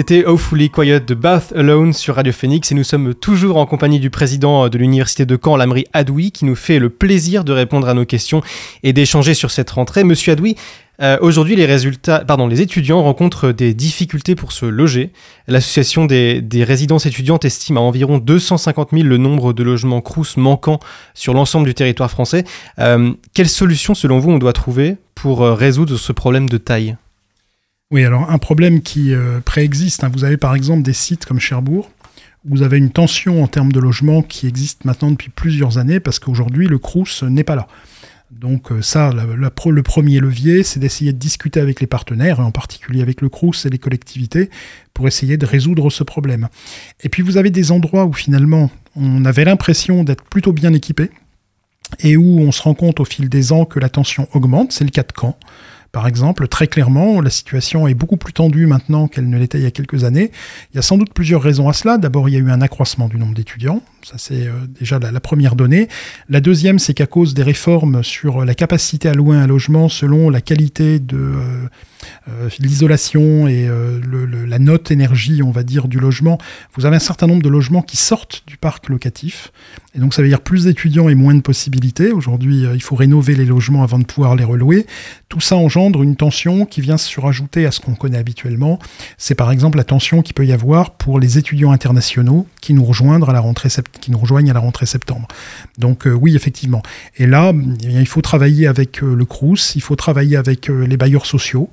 C'était 0.00 0.24
Awfully 0.24 0.70
Quiet 0.70 1.00
de 1.00 1.12
Bath 1.12 1.52
Alone 1.54 1.92
sur 1.92 2.14
Radio 2.14 2.32
Phoenix 2.32 2.72
et 2.72 2.74
nous 2.74 2.84
sommes 2.84 3.12
toujours 3.12 3.58
en 3.58 3.66
compagnie 3.66 4.00
du 4.00 4.08
président 4.08 4.70
de 4.70 4.78
l'université 4.78 5.26
de 5.26 5.36
Caen, 5.36 5.58
Lamri 5.58 5.84
Adoui, 5.92 6.32
qui 6.32 6.46
nous 6.46 6.54
fait 6.54 6.78
le 6.78 6.88
plaisir 6.88 7.44
de 7.44 7.52
répondre 7.52 7.86
à 7.86 7.92
nos 7.92 8.06
questions 8.06 8.40
et 8.82 8.94
d'échanger 8.94 9.34
sur 9.34 9.50
cette 9.50 9.68
rentrée. 9.68 10.02
Monsieur 10.02 10.32
Adoui, 10.32 10.56
euh, 11.02 11.18
aujourd'hui 11.20 11.54
les 11.54 12.60
étudiants 12.62 13.02
rencontrent 13.02 13.52
des 13.52 13.74
difficultés 13.74 14.34
pour 14.34 14.52
se 14.52 14.64
loger. 14.64 15.12
L'association 15.48 16.06
des, 16.06 16.64
résidences 16.66 17.04
étudiantes 17.04 17.44
estime 17.44 17.76
à 17.76 17.80
environ 17.80 18.16
250 18.16 18.92
000 18.92 19.02
le 19.02 19.18
nombre 19.18 19.52
de 19.52 19.62
logements 19.62 20.00
Crous 20.00 20.38
manquants 20.38 20.80
sur 21.12 21.34
l'ensemble 21.34 21.66
du 21.66 21.74
territoire 21.74 22.10
français. 22.10 22.44
Euh, 22.78 23.12
quelle 23.34 23.50
solution 23.50 23.94
selon 23.94 24.18
vous 24.18 24.30
on 24.30 24.38
doit 24.38 24.54
trouver 24.54 24.96
pour 25.14 25.42
euh, 25.42 25.52
résoudre 25.52 25.98
ce 25.98 26.12
problème 26.12 26.48
de 26.48 26.56
taille? 26.56 26.96
Oui, 27.90 28.04
alors 28.04 28.30
un 28.30 28.38
problème 28.38 28.82
qui 28.82 29.12
euh, 29.12 29.40
préexiste, 29.40 30.04
hein. 30.04 30.10
vous 30.12 30.24
avez 30.24 30.36
par 30.36 30.54
exemple 30.54 30.82
des 30.82 30.92
sites 30.92 31.24
comme 31.24 31.40
Cherbourg, 31.40 31.90
où 32.44 32.56
vous 32.56 32.62
avez 32.62 32.78
une 32.78 32.90
tension 32.90 33.42
en 33.42 33.48
termes 33.48 33.72
de 33.72 33.80
logement 33.80 34.22
qui 34.22 34.46
existe 34.46 34.84
maintenant 34.84 35.10
depuis 35.10 35.30
plusieurs 35.30 35.78
années, 35.78 35.98
parce 35.98 36.18
qu'aujourd'hui 36.20 36.68
le 36.68 36.78
Crous 36.78 37.24
n'est 37.24 37.44
pas 37.44 37.56
là. 37.56 37.66
Donc 38.30 38.70
euh, 38.70 38.80
ça, 38.80 39.10
le 39.12 39.82
premier 39.82 40.20
levier, 40.20 40.62
c'est 40.62 40.78
d'essayer 40.78 41.12
de 41.12 41.18
discuter 41.18 41.58
avec 41.58 41.80
les 41.80 41.88
partenaires, 41.88 42.38
et 42.38 42.42
en 42.42 42.52
particulier 42.52 43.02
avec 43.02 43.20
le 43.22 43.28
Crous 43.28 43.66
et 43.66 43.70
les 43.70 43.78
collectivités, 43.78 44.50
pour 44.94 45.08
essayer 45.08 45.36
de 45.36 45.44
résoudre 45.44 45.90
ce 45.90 46.04
problème. 46.04 46.48
Et 47.02 47.08
puis 47.08 47.22
vous 47.22 47.38
avez 47.38 47.50
des 47.50 47.72
endroits 47.72 48.06
où 48.06 48.12
finalement 48.12 48.70
on 48.94 49.24
avait 49.24 49.44
l'impression 49.44 50.04
d'être 50.04 50.22
plutôt 50.22 50.52
bien 50.52 50.72
équipé, 50.72 51.10
et 51.98 52.16
où 52.16 52.38
on 52.38 52.52
se 52.52 52.62
rend 52.62 52.74
compte 52.74 53.00
au 53.00 53.04
fil 53.04 53.28
des 53.28 53.50
ans 53.50 53.64
que 53.64 53.80
la 53.80 53.88
tension 53.88 54.28
augmente, 54.32 54.70
c'est 54.70 54.84
le 54.84 54.90
cas 54.90 55.02
de 55.02 55.12
Caen. 55.18 55.36
Par 55.92 56.06
exemple, 56.06 56.46
très 56.46 56.68
clairement, 56.68 57.20
la 57.20 57.30
situation 57.30 57.88
est 57.88 57.94
beaucoup 57.94 58.16
plus 58.16 58.32
tendue 58.32 58.66
maintenant 58.66 59.08
qu'elle 59.08 59.28
ne 59.28 59.36
l'était 59.36 59.58
il 59.58 59.64
y 59.64 59.66
a 59.66 59.72
quelques 59.72 60.04
années. 60.04 60.30
Il 60.72 60.76
y 60.76 60.78
a 60.78 60.82
sans 60.82 60.96
doute 60.96 61.12
plusieurs 61.12 61.42
raisons 61.42 61.68
à 61.68 61.72
cela. 61.72 61.98
D'abord, 61.98 62.28
il 62.28 62.32
y 62.32 62.36
a 62.36 62.40
eu 62.40 62.50
un 62.50 62.60
accroissement 62.60 63.08
du 63.08 63.16
nombre 63.16 63.34
d'étudiants. 63.34 63.82
Ça, 64.02 64.14
c'est 64.16 64.46
euh, 64.46 64.52
déjà 64.78 65.00
la, 65.00 65.20
première 65.20 65.56
donnée. 65.56 65.88
La 66.28 66.40
deuxième, 66.40 66.78
c'est 66.78 66.94
qu'à 66.94 67.06
cause 67.06 67.34
des 67.34 67.42
réformes 67.42 68.04
sur 68.04 68.44
la 68.44 68.54
capacité 68.54 69.08
à 69.08 69.14
louer 69.14 69.36
un 69.36 69.48
logement 69.48 69.88
selon 69.88 70.30
la 70.30 70.40
qualité 70.40 71.00
de 71.00 71.16
euh, 71.16 71.68
l'isolation 72.58 73.48
et 73.48 73.68
la 74.46 74.58
note 74.58 74.90
énergie, 74.90 75.42
on 75.42 75.50
va 75.50 75.62
dire, 75.62 75.88
du 75.88 75.98
logement, 75.98 76.38
vous 76.74 76.86
avez 76.86 76.96
un 76.96 77.00
certain 77.00 77.26
nombre 77.26 77.42
de 77.42 77.48
logements 77.48 77.82
qui 77.82 77.96
sortent 77.96 78.42
du 78.46 78.56
parc 78.56 78.88
locatif. 78.88 79.52
Et 79.94 79.98
donc, 79.98 80.14
ça 80.14 80.22
veut 80.22 80.28
dire 80.28 80.40
plus 80.40 80.64
d'étudiants 80.64 81.08
et 81.08 81.14
moins 81.14 81.34
de 81.34 81.40
possibilités. 81.40 82.12
Aujourd'hui, 82.12 82.64
il 82.72 82.82
faut 82.82 82.94
rénover 82.94 83.34
les 83.34 83.44
logements 83.44 83.82
avant 83.82 83.98
de 83.98 84.04
pouvoir 84.04 84.36
les 84.36 84.44
relouer. 84.44 84.86
Tout 85.28 85.40
ça 85.40 85.56
engendre 85.56 86.02
une 86.02 86.16
tension 86.16 86.64
qui 86.64 86.80
vient 86.80 86.96
se 86.96 87.06
surajouter 87.06 87.66
à 87.66 87.70
ce 87.70 87.80
qu'on 87.80 87.94
connaît 87.94 88.18
habituellement. 88.18 88.78
C'est 89.18 89.34
par 89.34 89.50
exemple 89.50 89.78
la 89.78 89.84
tension 89.84 90.22
qu'il 90.22 90.34
peut 90.34 90.46
y 90.46 90.52
avoir 90.52 90.92
pour 90.92 91.18
les 91.18 91.38
étudiants 91.38 91.72
internationaux 91.72 92.46
qui 92.60 92.74
nous 92.74 92.84
rejoignent 92.84 93.22
à 93.28 93.32
la 93.32 93.40
rentrée 93.40 93.68
qui 94.00 94.10
nous 94.10 94.18
rejoignent 94.18 94.50
à 94.50 94.54
la 94.54 94.60
rentrée 94.60 94.86
septembre. 94.86 95.28
Donc 95.78 96.06
euh, 96.06 96.12
oui, 96.12 96.36
effectivement. 96.36 96.82
Et 97.16 97.26
là, 97.26 97.52
eh 97.54 97.86
il 97.88 98.06
faut 98.06 98.22
travailler 98.22 98.66
avec 98.66 99.02
euh, 99.02 99.14
le 99.14 99.24
Crous, 99.24 99.74
il 99.74 99.82
faut 99.82 99.96
travailler 99.96 100.36
avec 100.36 100.70
euh, 100.70 100.86
les 100.86 100.96
bailleurs 100.96 101.26
sociaux. 101.26 101.70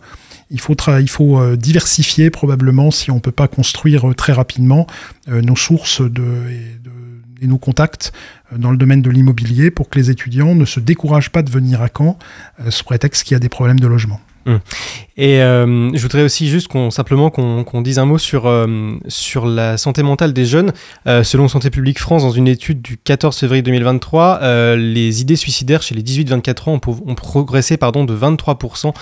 Il 0.50 0.60
faut, 0.60 0.76
faut 1.08 1.56
diversifier 1.56 2.30
probablement 2.30 2.90
si 2.92 3.12
on 3.12 3.16
ne 3.16 3.20
peut 3.20 3.32
pas 3.32 3.48
construire 3.48 4.14
très 4.16 4.34
rapidement 4.34 4.88
nos 5.28 5.56
sources 5.56 6.02
et, 7.42 7.48
nos 7.48 7.58
contacts 7.58 8.14
dans 8.56 8.72
le 8.72 8.78
domaine 8.78 9.02
de 9.02 9.10
l'immobilier 9.10 9.72
pour 9.72 9.90
que 9.90 10.00
les 10.00 10.10
étudiants 10.10 10.56
ne 10.56 10.66
se 10.66 10.80
découragent 10.80 11.32
pas 11.32 11.42
de 11.42 11.52
venir 11.52 11.82
à 11.82 11.90
Caen 11.90 12.18
sous 12.70 12.86
prétexte 12.86 13.24
qu'il 13.24 13.34
y 13.34 13.36
a 13.36 13.40
des 13.40 13.50
problèmes 13.50 13.80
de 13.80 13.88
logement. 13.88 14.22
Hum. 14.48 14.60
Et 15.18 15.42
euh, 15.42 15.92
je 15.94 16.02
voudrais 16.02 16.24
aussi 16.24 16.48
juste 16.48 16.70
qu'on 16.70 16.90
simplement 16.90 17.30
qu'on 17.30 17.82
dise 17.82 18.00
un 18.00 18.06
mot 18.06 18.18
sur, 18.18 18.48
euh, 18.48 18.94
sur 19.10 19.46
la 19.46 19.78
santé 19.78 20.04
mentale 20.04 20.32
des 20.32 20.46
jeunes. 20.46 20.72
Euh, 21.06 21.24
selon 21.24 21.50
Santé 21.50 21.70
publique 21.70 22.00
France, 22.00 22.22
dans 22.22 22.32
une 22.32 22.48
étude 22.48 22.82
du 22.82 22.98
14 22.98 23.38
février 23.38 23.62
2023, 23.62 24.76
les 24.76 25.22
idées 25.22 25.36
suicidaires 25.36 25.82
chez 25.82 25.96
les 25.96 26.04
18-24 26.04 26.70
ans 26.70 26.80
ont, 27.06 27.16
progressé 27.16 27.76
pardon, 27.76 28.06
de 28.06 28.16
23% 28.16 28.94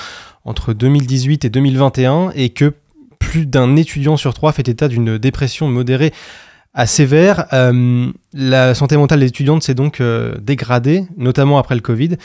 entre 0.45 0.73
2018 0.73 1.45
et 1.45 1.49
2021 1.49 2.31
et 2.35 2.49
que 2.49 2.73
plus 3.19 3.45
d'un 3.45 3.75
étudiant 3.75 4.17
sur 4.17 4.33
trois 4.33 4.51
fait 4.51 4.67
état 4.67 4.87
d'une 4.87 5.17
dépression 5.17 5.67
modérée 5.67 6.11
à 6.73 6.87
sévère. 6.87 7.45
la 8.33 8.73
santé 8.73 8.97
mentale 8.97 9.19
des 9.19 9.27
étudiantes 9.27 9.63
s'est 9.63 9.75
donc 9.75 10.01
dégradée, 10.41 11.05
notamment 11.17 11.59
après 11.59 11.75
le 11.75 11.81
Covid. 11.81 12.17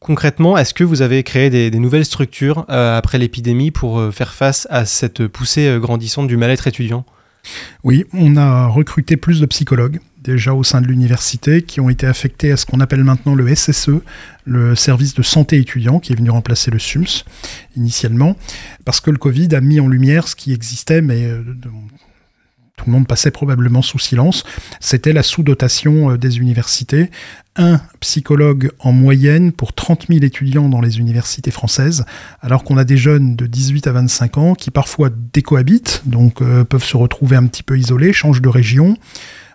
Concrètement, 0.00 0.56
est-ce 0.56 0.72
que 0.72 0.82
vous 0.82 1.02
avez 1.02 1.22
créé 1.22 1.50
des, 1.50 1.70
nouvelles 1.78 2.06
structures 2.06 2.64
euh, 2.70 2.96
après 2.96 3.18
l'épidémie 3.18 3.70
pour 3.70 3.98
euh, 3.98 4.10
faire 4.10 4.32
face 4.32 4.66
à 4.70 4.86
cette 4.86 5.26
poussée 5.28 5.68
euh, 5.68 5.78
grandissante 5.78 6.26
du 6.26 6.38
mal-être 6.38 6.66
étudiant? 6.66 7.04
Oui, 7.84 8.06
on 8.14 8.38
a 8.38 8.66
recruté 8.66 9.18
plus 9.18 9.40
de 9.40 9.46
psychologues 9.46 10.00
déjà 10.22 10.54
au 10.54 10.64
sein 10.64 10.80
de 10.80 10.86
l'université 10.86 11.60
qui 11.60 11.80
ont 11.80 11.90
été 11.90 12.06
affectés 12.06 12.50
à 12.50 12.56
ce 12.56 12.64
qu'on 12.64 12.80
appelle 12.80 13.04
maintenant 13.04 13.34
le 13.34 13.54
SSE, 13.54 14.00
le 14.46 14.74
service 14.74 15.12
de 15.12 15.22
santé 15.22 15.58
étudiant 15.58 16.00
qui 16.00 16.14
est 16.14 16.16
venu 16.16 16.30
remplacer 16.30 16.70
le 16.70 16.78
SUMS 16.78 17.24
initialement, 17.76 18.36
parce 18.86 19.00
que 19.00 19.10
le 19.10 19.18
Covid 19.18 19.54
a 19.54 19.60
mis 19.60 19.80
en 19.80 19.88
lumière 19.88 20.28
ce 20.28 20.36
qui 20.36 20.52
existait, 20.52 21.00
mais 21.02 21.30
tout 22.80 22.86
le 22.86 22.92
monde 22.92 23.06
passait 23.06 23.30
probablement 23.30 23.82
sous 23.82 23.98
silence, 23.98 24.44
c'était 24.80 25.12
la 25.12 25.22
sous-dotation 25.22 26.16
des 26.16 26.38
universités 26.38 27.10
un 27.56 27.80
psychologue 28.00 28.70
en 28.78 28.92
moyenne 28.92 29.52
pour 29.52 29.72
30 29.72 30.06
000 30.08 30.24
étudiants 30.24 30.68
dans 30.68 30.80
les 30.80 30.98
universités 30.98 31.50
françaises, 31.50 32.04
alors 32.40 32.64
qu'on 32.64 32.76
a 32.76 32.84
des 32.84 32.96
jeunes 32.96 33.36
de 33.36 33.46
18 33.46 33.86
à 33.86 33.92
25 33.92 34.38
ans 34.38 34.54
qui 34.54 34.70
parfois 34.70 35.10
décohabitent, 35.32 36.02
donc 36.06 36.42
euh, 36.42 36.64
peuvent 36.64 36.84
se 36.84 36.96
retrouver 36.96 37.36
un 37.36 37.46
petit 37.46 37.62
peu 37.62 37.78
isolés, 37.78 38.12
changent 38.12 38.42
de 38.42 38.48
région. 38.48 38.96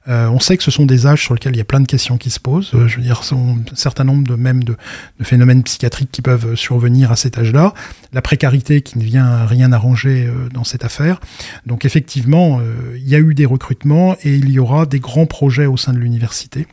Euh, 0.07 0.27
on 0.27 0.39
sait 0.39 0.55
que 0.57 0.63
ce 0.63 0.71
sont 0.71 0.85
des 0.85 1.07
âges 1.07 1.23
sur 1.23 1.33
lesquels 1.33 1.55
il 1.55 1.57
y 1.57 1.61
a 1.61 1.65
plein 1.65 1.79
de 1.79 1.87
questions 1.87 2.17
qui 2.17 2.29
se 2.29 2.39
posent. 2.39 2.71
Euh, 2.75 2.87
je 2.87 2.97
veux 2.97 3.03
dire, 3.03 3.21
un 3.31 3.75
certain 3.75 4.03
nombre 4.03 4.27
de 4.27 4.35
même 4.35 4.63
de, 4.63 4.75
phénomènes 5.21 5.63
psychiatriques 5.63 6.11
qui 6.11 6.21
peuvent 6.21 6.55
survenir 6.55 7.11
à 7.11 7.15
cet 7.15 7.37
âge-là. 7.37 7.73
La 8.13 8.21
précarité 8.21 8.81
qui 8.81 8.97
ne 8.99 9.03
vient 9.03 9.45
rien 9.45 9.71
arranger 9.71 10.29
dans 10.53 10.63
cette 10.63 10.85
affaire. 10.85 11.19
Donc 11.65 11.85
effectivement, 11.85 12.61
il 12.95 13.07
y 13.07 13.15
a 13.15 13.19
eu 13.19 13.33
des 13.33 13.45
recrutements 13.45 14.15
et 14.23 14.35
il 14.35 14.49
y 14.51 14.59
aura 14.59 14.85
des 14.85 14.99
grands 14.99 15.25
projets 15.25 15.65
au 15.65 15.77
sein 15.77 15.93
de 15.93 15.97
l'université 15.97 16.67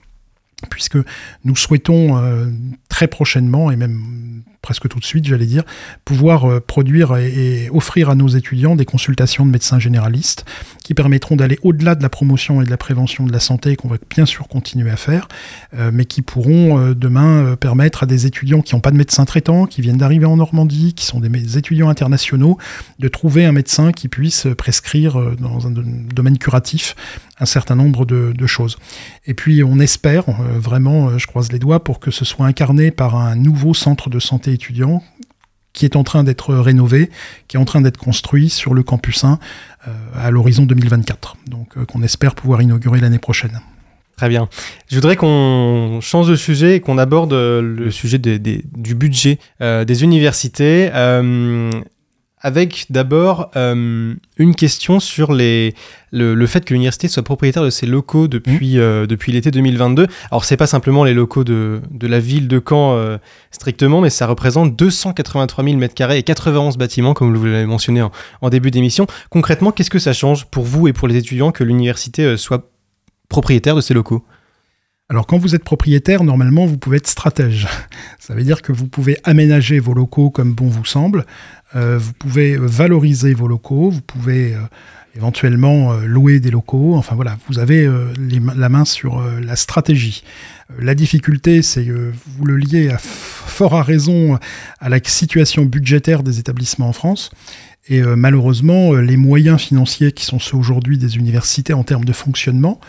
puisque 0.70 0.98
nous 1.44 1.56
souhaitons 1.56 2.18
euh, 2.18 2.46
très 2.88 3.08
prochainement, 3.08 3.70
et 3.70 3.76
même 3.76 4.42
presque 4.62 4.88
tout 4.88 5.00
de 5.00 5.04
suite, 5.04 5.26
j'allais 5.26 5.46
dire, 5.46 5.64
pouvoir 6.04 6.48
euh, 6.48 6.60
produire 6.60 7.16
et, 7.16 7.68
offrir 7.72 8.08
à 8.08 8.14
nos 8.14 8.28
étudiants 8.28 8.76
des 8.76 8.84
consultations 8.84 9.44
de 9.44 9.50
médecins 9.50 9.80
généralistes 9.80 10.44
qui 10.84 10.94
permettront 10.94 11.36
d'aller 11.36 11.58
au-delà 11.62 11.96
de 11.96 12.02
la 12.02 12.08
promotion 12.08 12.62
et 12.62 12.64
de 12.64 12.70
la 12.70 12.76
prévention 12.76 13.26
de 13.26 13.32
la 13.32 13.40
santé 13.40 13.76
qu'on 13.76 13.88
va 13.88 13.96
bien 14.08 14.24
sûr 14.24 14.46
continuer 14.46 14.90
à 14.90 14.96
faire, 14.96 15.26
euh, 15.74 15.90
mais 15.92 16.04
qui 16.04 16.22
pourront 16.22 16.78
euh, 16.78 16.94
demain 16.94 17.56
permettre 17.56 18.04
à 18.04 18.06
des 18.06 18.26
étudiants 18.26 18.62
qui 18.62 18.74
n'ont 18.74 18.80
pas 18.80 18.92
de 18.92 18.96
médecin 18.96 19.24
traitant, 19.24 19.66
qui 19.66 19.80
viennent 19.80 19.98
d'arriver 19.98 20.26
en 20.26 20.36
Normandie, 20.36 20.94
qui 20.94 21.06
sont 21.06 21.18
des 21.18 21.58
étudiants 21.58 21.88
internationaux, 21.88 22.56
de 23.00 23.08
trouver 23.08 23.44
un 23.44 23.52
médecin 23.52 23.90
qui 23.90 24.06
puisse 24.06 24.46
prescrire 24.56 25.18
dans 25.38 25.66
un 25.66 25.70
domaine 25.72 26.38
curatif 26.38 26.94
un 27.40 27.46
certain 27.46 27.74
nombre 27.74 28.06
de, 28.06 28.32
de, 28.32 28.46
choses. 28.46 28.78
Et 29.26 29.34
puis 29.34 29.64
on 29.64 29.80
espère 29.80 30.24
vraiment, 30.56 31.18
je 31.18 31.26
croise 31.26 31.50
les 31.50 31.58
doigts, 31.58 31.82
pour 31.82 31.98
que 31.98 32.10
ce 32.10 32.24
soit 32.24 32.46
incarné 32.46 32.90
par 32.90 33.16
un 33.16 33.34
nouveau 33.34 33.74
centre 33.74 34.10
de 34.10 34.20
santé 34.20 34.51
étudiant 34.52 35.02
qui 35.72 35.84
est 35.84 35.96
en 35.96 36.04
train 36.04 36.24
d'être 36.24 36.54
rénové, 36.54 37.10
qui 37.48 37.56
est 37.56 37.60
en 37.60 37.64
train 37.64 37.80
d'être 37.80 37.96
construit 37.96 38.48
sur 38.48 38.74
le 38.74 38.82
campus 38.82 39.24
1 39.24 39.38
euh, 39.88 39.90
à 40.14 40.30
l'horizon 40.30 40.64
2024. 40.64 41.36
Donc 41.46 41.76
euh, 41.76 41.84
qu'on 41.84 42.02
espère 42.02 42.34
pouvoir 42.34 42.62
inaugurer 42.62 43.00
l'année 43.00 43.18
prochaine. 43.18 43.60
Très 44.16 44.28
bien. 44.28 44.48
Je 44.88 44.96
voudrais 44.96 45.16
qu'on 45.16 45.98
change 46.02 46.28
de 46.28 46.36
sujet 46.36 46.76
et 46.76 46.80
qu'on 46.80 46.98
aborde 46.98 47.32
le 47.32 47.90
sujet 47.90 48.18
du 48.18 48.94
budget 48.94 49.38
euh, 49.62 49.84
des 49.84 50.04
universités 50.04 50.90
avec 52.42 52.86
d'abord 52.90 53.50
euh, 53.56 54.14
une 54.36 54.54
question 54.54 55.00
sur 55.00 55.32
les, 55.32 55.74
le, 56.10 56.46
fait 56.46 56.64
que 56.64 56.74
l'université 56.74 57.08
soit 57.08 57.22
propriétaire 57.22 57.62
de 57.62 57.70
ses 57.70 57.86
locaux 57.86 58.28
depuis, 58.28 58.76
mmh. 58.76 58.80
euh, 58.80 59.06
depuis 59.06 59.32
l'été 59.32 59.50
2022. 59.50 60.06
Alors, 60.30 60.44
c'est 60.44 60.56
pas 60.56 60.66
simplement 60.66 61.04
les 61.04 61.14
locaux 61.14 61.44
de, 61.44 61.80
de 61.90 62.06
la 62.06 62.18
ville 62.18 62.48
de 62.48 62.60
Caen 62.66 62.94
euh, 62.94 63.18
strictement, 63.52 64.00
mais 64.00 64.10
ça 64.10 64.26
représente 64.26 64.76
283 64.76 65.64
000 65.64 65.76
m2 65.78 66.16
et 66.16 66.22
91 66.22 66.76
bâtiments, 66.76 67.14
comme 67.14 67.34
vous 67.34 67.46
l'avez 67.46 67.66
mentionné 67.66 68.02
en, 68.02 68.10
en 68.40 68.50
début 68.50 68.70
d'émission. 68.70 69.06
Concrètement, 69.30 69.70
qu'est-ce 69.70 69.90
que 69.90 70.00
ça 70.00 70.12
change 70.12 70.46
pour 70.46 70.64
vous 70.64 70.88
et 70.88 70.92
pour 70.92 71.06
les 71.08 71.16
étudiants 71.16 71.52
que 71.52 71.62
l'université 71.64 72.36
soit 72.36 72.70
propriétaire 73.28 73.76
de 73.76 73.80
ses 73.80 73.94
locaux? 73.94 74.24
Alors 75.08 75.26
quand 75.26 75.36
vous 75.36 75.54
êtes 75.54 75.64
propriétaire, 75.64 76.24
normalement, 76.24 76.64
vous 76.64 76.78
pouvez 76.78 76.96
être 76.96 77.06
stratège. 77.06 77.68
Ça 78.18 78.34
veut 78.34 78.44
dire 78.44 78.62
que 78.62 78.72
vous 78.72 78.86
pouvez 78.86 79.18
aménager 79.24 79.78
vos 79.78 79.92
locaux 79.92 80.30
comme 80.30 80.54
bon 80.54 80.68
vous 80.68 80.86
semble, 80.86 81.26
euh, 81.76 81.98
vous 81.98 82.12
pouvez 82.14 82.56
valoriser 82.56 83.34
vos 83.34 83.48
locaux, 83.48 83.90
vous 83.90 84.00
pouvez 84.00 84.54
euh, 84.54 84.60
éventuellement 85.14 85.92
euh, 85.92 86.06
louer 86.06 86.40
des 86.40 86.50
locaux, 86.50 86.94
enfin 86.94 87.14
voilà, 87.14 87.36
vous 87.48 87.58
avez 87.58 87.86
la 88.56 88.68
main 88.68 88.84
sur 88.84 89.22
la 89.22 89.56
stratégie. 89.56 90.24
La 90.78 90.94
difficulté, 90.94 91.60
c'est 91.60 91.84
que 91.84 92.12
vous 92.38 92.44
le 92.46 92.56
liez 92.56 92.94
fort 92.98 93.74
à 93.74 93.82
raison 93.82 94.38
à 94.80 94.88
la 94.88 94.98
situation 95.04 95.66
budgétaire 95.66 96.22
des 96.22 96.38
établissements 96.38 96.88
en 96.88 96.94
France. 96.94 97.30
Et 97.88 98.00
malheureusement, 98.00 98.94
les 98.94 99.16
moyens 99.16 99.60
financiers 99.60 100.12
qui 100.12 100.24
sont 100.24 100.38
ceux 100.38 100.56
aujourd'hui 100.56 100.96
des 100.96 101.16
universités 101.16 101.74
en 101.74 101.82
termes 101.82 102.04
de 102.04 102.12
fonctionnement, 102.12 102.80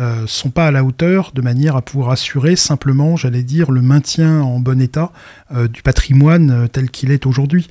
euh, 0.00 0.26
sont 0.26 0.48
pas 0.50 0.68
à 0.68 0.70
la 0.70 0.84
hauteur 0.84 1.32
de 1.34 1.42
manière 1.42 1.76
à 1.76 1.82
pouvoir 1.82 2.10
assurer 2.10 2.56
simplement, 2.56 3.16
j'allais 3.16 3.42
dire, 3.42 3.70
le 3.70 3.82
maintien 3.82 4.40
en 4.40 4.58
bon 4.58 4.80
état 4.80 5.12
euh, 5.54 5.68
du 5.68 5.82
patrimoine 5.82 6.50
euh, 6.50 6.66
tel 6.66 6.90
qu'il 6.90 7.10
est 7.10 7.26
aujourd'hui. 7.26 7.68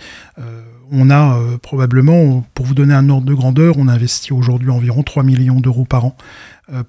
on 0.92 1.10
a 1.10 1.40
probablement, 1.62 2.46
pour 2.54 2.66
vous 2.66 2.76
donner 2.76 2.94
un 2.94 3.10
ordre 3.10 3.26
de 3.26 3.34
grandeur, 3.34 3.76
on 3.78 3.88
investit 3.88 4.34
aujourd'hui 4.34 4.70
environ 4.70 5.04
3 5.04 5.24
millions 5.24 5.62
d'euros 5.62 5.86
par 5.86 6.06
an 6.06 6.18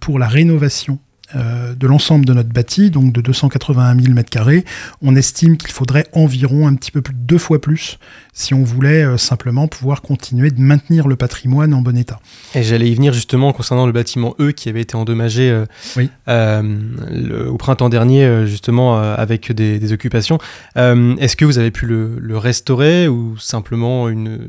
pour 0.01 0.19
la 0.19 0.27
rénovation 0.27 0.99
euh, 1.37 1.75
de 1.75 1.87
l'ensemble 1.87 2.25
de 2.25 2.33
notre 2.33 2.51
bâti, 2.51 2.91
donc 2.91 3.13
de 3.13 3.21
281 3.21 3.99
000 4.01 4.15
m2, 4.15 4.65
on 5.01 5.17
estime 5.17 5.57
qu'il 5.57 5.71
faudrait 5.71 6.07
environ 6.13 6.67
un 6.67 6.75
petit 6.75 6.91
peu 6.91 7.03
plus 7.03 7.15
de 7.15 7.21
deux 7.21 7.39
fois 7.39 7.61
plus 7.61 7.99
si 8.33 8.55
on 8.55 8.63
voulait 8.63 9.05
euh, 9.05 9.17
simplement 9.17 9.69
pouvoir 9.69 10.03
continuer 10.03 10.51
de 10.51 10.61
maintenir 10.61 11.09
le 11.09 11.17
patrimoine 11.17 11.75
en 11.75 11.83
bon 11.83 11.97
état. 11.97 12.21
Et 12.55 12.63
j'allais 12.63 12.91
y 12.91 12.95
venir 12.95 13.13
justement 13.13 13.53
concernant 13.53 13.87
le 13.87 13.93
bâtiment 13.93 14.35
E 14.41 14.53
qui 14.53 14.69
avait 14.69 14.81
été 14.81 14.97
endommagé 14.97 15.65
euh, 16.29 17.47
au 17.49 17.57
printemps 17.57 17.89
dernier, 17.89 18.47
justement 18.47 18.99
avec 18.99 19.53
des, 19.53 19.93
occupations. 19.93 20.39
Est-ce 20.77 21.37
que 21.37 21.45
vous 21.45 21.59
avez 21.59 21.71
pu 21.71 21.87
le 21.87 22.39
restaurer 22.39 23.09
ou 23.09 23.37
simplement 23.39 24.09
une 24.09 24.49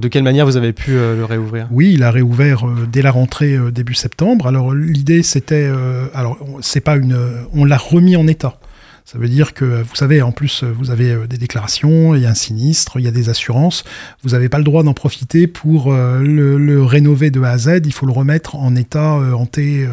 de 0.00 0.08
quelle 0.08 0.22
manière 0.22 0.46
vous 0.46 0.56
avez 0.56 0.72
pu 0.72 0.92
euh, 0.92 1.16
le 1.16 1.24
réouvrir? 1.24 1.66
Oui, 1.70 1.92
il 1.94 2.02
a 2.02 2.10
réouvert 2.10 2.66
euh, 2.66 2.86
dès 2.90 3.02
la 3.02 3.10
rentrée 3.10 3.54
euh, 3.54 3.70
début 3.70 3.94
septembre. 3.94 4.46
Alors 4.46 4.74
l'idée 4.74 5.22
c'était, 5.22 5.70
alors 6.14 6.38
c'est 6.60 6.80
pas 6.80 6.96
une, 6.96 7.18
on 7.52 7.64
l'a 7.64 7.76
remis 7.76 8.16
en 8.16 8.26
état. 8.26 8.58
Ça 9.04 9.18
veut 9.18 9.28
dire 9.28 9.54
que, 9.54 9.64
vous 9.64 9.96
savez, 9.96 10.22
en 10.22 10.30
plus, 10.30 10.62
vous 10.62 10.92
avez 10.92 11.26
des 11.26 11.36
déclarations, 11.36 12.14
il 12.14 12.22
y 12.22 12.26
a 12.26 12.30
un 12.30 12.34
sinistre, 12.34 13.00
il 13.00 13.04
y 13.04 13.08
a 13.08 13.10
des 13.10 13.28
assurances. 13.28 13.82
Vous 14.22 14.30
n'avez 14.30 14.48
pas 14.48 14.58
le 14.58 14.62
droit 14.62 14.84
d'en 14.84 14.94
profiter 14.94 15.48
pour 15.48 15.92
le, 15.92 16.82
rénover 16.84 17.32
de 17.32 17.42
A 17.42 17.50
à 17.50 17.58
Z. 17.58 17.80
Il 17.86 17.92
faut 17.92 18.06
le 18.06 18.12
remettre 18.12 18.54
en 18.54 18.76
état 18.76 19.14
hanté 19.34 19.88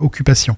occupation. 0.00 0.56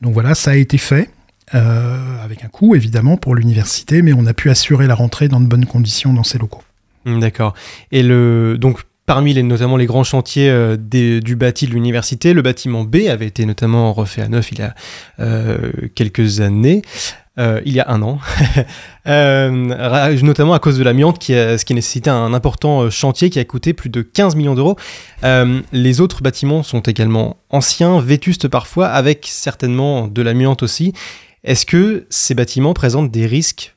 Donc 0.00 0.14
voilà, 0.14 0.36
ça 0.36 0.52
a 0.52 0.54
été 0.54 0.78
fait. 0.78 1.10
avec 1.50 2.44
un 2.44 2.48
coût 2.48 2.76
évidemment 2.76 3.16
pour 3.16 3.34
l'université, 3.34 4.02
mais 4.02 4.12
on 4.12 4.26
a 4.26 4.34
pu 4.34 4.48
assurer 4.48 4.86
la 4.86 4.94
rentrée 4.94 5.26
dans 5.26 5.40
de 5.40 5.46
bonnes 5.46 5.66
conditions 5.66 6.12
dans 6.12 6.24
ces 6.24 6.38
locaux. 6.38 6.62
Hmm, 7.04 7.20
d'accord. 7.20 7.54
Et 7.92 8.02
le 8.02 8.56
donc 8.58 8.80
parmi 9.06 9.34
les, 9.34 9.42
notamment 9.42 9.76
les 9.76 9.86
grands 9.86 10.04
chantiers 10.04 10.48
euh, 10.48 10.76
du 10.76 11.36
bâti 11.36 11.66
de 11.66 11.72
l'université, 11.72 12.32
le 12.32 12.42
bâtiment 12.42 12.84
B 12.84 12.96
avait 13.08 13.26
été 13.26 13.44
notamment 13.46 13.92
refait 13.92 14.22
à 14.22 14.28
neuf 14.28 14.52
il 14.52 14.58
y 14.58 14.62
a 14.62 14.74
euh, 15.20 15.70
quelques 15.94 16.40
années. 16.40 16.82
Euh, 17.36 17.60
il 17.64 17.72
y 17.74 17.80
a 17.80 17.90
un 17.90 18.00
an, 18.00 18.20
notamment 19.06 20.54
à 20.54 20.60
cause 20.60 20.78
de 20.78 20.84
l'amiante, 20.84 21.18
qui 21.18 21.32
ce 21.32 21.64
qui 21.64 21.74
nécessitait 21.74 22.10
un 22.10 22.32
important 22.32 22.88
chantier 22.90 23.28
qui 23.28 23.40
a 23.40 23.44
coûté 23.44 23.72
plus 23.72 23.90
de 23.90 24.02
15 24.02 24.36
millions 24.36 24.54
d'euros. 24.54 24.76
les 25.72 26.00
autres 26.00 26.22
bâtiments 26.22 26.62
sont 26.62 26.82
également 26.82 27.38
anciens, 27.50 27.98
vétustes 27.98 28.46
parfois, 28.46 28.86
avec 28.86 29.26
certainement 29.28 30.06
de 30.06 30.22
l'amiante 30.22 30.62
aussi. 30.62 30.92
Est-ce 31.42 31.66
que 31.66 32.06
ces 32.08 32.34
bâtiments 32.34 32.72
présentent 32.72 33.10
des 33.10 33.26
risques 33.26 33.73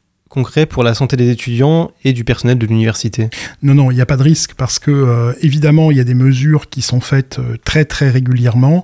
pour 0.69 0.83
la 0.83 0.93
santé 0.93 1.17
des 1.17 1.29
étudiants 1.29 1.91
et 2.03 2.13
du 2.13 2.23
personnel 2.23 2.57
de 2.57 2.65
l'université? 2.65 3.29
Non, 3.63 3.73
non, 3.73 3.91
il 3.91 3.95
n'y 3.95 4.01
a 4.01 4.05
pas 4.05 4.17
de 4.17 4.23
risque 4.23 4.53
parce 4.55 4.79
que 4.79 4.91
euh, 4.91 5.33
évidemment 5.41 5.91
il 5.91 5.97
y 5.97 5.99
a 5.99 6.03
des 6.03 6.13
mesures 6.13 6.69
qui 6.69 6.81
sont 6.81 7.01
faites 7.01 7.39
euh, 7.39 7.57
très 7.63 7.85
très 7.85 8.09
régulièrement. 8.09 8.83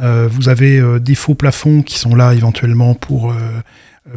Euh, 0.00 0.28
vous 0.30 0.48
avez 0.48 0.82
des 1.00 1.14
faux 1.14 1.34
plafonds 1.34 1.82
qui 1.82 1.98
sont 1.98 2.14
là 2.14 2.34
éventuellement 2.34 2.94
pour 2.94 3.34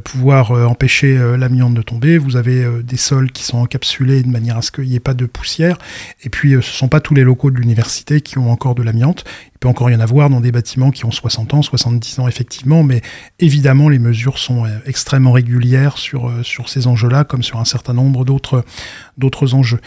pouvoir 0.04 0.52
empêcher 0.52 1.18
l'amiante 1.38 1.74
de 1.74 1.82
tomber. 1.82 2.18
Vous 2.18 2.36
avez 2.36 2.66
des 2.84 2.98
sols 2.98 3.32
qui 3.32 3.44
sont 3.44 3.60
encapsulés 3.60 4.22
de 4.22 4.28
manière 4.28 4.58
à 4.58 4.62
ce 4.62 4.72
qu'il 4.72 4.86
n'y 4.86 4.96
ait 4.96 5.00
pas 5.00 5.14
de 5.14 5.26
poussière. 5.26 5.78
Et 6.24 6.30
puis, 6.30 6.52
ce 6.52 6.56
ne 6.58 6.62
sont 6.62 6.90
pas 6.90 7.00
tous 7.00 7.14
les 7.14 7.24
locaux 7.24 7.52
de 7.52 7.58
l'université 7.58 8.22
qui 8.22 8.38
ont 8.38 8.52
encore 8.52 8.76
de 8.76 8.84
l'amiante. 8.84 9.24
Il 9.58 9.60
peut 9.60 9.70
encore 9.70 9.90
y 9.90 9.96
en 9.96 10.00
avoir 10.00 10.30
dans 10.30 10.40
des 10.40 10.52
bâtiments 10.52 10.92
qui 10.92 11.04
ont 11.06 11.12
60 11.12 11.56
ans, 11.56 11.62
70 11.64 12.20
ans 12.20 12.28
effectivement, 12.28 12.84
mais 12.84 13.02
évidemment 13.40 13.90
les 13.90 13.98
mesures 13.98 14.38
sont 14.38 14.66
euh, 14.66 14.70
extrêmement 14.86 15.32
régulières 15.32 15.98
sur, 15.98 16.30
euh, 16.30 16.44
sur 16.44 16.70
ces 16.70 16.86
enjeux-là, 16.86 17.24
comme 17.24 17.42
sur 17.42 17.60
un 17.60 17.66
certain 17.66 17.94
nombre 17.94 18.24
d'autres, 18.24 18.64
d'autres 19.18 19.54
enjeux. 19.54 19.80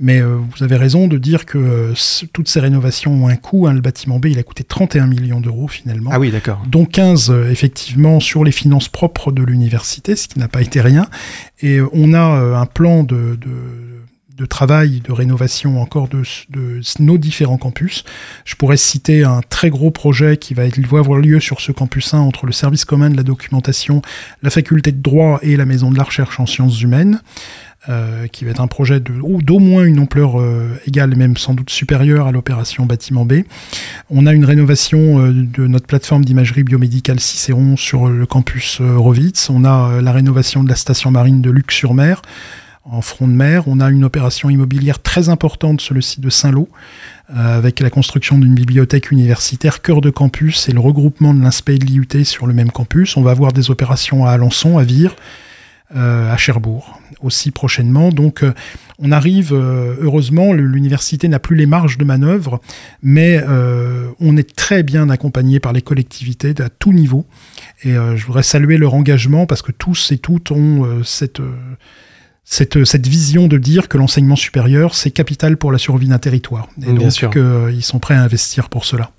Mais 0.00 0.20
euh, 0.20 0.36
vous 0.36 0.62
avez 0.62 0.76
raison 0.76 1.08
de 1.08 1.18
dire 1.18 1.46
que 1.46 1.92
toutes 2.32 2.48
ces 2.48 2.60
rénovations 2.60 3.24
ont 3.24 3.28
un 3.28 3.36
coût. 3.36 3.66
Hein. 3.66 3.72
Le 3.72 3.80
bâtiment 3.80 4.18
B, 4.18 4.26
il 4.26 4.38
a 4.38 4.42
coûté 4.42 4.64
31 4.64 5.06
millions 5.06 5.40
d'euros 5.40 5.68
finalement. 5.68 6.10
Ah 6.12 6.18
oui, 6.18 6.30
d'accord. 6.30 6.62
Dont 6.68 6.84
15 6.84 7.32
effectivement 7.50 8.20
sur 8.20 8.44
les 8.44 8.52
finances 8.52 8.88
propres 8.88 9.32
de 9.32 9.42
l'université, 9.42 10.16
ce 10.16 10.28
qui 10.28 10.38
n'a 10.38 10.48
pas 10.48 10.62
été 10.62 10.80
rien. 10.80 11.08
Et 11.62 11.80
on 11.92 12.12
a 12.14 12.20
un 12.20 12.66
plan 12.66 13.02
de, 13.02 13.36
de 13.40 13.96
de 14.36 14.44
travail, 14.44 15.00
de 15.00 15.12
rénovation 15.12 15.80
encore 15.80 16.08
de, 16.08 16.22
nos 17.00 17.18
différents 17.18 17.56
campus. 17.56 18.04
Je 18.44 18.54
pourrais 18.54 18.76
citer 18.76 19.24
un 19.24 19.40
très 19.40 19.70
gros 19.70 19.90
projet 19.90 20.36
qui 20.36 20.54
va, 20.54 20.64
avoir 20.92 21.18
lieu 21.18 21.40
sur 21.40 21.60
ce 21.60 21.72
campus 21.72 22.12
1 22.12 22.18
entre 22.18 22.46
le 22.46 22.52
service 22.52 22.84
commun 22.84 23.10
de 23.10 23.16
la 23.16 23.22
documentation, 23.22 24.02
la 24.42 24.50
faculté 24.50 24.92
de 24.92 25.00
droit 25.00 25.38
et 25.42 25.56
la 25.56 25.64
maison 25.64 25.90
de 25.90 25.96
la 25.96 26.04
recherche 26.04 26.38
en 26.38 26.46
sciences 26.46 26.82
humaines. 26.82 27.20
Euh, 27.88 28.26
qui 28.26 28.44
va 28.44 28.50
être 28.50 28.60
un 28.60 28.66
projet 28.66 28.98
d'au 28.98 29.58
moins 29.60 29.84
une 29.84 30.00
ampleur 30.00 30.40
euh, 30.40 30.76
égale, 30.88 31.14
même 31.14 31.36
sans 31.36 31.54
doute 31.54 31.70
supérieure 31.70 32.26
à 32.26 32.32
l'opération 32.32 32.84
Bâtiment 32.84 33.24
B. 33.24 33.42
On 34.10 34.26
a 34.26 34.32
une 34.32 34.44
rénovation 34.44 35.20
euh, 35.20 35.32
de 35.32 35.68
notre 35.68 35.86
plateforme 35.86 36.24
d'imagerie 36.24 36.64
biomédicale 36.64 37.20
Cicéron 37.20 37.76
sur 37.76 38.08
le 38.08 38.26
campus 38.26 38.80
Rovitz. 38.80 39.50
On 39.50 39.64
a 39.64 40.00
la 40.02 40.10
rénovation 40.10 40.64
de 40.64 40.68
la 40.68 40.74
station 40.74 41.12
marine 41.12 41.40
de 41.42 41.50
Luc-sur-Mer 41.50 42.22
en 42.84 43.02
front 43.02 43.28
de 43.28 43.32
mer. 43.32 43.68
On 43.68 43.78
a 43.78 43.88
une 43.88 44.04
opération 44.04 44.50
immobilière 44.50 45.00
très 45.00 45.28
importante 45.28 45.80
sur 45.80 45.94
le 45.94 46.00
site 46.00 46.20
de 46.20 46.30
Saint-Lô, 46.30 46.68
avec 47.28 47.80
la 47.80 47.90
construction 47.90 48.38
d'une 48.38 48.54
bibliothèque 48.54 49.10
universitaire 49.10 49.82
cœur 49.82 50.00
de 50.00 50.10
campus 50.10 50.68
et 50.68 50.72
le 50.72 50.78
regroupement 50.78 51.34
de 51.34 51.40
l'INSPE 51.40 51.70
et 51.70 51.78
de 51.78 51.84
l'IUT 51.84 52.24
sur 52.24 52.46
le 52.46 52.52
même 52.52 52.70
campus. 52.70 53.16
On 53.16 53.22
va 53.22 53.32
avoir 53.32 53.52
des 53.52 53.70
opérations 53.72 54.24
à 54.24 54.30
Alençon, 54.30 54.78
à 54.78 54.84
Vire, 54.84 55.16
à 55.94 56.36
Cherbourg 56.36 57.00
aussi 57.26 57.50
prochainement. 57.50 58.10
Donc 58.10 58.42
euh, 58.42 58.52
on 58.98 59.12
arrive, 59.12 59.52
heureusement, 59.52 60.54
l'université 60.54 61.28
n'a 61.28 61.38
plus 61.38 61.54
les 61.54 61.66
marges 61.66 61.98
de 61.98 62.04
manœuvre, 62.04 62.62
mais 63.02 63.44
on 64.20 64.38
est 64.38 64.56
très 64.56 64.82
bien 64.82 65.10
accompagné 65.10 65.60
par 65.60 65.74
les 65.74 65.82
collectivités 65.82 66.54
à 66.62 66.70
tout 66.70 66.94
niveau. 66.94 67.26
Et 67.84 67.92
je 67.92 68.24
voudrais 68.24 68.42
saluer 68.42 68.78
leur 68.78 68.94
engagement 68.94 69.44
parce 69.44 69.60
que 69.60 69.70
tous 69.70 70.12
et 70.12 70.18
toutes 70.18 70.50
ont 70.50 71.02
cette 71.04 71.42
cette, 72.48 72.84
cette 72.84 73.06
vision 73.08 73.48
de 73.48 73.58
dire 73.58 73.88
que 73.88 73.98
l'enseignement 73.98 74.36
supérieur, 74.36 74.94
c'est 74.94 75.10
capital 75.10 75.56
pour 75.56 75.72
la 75.72 75.78
survie 75.78 76.06
d'un 76.06 76.20
territoire. 76.20 76.68
Et 76.80 76.92
donc, 76.92 77.10
qu'ils 77.10 77.40
euh, 77.40 77.80
sont 77.80 77.98
prêts 77.98 78.14
à 78.14 78.22
investir 78.22 78.68
pour 78.68 78.84
cela. 78.84 79.10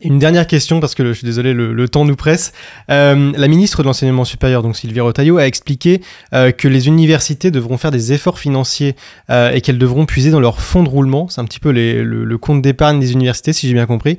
Une 0.00 0.20
dernière 0.20 0.46
question, 0.46 0.78
parce 0.78 0.94
que 0.94 1.04
je 1.04 1.12
suis 1.12 1.24
désolé, 1.24 1.52
le, 1.52 1.88
temps 1.88 2.04
nous 2.04 2.14
presse. 2.14 2.52
Euh, 2.88 3.32
la 3.36 3.48
ministre 3.48 3.82
de 3.82 3.88
l'Enseignement 3.88 4.24
supérieur, 4.24 4.62
donc 4.62 4.76
Sylvie 4.76 5.00
Rotaillot, 5.00 5.38
a 5.38 5.46
expliqué 5.46 6.00
euh, 6.32 6.52
que 6.52 6.68
les 6.68 6.86
universités 6.86 7.50
devront 7.50 7.78
faire 7.78 7.90
des 7.90 8.12
efforts 8.12 8.38
financiers 8.38 8.94
et 9.28 9.60
qu'elles 9.60 9.78
devront 9.78 10.06
puiser 10.06 10.30
dans 10.30 10.40
leur 10.40 10.60
fonds 10.60 10.84
de 10.84 10.88
roulement. 10.88 11.28
C'est 11.28 11.40
un 11.40 11.44
petit 11.44 11.58
peu 11.58 11.72
le, 11.72 12.04
le, 12.04 12.38
compte 12.38 12.62
d'épargne 12.62 13.00
des 13.00 13.12
universités, 13.12 13.52
si 13.52 13.66
j'ai 13.66 13.74
bien 13.74 13.86
compris. 13.86 14.16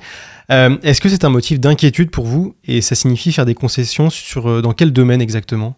Est-ce 0.49 0.99
que 0.99 1.07
c'est 1.07 1.23
un 1.23 1.29
motif 1.29 1.59
d'inquiétude 1.59 2.11
pour 2.11 2.25
vous 2.25 2.55
et 2.65 2.81
ça 2.81 2.95
signifie 2.95 3.31
faire 3.31 3.45
des 3.45 3.55
concessions 3.55 4.09
sur 4.09 4.61
dans 4.61 4.73
quel 4.73 4.91
domaine 4.91 5.21
exactement? 5.21 5.77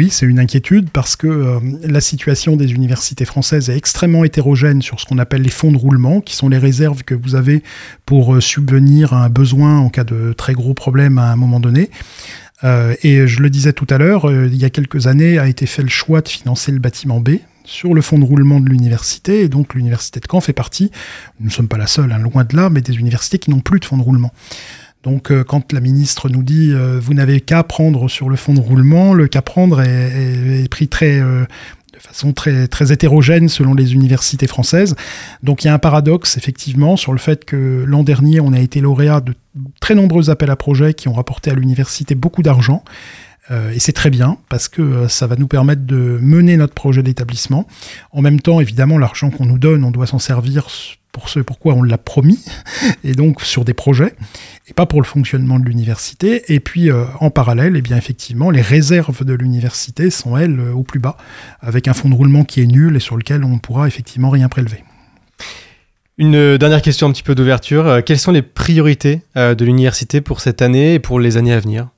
Oui, 0.00 0.08
c'est 0.08 0.24
une 0.24 0.38
inquiétude 0.38 0.88
parce 0.88 1.14
que 1.14 1.26
euh, 1.26 1.60
la 1.82 2.00
situation 2.00 2.56
des 2.56 2.72
universités 2.72 3.26
françaises 3.26 3.68
est 3.68 3.76
extrêmement 3.76 4.24
hétérogène 4.24 4.80
sur 4.80 4.98
ce 4.98 5.04
qu'on 5.04 5.18
appelle 5.18 5.42
les 5.42 5.50
fonds 5.50 5.72
de 5.72 5.76
roulement, 5.76 6.22
qui 6.22 6.34
sont 6.34 6.48
les 6.48 6.56
réserves 6.56 7.02
que 7.02 7.14
vous 7.14 7.34
avez 7.34 7.62
pour 8.06 8.34
euh, 8.34 8.40
subvenir 8.40 9.12
à 9.12 9.22
un 9.26 9.28
besoin 9.28 9.78
en 9.78 9.90
cas 9.90 10.04
de 10.04 10.32
très 10.32 10.54
gros 10.54 10.72
problèmes 10.72 11.18
à 11.18 11.30
un 11.30 11.36
moment 11.36 11.60
donné. 11.60 11.90
Euh, 12.64 12.94
et 13.02 13.26
je 13.26 13.42
le 13.42 13.50
disais 13.50 13.74
tout 13.74 13.86
à 13.90 13.98
l'heure, 13.98 14.32
il 14.32 14.56
y 14.56 14.64
a 14.64 14.70
quelques 14.70 15.06
années 15.06 15.38
a 15.38 15.46
été 15.46 15.66
fait 15.66 15.82
le 15.82 15.90
choix 15.90 16.22
de 16.22 16.28
financer 16.28 16.72
le 16.72 16.78
bâtiment 16.78 17.20
B 17.20 17.32
sur 17.64 17.92
le 17.92 18.00
fonds 18.00 18.18
de 18.18 18.24
roulement 18.24 18.58
de 18.58 18.70
l'université, 18.70 19.42
et 19.42 19.48
donc 19.50 19.74
l'université 19.74 20.18
de 20.18 20.26
Caen 20.30 20.40
fait 20.40 20.54
partie, 20.54 20.90
nous 21.40 21.48
ne 21.48 21.52
sommes 21.52 21.68
pas 21.68 21.76
la 21.76 21.86
seule, 21.86 22.10
hein, 22.10 22.18
loin 22.18 22.44
de 22.44 22.56
là, 22.56 22.70
mais 22.70 22.80
des 22.80 22.96
universités 22.96 23.38
qui 23.38 23.50
n'ont 23.50 23.60
plus 23.60 23.80
de 23.80 23.84
fonds 23.84 23.98
de 23.98 24.02
roulement. 24.02 24.32
Donc 25.02 25.30
euh, 25.30 25.44
quand 25.44 25.72
la 25.72 25.80
ministre 25.80 26.28
nous 26.28 26.42
dit 26.42 26.72
euh, 26.72 27.00
vous 27.00 27.14
n'avez 27.14 27.40
qu'à 27.40 27.62
prendre 27.62 28.08
sur 28.08 28.28
le 28.28 28.36
fond 28.36 28.52
de 28.52 28.60
roulement, 28.60 29.14
le 29.14 29.28
qu'à 29.28 29.42
prendre 29.42 29.80
est, 29.80 30.68
pris 30.68 30.88
très 30.88 31.20
euh, 31.20 31.44
façon 31.98 32.32
très, 32.32 32.66
très 32.66 32.92
hétérogène 32.92 33.48
selon 33.48 33.74
les 33.74 33.94
universités 33.94 34.46
françaises. 34.46 34.96
Donc 35.42 35.64
il 35.64 35.66
y 35.66 35.70
a 35.70 35.74
un 35.74 35.78
paradoxe, 35.78 36.36
effectivement, 36.36 36.96
sur 36.96 37.12
le 37.12 37.18
fait 37.18 37.44
que 37.44 37.84
l'an 37.86 38.02
dernier, 38.02 38.40
on 38.40 38.52
a 38.52 38.58
été 38.58 38.80
lauréat 38.80 39.20
de 39.20 39.34
très 39.80 39.94
nombreux 39.94 40.30
appels 40.30 40.50
à 40.50 40.56
projets 40.56 40.94
qui 40.94 41.08
ont 41.08 41.12
rapporté 41.12 41.50
à 41.50 41.54
l'université 41.54 42.14
beaucoup 42.14 42.42
d'argent. 42.42 42.84
Et 43.74 43.80
c'est 43.80 43.92
très 43.92 44.10
bien 44.10 44.38
parce 44.48 44.68
que 44.68 45.08
ça 45.08 45.26
va 45.26 45.34
nous 45.34 45.48
permettre 45.48 45.84
de 45.84 46.20
mener 46.22 46.56
notre 46.56 46.72
projet 46.72 47.02
d'établissement. 47.02 47.66
En 48.12 48.22
même 48.22 48.40
temps, 48.40 48.60
évidemment, 48.60 48.96
l'argent 48.96 49.30
qu'on 49.30 49.44
nous 49.44 49.58
donne, 49.58 49.82
on 49.82 49.90
doit 49.90 50.06
s'en 50.06 50.20
servir 50.20 50.68
pour 51.12 51.28
ce 51.28 51.40
pourquoi 51.40 51.74
on 51.74 51.82
l'a 51.82 51.98
promis, 51.98 52.44
et 53.04 53.12
donc 53.12 53.42
sur 53.42 53.64
des 53.64 53.74
projets, 53.74 54.14
et 54.68 54.72
pas 54.72 54.86
pour 54.86 55.00
le 55.00 55.06
fonctionnement 55.06 55.58
de 55.58 55.64
l'université. 55.64 56.52
Et 56.52 56.60
puis, 56.60 56.90
euh, 56.90 57.04
en 57.20 57.30
parallèle, 57.30 57.76
eh 57.76 57.82
bien, 57.82 57.96
effectivement, 57.96 58.50
les 58.50 58.60
réserves 58.60 59.24
de 59.24 59.34
l'université 59.34 60.10
sont, 60.10 60.36
elles, 60.36 60.60
au 60.60 60.82
plus 60.82 61.00
bas, 61.00 61.16
avec 61.60 61.88
un 61.88 61.94
fonds 61.94 62.08
de 62.08 62.14
roulement 62.14 62.44
qui 62.44 62.60
est 62.60 62.66
nul 62.66 62.96
et 62.96 63.00
sur 63.00 63.16
lequel 63.16 63.44
on 63.44 63.54
ne 63.54 63.58
pourra 63.58 63.88
effectivement 63.88 64.30
rien 64.30 64.48
prélever. 64.48 64.84
Une 66.18 66.58
dernière 66.58 66.82
question 66.82 67.06
un 67.06 67.12
petit 67.12 67.22
peu 67.22 67.34
d'ouverture. 67.34 68.02
Quelles 68.04 68.18
sont 68.18 68.32
les 68.32 68.42
priorités 68.42 69.22
de 69.36 69.64
l'université 69.64 70.20
pour 70.20 70.40
cette 70.40 70.60
année 70.60 70.94
et 70.94 70.98
pour 70.98 71.18
les 71.18 71.38
années 71.38 71.54
à 71.54 71.60
venir? 71.60 71.88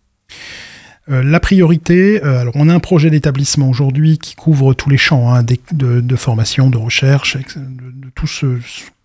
Euh, 1.11 1.23
la 1.25 1.41
priorité, 1.41 2.23
euh, 2.25 2.41
alors 2.41 2.55
on 2.57 2.69
a 2.69 2.75
un 2.75 2.79
projet 2.79 3.11
d'établissement 3.11 3.69
aujourd'hui 3.69 4.19
qui 4.19 4.37
couvre 4.37 4.73
tous 4.73 4.89
les 4.89 4.97
champs 4.97 5.35
hein, 5.35 5.43
de, 5.43 6.17
formation, 6.17 6.71
de 6.71 6.79
recherche, 6.79 7.37
de, 7.37 8.09
tout 8.15 8.29
ce, 8.29 8.59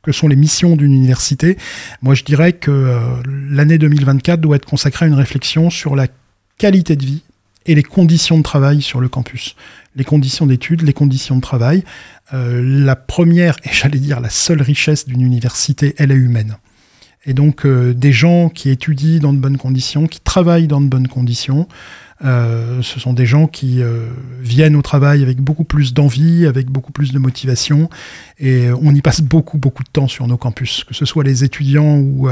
que 0.07 0.13
sont 0.13 0.27
les 0.27 0.35
missions 0.35 0.75
d'une 0.75 0.93
université. 0.93 1.57
Moi, 2.01 2.15
je 2.15 2.23
dirais 2.23 2.53
que 2.53 2.71
euh, 2.71 2.99
l'année 3.49 3.77
2024 3.77 4.39
doit 4.39 4.55
être 4.55 4.65
consacrée 4.65 5.05
à 5.05 5.07
une 5.07 5.13
réflexion 5.13 5.69
sur 5.69 5.95
la 5.95 6.07
qualité 6.57 6.95
de 6.95 7.05
vie 7.05 7.23
et 7.65 7.75
les 7.75 7.83
conditions 7.83 8.37
de 8.37 8.43
travail 8.43 8.81
sur 8.81 9.01
le 9.01 9.09
campus. 9.09 9.55
Les 9.97 10.05
conditions 10.05 10.45
d'études, 10.45 10.81
les 10.83 10.93
conditions 10.93 11.35
de 11.35 11.41
travail. 11.41 11.83
la 12.31 12.95
première, 12.95 13.57
et 13.65 13.69
j'allais 13.73 13.99
dire 13.99 14.21
la 14.21 14.29
seule 14.29 14.61
richesse 14.61 15.05
d'une 15.07 15.21
université, 15.21 15.93
elle 15.97 16.11
est 16.11 16.15
humaine. 16.15 16.57
Et 17.27 17.33
donc 17.33 17.65
euh, 17.65 17.93
des 17.93 18.13
gens 18.13 18.49
qui 18.49 18.69
étudient 18.69 19.19
dans 19.19 19.33
de 19.33 19.37
bonnes 19.37 19.57
conditions, 19.57 20.07
qui 20.07 20.21
travaillent 20.21 20.67
dans 20.67 20.81
de 20.81 20.87
bonnes 20.87 21.09
conditions, 21.09 21.67
euh, 22.23 22.81
ce 22.81 22.99
sont 22.99 23.13
des 23.13 23.25
gens 23.25 23.47
qui 23.47 23.81
euh, 23.81 24.07
viennent 24.39 24.75
au 24.75 24.81
travail 24.81 25.23
avec 25.23 25.39
beaucoup 25.39 25.63
plus 25.63 25.93
d'envie, 25.93 26.45
avec 26.45 26.69
beaucoup 26.69 26.91
plus 26.91 27.11
de 27.11 27.19
motivation, 27.19 27.89
et 28.39 28.69
on 28.81 28.93
y 28.93 29.01
passe 29.01 29.21
beaucoup 29.21 29.57
beaucoup 29.57 29.83
de 29.83 29.89
temps 29.89 30.07
sur 30.07 30.27
nos 30.27 30.37
campus, 30.37 30.83
que 30.83 30.93
ce 30.93 31.05
soit 31.05 31.23
les 31.23 31.43
étudiants 31.43 31.97
ou, 31.97 32.29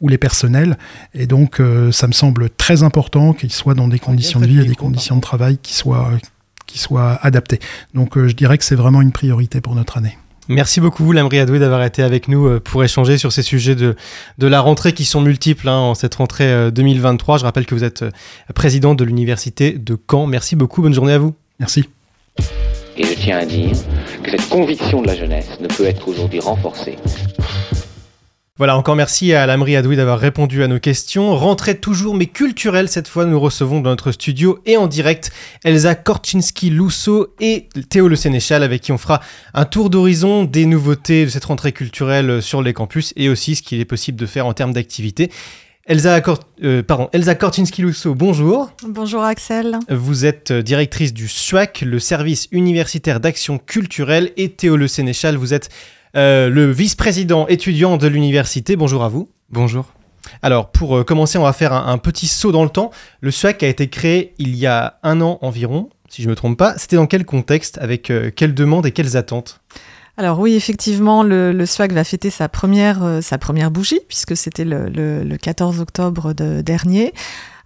ou 0.00 0.08
les 0.08 0.18
personnels. 0.18 0.78
Et 1.14 1.26
donc 1.26 1.60
ça 1.90 2.06
me 2.06 2.12
semble 2.12 2.50
très 2.50 2.82
important 2.82 3.32
qu'ils 3.32 3.52
soient 3.52 3.74
dans 3.74 3.88
des 3.88 3.98
conditions 3.98 4.40
de 4.40 4.46
vie 4.46 4.60
et 4.60 4.64
des 4.64 4.74
conditions 4.74 5.16
de 5.16 5.20
travail 5.20 5.58
qui 5.62 5.74
soient, 5.74 6.10
qui 6.66 6.78
soient 6.78 7.18
adaptées. 7.22 7.60
Donc 7.94 8.18
je 8.18 8.34
dirais 8.34 8.58
que 8.58 8.64
c'est 8.64 8.74
vraiment 8.74 9.02
une 9.02 9.12
priorité 9.12 9.60
pour 9.60 9.74
notre 9.74 9.98
année. 9.98 10.16
Merci 10.50 10.80
beaucoup, 10.80 11.12
Lamri 11.12 11.38
Adoué, 11.38 11.60
d'avoir 11.60 11.84
été 11.84 12.02
avec 12.02 12.26
nous 12.26 12.48
euh, 12.48 12.58
pour 12.58 12.82
échanger 12.82 13.18
sur 13.18 13.30
ces 13.30 13.42
sujets 13.42 13.76
de, 13.76 13.94
de 14.38 14.46
la 14.48 14.60
rentrée 14.60 14.92
qui 14.92 15.04
sont 15.04 15.20
multiples 15.20 15.68
hein, 15.68 15.76
en 15.76 15.94
cette 15.94 16.16
rentrée 16.16 16.72
2023. 16.72 17.36
Euh, 17.36 17.38
Je 17.38 17.44
rappelle 17.44 17.66
que 17.66 17.74
vous 17.76 17.84
êtes 17.84 18.02
euh, 18.02 18.10
président 18.52 18.96
de 18.96 19.04
l'Université 19.04 19.70
de 19.70 19.96
Caen. 20.10 20.26
Merci 20.26 20.56
beaucoup, 20.56 20.82
bonne 20.82 20.92
journée 20.92 21.12
à 21.12 21.18
vous. 21.18 21.36
Merci. 21.60 21.88
Et 22.96 23.04
je 23.04 23.14
tiens 23.14 23.38
à 23.38 23.46
dire 23.46 23.70
que 24.24 24.32
cette 24.32 24.48
conviction 24.48 25.02
de 25.02 25.06
la 25.06 25.14
jeunesse 25.14 25.46
ne 25.60 25.68
peut 25.68 25.84
être 25.84 26.08
aujourd'hui 26.08 26.40
renforcée 26.40 26.96
voilà, 28.60 28.76
encore 28.76 28.94
merci 28.94 29.32
à 29.32 29.46
Lamri 29.46 29.74
Adoui 29.74 29.96
d'avoir 29.96 30.18
répondu 30.18 30.62
à 30.62 30.68
nos 30.68 30.78
questions. 30.78 31.34
Rentrée 31.34 31.78
toujours, 31.78 32.14
mais 32.14 32.26
culturelle 32.26 32.90
cette 32.90 33.08
fois, 33.08 33.24
nous 33.24 33.40
recevons 33.40 33.80
dans 33.80 33.88
notre 33.88 34.12
studio 34.12 34.58
et 34.66 34.76
en 34.76 34.86
direct 34.86 35.32
Elsa 35.64 35.94
Korczynski-Lousseau 35.94 37.28
et 37.40 37.70
Théo 37.88 38.06
Le 38.06 38.16
Sénéchal 38.16 38.62
avec 38.62 38.82
qui 38.82 38.92
on 38.92 38.98
fera 38.98 39.22
un 39.54 39.64
tour 39.64 39.88
d'horizon 39.88 40.44
des 40.44 40.66
nouveautés 40.66 41.24
de 41.24 41.30
cette 41.30 41.46
rentrée 41.46 41.72
culturelle 41.72 42.42
sur 42.42 42.60
les 42.60 42.74
campus 42.74 43.14
et 43.16 43.30
aussi 43.30 43.56
ce 43.56 43.62
qu'il 43.62 43.80
est 43.80 43.86
possible 43.86 44.20
de 44.20 44.26
faire 44.26 44.44
en 44.44 44.52
termes 44.52 44.74
d'activité. 44.74 45.30
Elsa, 45.86 46.20
euh, 46.62 46.82
pardon, 46.82 47.08
Elsa 47.14 47.34
Korczynski-Lousseau, 47.34 48.14
bonjour. 48.14 48.70
Bonjour 48.86 49.22
Axel. 49.22 49.78
Vous 49.88 50.26
êtes 50.26 50.52
directrice 50.52 51.14
du 51.14 51.28
SWAC, 51.28 51.80
le 51.80 51.98
service 51.98 52.46
universitaire 52.52 53.20
d'action 53.20 53.56
culturelle, 53.56 54.32
et 54.36 54.50
Théo 54.50 54.76
Le 54.76 54.86
Sénéchal, 54.86 55.36
vous 55.36 55.54
êtes 55.54 55.70
euh, 56.16 56.48
le 56.48 56.70
vice-président 56.70 57.46
étudiant 57.46 57.96
de 57.96 58.08
l'université. 58.08 58.76
Bonjour 58.76 59.04
à 59.04 59.08
vous. 59.08 59.28
Bonjour. 59.50 59.86
Alors, 60.42 60.70
pour 60.70 60.98
euh, 60.98 61.04
commencer, 61.04 61.38
on 61.38 61.42
va 61.42 61.52
faire 61.52 61.72
un, 61.72 61.98
petit 61.98 62.26
saut 62.26 62.52
dans 62.52 62.64
le 62.64 62.70
temps. 62.70 62.90
Le 63.20 63.30
SWAC 63.30 63.62
a 63.62 63.68
été 63.68 63.88
créé 63.88 64.34
il 64.38 64.56
y 64.56 64.66
a 64.66 64.98
un 65.02 65.20
an 65.20 65.38
environ, 65.42 65.88
si 66.08 66.22
je 66.22 66.26
ne 66.26 66.30
me 66.30 66.36
trompe 66.36 66.58
pas. 66.58 66.76
C'était 66.78 66.96
dans 66.96 67.06
quel 67.06 67.24
contexte, 67.24 67.78
avec 67.78 68.10
euh, 68.10 68.30
quelles 68.34 68.54
demandes 68.54 68.86
et 68.86 68.92
quelles 68.92 69.16
attentes? 69.16 69.60
Alors 70.16 70.38
oui, 70.40 70.54
effectivement, 70.54 71.22
le, 71.22 71.52
le, 71.52 71.64
SWAC 71.64 71.92
va 71.92 72.04
fêter 72.04 72.28
sa 72.28 72.48
première, 72.48 73.20
sa 73.22 73.38
première 73.38 73.70
bougie, 73.70 74.00
puisque 74.06 74.36
c'était 74.36 74.66
le, 74.66 75.36
14 75.36 75.80
octobre 75.80 76.34
dernier, 76.34 77.14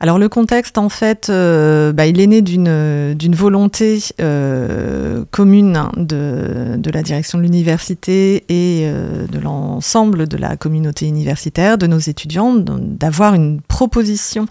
alors 0.05 0.19
le 0.19 0.29
contexte, 0.29 0.77
en 0.77 0.91
fait, 0.91 1.31
euh, 1.31 1.91
bah, 1.95 2.05
il 2.05 2.21
est 2.21 2.27
né 2.27 2.43
d'une 2.43 3.35
volonté 3.35 4.01
euh, 4.21 5.25
commune 5.31 5.79
de, 5.97 6.77
de, 6.77 6.91
la 6.91 7.03
direction 7.03 7.39
de 7.39 7.43
l'université 7.43 8.45
et 8.51 8.83
euh, 8.85 9.27
de 9.27 9.39
l'ensemble 9.39 10.29
de 10.29 10.37
la 10.37 10.59
communauté 10.59 11.07
universitaire, 11.09 11.79
de 11.79 11.87
nos 11.87 11.97
étudiants, 11.97 12.55
d'avoir 12.55 13.33
une 13.33 13.63
proposition 13.75 14.47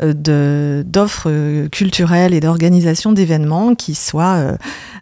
d'offres 0.00 1.66
culturelles 1.68 2.32
et 2.32 2.40
d'organisation 2.40 3.12
d'événements 3.12 3.74
qui 3.74 3.94
soit 3.94 4.56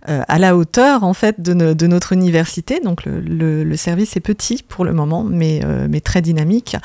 à 0.06 0.38
la 0.38 0.56
hauteur 0.56 1.04
en 1.04 1.14
fait 1.14 1.40
de, 1.40 1.72
de 1.72 1.86
notre 1.86 2.12
université. 2.12 2.80
Donc 2.80 3.04
le, 3.04 3.20
le, 3.20 3.76
service 3.76 4.16
est 4.16 4.20
petit 4.20 4.64
pour 4.66 4.84
le 4.84 4.92
moment, 4.92 5.22
mais, 5.22 5.60
mais 5.88 6.00
très 6.00 6.20
dynamique 6.20 6.76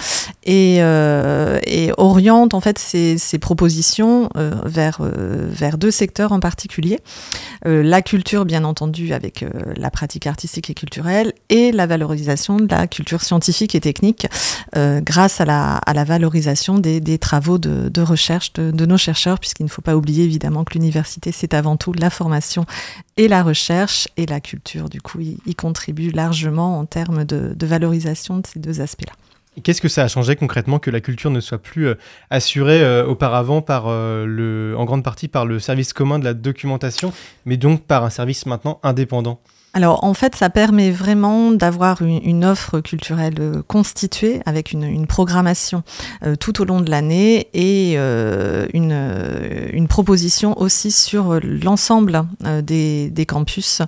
et, 0.43 0.77
et 0.77 1.91
oriente 1.97 2.53
en 2.53 2.61
fait 2.61 2.77
ces, 2.79 3.39
propositions 3.39 4.29
euh, 4.37 4.53
vers, 4.65 4.99
euh, 5.01 5.49
vers 5.49 5.77
deux 5.77 5.91
secteurs 5.91 6.31
en 6.31 6.39
particulier. 6.39 6.99
Euh, 7.65 7.83
la 7.83 8.01
culture, 8.01 8.45
bien 8.45 8.63
entendu, 8.63 9.13
avec 9.13 9.45
la 9.75 9.89
pratique 9.89 10.27
artistique 10.27 10.69
et 10.69 10.73
culturelle, 10.73 11.33
et 11.49 11.71
la 11.71 11.85
valorisation 11.85 12.57
de 12.57 12.67
la 12.69 12.87
culture 12.87 13.21
scientifique 13.21 13.75
et 13.75 13.79
technique 13.79 14.27
grâce 14.75 15.41
à 15.41 15.45
la, 15.45 15.75
à 15.75 15.93
la 15.93 16.03
valorisation 16.03 16.72
des, 16.79 17.17
travaux 17.17 17.57
de, 17.57 18.01
recherche 18.01 18.53
de, 18.53 18.85
nos 18.85 18.97
chercheurs, 18.97 19.39
puisqu'il 19.39 19.63
ne 19.63 19.69
faut 19.69 19.81
pas 19.81 19.95
oublier 19.95 20.23
évidemment 20.23 20.63
que 20.63 20.73
l'université, 20.73 21.31
c'est 21.31 21.53
avant 21.53 21.77
tout 21.77 21.93
la 21.93 22.09
formation 22.09 22.65
et 23.17 23.27
la 23.27 23.43
recherche, 23.43 24.07
et 24.17 24.25
la 24.25 24.39
culture, 24.39 24.89
du 24.89 25.01
coup, 25.01 25.19
y, 25.19 25.37
y 25.45 25.55
contribue 25.55 26.11
largement 26.11 26.79
en 26.79 26.85
termes 26.85 27.23
de, 27.23 27.53
de 27.55 27.65
valorisation 27.65 28.39
de 28.39 28.47
ces 28.47 28.59
deux 28.59 28.81
aspects-là. 28.81 29.13
Qu'est-ce 29.61 29.81
que 29.81 29.87
ça 29.87 30.03
a 30.03 30.07
changé 30.07 30.35
concrètement 30.35 30.79
que 30.79 30.89
la 30.89 30.99
culture 30.99 31.29
ne 31.29 31.39
soit 31.39 31.59
plus 31.59 31.87
euh, 31.87 31.95
assurée 32.31 32.81
euh, 32.81 33.05
auparavant 33.05 33.61
par 33.61 33.87
euh, 33.87 34.25
le, 34.25 34.75
en 34.77 34.85
grande 34.85 35.03
partie 35.03 35.27
par 35.27 35.45
le 35.45 35.59
service 35.59 35.93
commun 35.93 36.17
de 36.17 36.25
la 36.25 36.33
documentation, 36.33 37.13
mais 37.45 37.57
donc 37.57 37.83
par 37.83 38.03
un 38.03 38.09
service 38.09 38.47
maintenant 38.47 38.79
indépendant? 38.81 39.39
Alors 39.75 40.03
en 40.03 40.13
fait, 40.13 40.35
ça 40.35 40.51
permet 40.51 40.91
vraiment 40.91 41.51
d'avoir 41.51 42.03
une, 42.03 42.45
offre 42.45 42.79
culturelle 42.79 43.33
euh, 43.39 43.63
constituée 43.67 44.41
avec 44.45 44.71
une, 44.71 45.07
programmation 45.07 45.83
euh, 46.23 46.35
tout 46.35 46.61
au 46.61 46.65
long 46.65 46.79
de 46.79 46.91
l'année 46.91 47.47
et 47.53 47.95
euh, 47.97 48.67
une, 48.73 49.87
proposition 49.87 50.59
aussi 50.59 50.91
sur 50.91 51.39
l'ensemble 51.43 52.23
des, 52.63 53.25
campus 53.27 53.81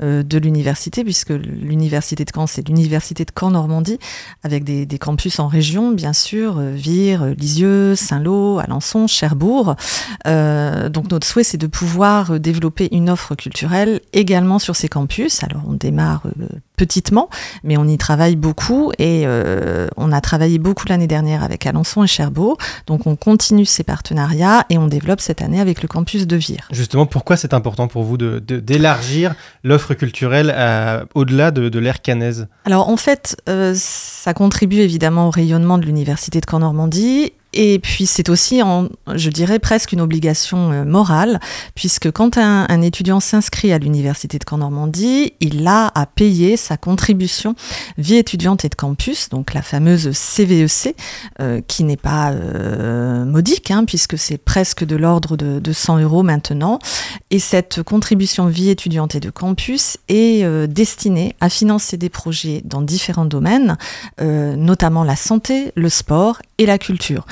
de 0.00 0.38
l'université, 0.38 1.04
puisque 1.04 1.30
l'université 1.30 2.24
de 2.24 2.30
Caen, 2.34 2.46
c'est 2.46 2.66
l'université 2.66 3.24
de 3.24 3.30
Caen-Normandie, 3.38 3.98
avec 4.42 4.64
des, 4.64 4.86
des, 4.86 4.98
campus 4.98 5.38
en 5.38 5.46
région, 5.46 5.92
bien 5.92 6.12
sûr, 6.12 6.58
Vire, 6.58 7.26
Lisieux, 7.38 7.94
Saint-Lô, 7.94 8.58
Alençon, 8.58 9.06
Cherbourg. 9.06 9.76
donc 10.24 11.10
notre 11.10 11.26
souhait, 11.26 11.44
c'est 11.44 11.58
de 11.58 11.68
pouvoir 11.68 12.40
développer 12.40 12.88
une 12.92 13.08
offre 13.10 13.36
culturelle 13.36 14.00
également 14.12 14.58
sur 14.58 14.74
ces 14.74 14.88
campus 14.88 15.31
alors 15.42 15.62
on 15.66 15.72
démarre 15.72 16.22
euh, 16.26 16.46
petitement, 16.76 17.28
mais 17.64 17.76
on 17.76 17.86
y 17.86 17.96
travaille 17.96 18.36
beaucoup 18.36 18.92
et 18.98 19.22
euh, 19.24 19.86
on 19.96 20.12
a 20.12 20.20
travaillé 20.20 20.58
beaucoup 20.58 20.86
l'année 20.88 21.06
dernière 21.06 21.42
avec 21.42 21.66
Alençon 21.66 22.02
et 22.02 22.06
Cherbourg. 22.06 22.56
Donc 22.86 23.06
on 23.06 23.16
continue 23.16 23.64
ces 23.64 23.84
partenariats 23.84 24.64
et 24.70 24.78
on 24.78 24.88
développe 24.88 25.20
cette 25.20 25.42
année 25.42 25.60
avec 25.60 25.82
le 25.82 25.88
campus 25.88 26.26
de 26.26 26.36
Vire. 26.36 26.68
Justement, 26.70 27.06
pourquoi 27.06 27.36
c'est 27.36 27.54
important 27.54 27.88
pour 27.88 28.02
vous 28.02 28.16
d'élargir 28.16 29.30
de, 29.30 29.68
l'offre 29.68 29.94
culturelle 29.94 30.54
au-delà 31.14 31.50
de, 31.50 31.68
de 31.68 31.78
l'ère 31.78 32.02
canaise? 32.02 32.48
Alors 32.64 32.88
en 32.88 32.96
fait, 32.96 33.36
euh, 33.48 33.74
ça 33.76 34.34
contribue 34.34 34.78
évidemment 34.78 35.28
au 35.28 35.30
rayonnement 35.30 35.78
de 35.78 35.84
l'université 35.84 36.40
de 36.40 36.46
Caen-Normandie 36.48 37.32
Et 37.52 37.78
puis 37.78 38.06
c'est 38.06 38.28
aussi, 38.28 38.62
en, 38.62 38.88
je 39.14 39.30
dirais, 39.30 39.58
presque 39.58 39.92
une 39.92 40.00
obligation 40.00 40.72
euh, 40.72 40.84
morale, 40.84 41.40
puisque 41.74 42.10
quand 42.10 42.38
un, 42.38 42.66
un 42.68 42.82
étudiant 42.82 43.20
s'inscrit 43.20 43.72
à 43.72 43.78
l'université 43.78 44.38
de 44.38 44.44
Caen-Normandie, 44.48 45.34
il 45.40 45.66
a 45.66 45.90
à 45.94 46.06
payer 46.06 46.56
sa 46.56 46.76
contribution 46.76 47.54
vie 47.98 48.16
étudiante 48.16 48.64
et 48.64 48.68
de 48.68 48.74
campus, 48.74 49.28
donc 49.28 49.54
la 49.54 49.62
fameuse 49.62 50.12
CVEC, 50.12 50.96
euh, 51.40 51.60
qui 51.66 51.84
n'est 51.84 51.96
pas 51.96 52.32
euh, 52.32 53.24
modique, 53.24 53.70
hein, 53.70 53.84
puisque 53.84 54.18
c'est 54.18 54.38
presque 54.38 54.84
de 54.84 54.96
l'ordre 54.96 55.36
de, 55.36 55.58
de, 55.58 55.72
100 55.72 55.98
euros 55.98 56.22
maintenant. 56.22 56.78
Et 57.30 57.38
cette 57.38 57.82
contribution 57.82 58.46
vie 58.46 58.70
étudiante 58.70 59.14
et 59.14 59.20
de 59.20 59.30
campus 59.30 59.98
est 60.08 60.44
euh, 60.44 60.66
destinée 60.66 61.34
à 61.40 61.48
financer 61.48 61.96
des 61.96 62.08
projets 62.08 62.62
dans 62.64 62.82
différents 62.82 63.24
domaines, 63.24 63.76
euh, 64.20 64.56
notamment 64.56 65.04
la 65.04 65.16
santé, 65.16 65.72
le 65.74 65.88
sport 65.88 66.40
et 66.58 66.66
la 66.66 66.78
culture. 66.78 67.26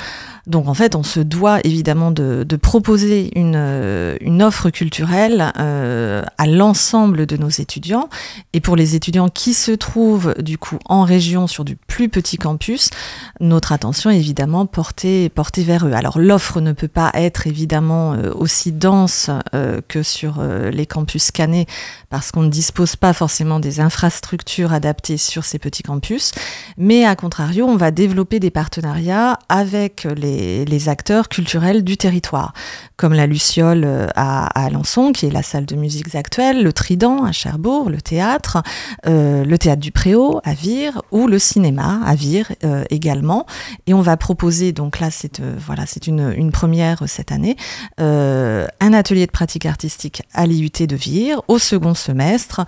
Donc 0.47 0.67
en 0.67 0.73
fait, 0.73 0.95
on 0.95 1.03
se 1.03 1.19
doit 1.19 1.59
évidemment 1.63 2.11
de, 2.11 2.43
proposer 2.55 3.37
une, 3.37 3.55
euh, 3.55 4.17
une, 4.21 4.41
offre 4.41 4.69
culturelle 4.69 5.51
euh, 5.57 6.23
à 6.37 6.47
l'ensemble 6.47 7.25
de 7.25 7.37
nos 7.37 7.49
étudiants. 7.49 8.09
Et 8.53 8.59
pour 8.59 8.75
les 8.75 8.95
étudiants 8.95 9.29
qui 9.29 9.53
se 9.53 9.71
trouvent 9.71 10.33
du 10.39 10.57
coup 10.57 10.79
en 10.85 11.03
région 11.03 11.47
sur 11.47 11.63
du 11.63 11.75
plus 11.75 12.09
petit 12.09 12.37
campus, 12.37 12.89
notre 13.39 13.71
attention 13.71 14.09
est 14.09 14.17
évidemment 14.17 14.65
portée, 14.65 15.31
vers 15.57 15.87
eux. 15.87 15.93
Alors 15.93 16.19
l'offre 16.19 16.59
ne 16.59 16.71
peut 16.71 16.87
pas 16.87 17.11
être 17.13 17.47
évidemment 17.47 18.13
euh, 18.13 18.31
aussi 18.33 18.71
dense 18.71 19.29
que 19.87 20.03
sur 20.03 20.41
les 20.71 20.85
campus 20.85 21.31
canés 21.31 21.67
parce 22.09 22.31
qu'on 22.31 22.43
ne 22.43 22.49
dispose 22.49 22.95
pas 22.95 23.13
forcément 23.13 23.59
des 23.59 23.79
infrastructures 23.79 24.73
adaptées 24.73 25.17
sur 25.17 25.45
ces 25.45 25.59
petits 25.59 25.83
campus. 25.83 26.31
Mais 26.77 27.05
à 27.05 27.15
contrario, 27.15 27.65
on 27.67 27.77
va 27.77 27.91
développer 27.91 28.39
des 28.39 28.51
partenariats 28.51 29.39
avec 29.49 30.00
les 30.05 30.89
acteurs 30.89 31.29
culturels 31.29 31.83
du 31.83 31.97
territoire, 31.97 32.53
comme 32.97 33.13
la 33.13 33.27
Luciole 33.27 33.83
euh, 33.83 34.07
à, 34.15 34.45
Alençon, 34.65 35.11
qui 35.11 35.25
est 35.25 35.31
la 35.31 35.43
salle 35.43 35.65
de 35.65 35.75
musique 35.75 36.13
actuelle, 36.15 36.63
le 36.63 36.73
Trident 36.73 37.23
à 37.23 37.31
Cherbourg, 37.31 37.89
le 37.89 38.01
théâtre, 38.01 38.61
euh, 39.07 39.43
le 39.43 39.57
théâtre 39.57 39.81
du 39.81 39.91
Préau 39.91 40.39
à 40.43 40.53
Vire, 40.53 41.01
ou 41.11 41.27
le 41.27 41.39
cinéma 41.39 41.99
à 42.05 42.15
Vire 42.15 42.51
euh, 42.63 42.83
également. 42.89 43.45
Et 43.87 43.93
on 43.93 44.01
va 44.01 44.17
proposer, 44.17 44.71
donc 44.71 44.99
là 44.99 45.09
c'est 45.11 45.39
euh, 45.39 45.55
voilà, 45.59 45.85
une, 46.07 46.33
une, 46.35 46.51
première 46.51 47.03
cette 47.07 47.31
année, 47.31 47.55
un 47.97 48.93
atelier 48.93 49.25
de 49.25 49.31
pratique 49.31 49.65
artistique 49.65 50.23
à 50.33 50.45
l'IUT 50.45 50.87
de 50.87 50.95
Vire 50.95 51.41
au 51.47 51.59
second 51.59 51.93
semestre, 51.93 52.65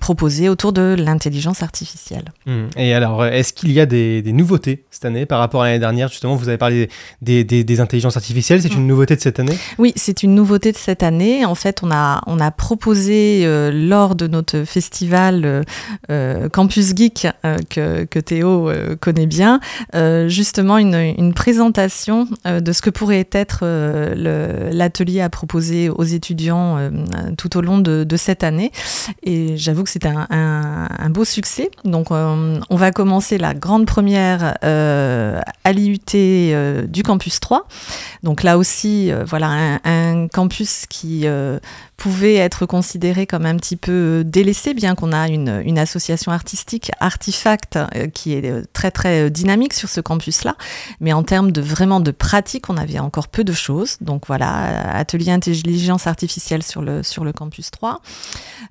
proposé 0.00 0.48
autour 0.48 0.72
de 0.72 0.94
l'intelligence 0.98 1.62
artificielle. 1.62 2.24
Mmh. 2.46 2.66
Et 2.76 2.94
alors, 2.94 3.24
est-ce 3.24 3.52
qu'il 3.52 3.72
y 3.72 3.80
a 3.80 3.86
des 3.86 4.32
nouveautés 4.32 4.84
cette 4.90 5.04
année 5.04 5.26
par 5.26 5.38
rapport 5.38 5.62
à 5.62 5.66
l'année 5.66 5.78
dernière? 5.78 5.99
Justement 6.08 6.36
vous 6.36 6.48
avez 6.48 6.58
parlé 6.58 6.88
des, 7.22 7.44
des, 7.44 7.64
des 7.64 7.80
intelligences 7.80 8.16
artificielles. 8.16 8.62
C'est 8.62 8.74
une 8.74 8.86
nouveauté 8.86 9.16
de 9.16 9.20
cette 9.20 9.38
année? 9.38 9.56
Oui, 9.78 9.92
c'est 9.96 10.22
une 10.22 10.34
nouveauté 10.34 10.72
de 10.72 10.76
cette 10.76 11.02
année. 11.02 11.44
En 11.44 11.54
fait, 11.54 11.82
on 11.82 11.90
a, 11.90 12.22
on 12.26 12.40
a 12.40 12.50
proposé 12.50 13.42
euh, 13.44 13.70
lors 13.72 14.14
de 14.14 14.26
notre 14.26 14.64
festival 14.64 15.44
euh, 15.44 15.62
euh 16.10 16.48
Campus 16.48 16.94
Geek, 16.94 17.26
euh, 17.44 17.58
que, 17.68 18.04
que, 18.04 18.18
Théo 18.18 18.70
connaît 19.00 19.26
bien, 19.26 19.60
justement 20.26 20.78
une, 20.78 20.94
une 20.94 21.32
présentation 21.34 22.28
de 22.44 22.72
ce 22.72 22.82
que 22.82 22.90
pourrait 22.90 23.26
être 23.32 23.64
l'atelier 24.72 25.20
à 25.20 25.28
proposer 25.28 25.88
aux 25.88 26.04
étudiants 26.04 26.78
tout 27.36 27.56
au 27.56 27.60
long 27.60 27.78
de, 27.78 28.04
de 28.04 28.16
cette 28.16 28.44
année. 28.44 28.72
Et 29.22 29.56
j'avoue 29.56 29.84
que 29.84 29.90
c'est 29.90 30.06
un, 30.06 30.26
un, 30.30 30.88
un, 30.98 31.10
beau 31.10 31.24
succès. 31.24 31.70
Donc, 31.84 32.10
on 32.10 32.76
va 32.76 32.92
commencer 32.92 33.38
la 33.38 33.54
grande 33.54 33.86
première 33.86 34.56
à 34.62 35.72
euh, 36.14 36.86
du 36.86 37.02
campus 37.02 37.40
3. 37.40 37.66
Donc 38.22 38.42
là 38.42 38.58
aussi, 38.58 39.10
euh, 39.10 39.24
voilà 39.24 39.48
un, 39.48 39.80
un, 39.84 40.28
campus 40.28 40.86
qui 40.86 41.22
euh, 41.24 41.58
pouvait 42.00 42.36
être 42.36 42.64
considéré 42.64 43.26
comme 43.26 43.44
un 43.44 43.56
petit 43.56 43.76
peu 43.76 44.22
délaissé, 44.24 44.72
bien 44.72 44.94
qu'on 44.94 45.12
a 45.12 45.28
une, 45.28 45.78
association 45.78 46.32
artistique, 46.32 46.90
Artifact, 46.98 47.76
euh, 47.76 48.08
qui 48.08 48.32
est 48.32 48.50
euh, 48.50 48.62
très 48.72 48.90
très 48.90 49.30
dynamique 49.30 49.74
sur 49.74 49.90
ce 49.90 50.00
campus-là. 50.00 50.56
Mais 51.00 51.12
en 51.12 51.22
termes 51.22 51.52
de 51.52 51.60
vraiment 51.60 52.00
de 52.00 52.10
pratique, 52.10 52.70
on 52.70 52.78
avait 52.78 52.98
encore 52.98 53.28
peu 53.28 53.44
de 53.44 53.52
choses. 53.52 53.98
Donc 54.00 54.26
voilà, 54.26 54.96
atelier 54.96 55.30
intelligence 55.30 56.06
artificielle 56.06 56.62
sur 56.62 56.80
le, 56.80 57.02
sur 57.02 57.22
le 57.22 57.32
campus 57.32 57.70
3. 57.70 58.00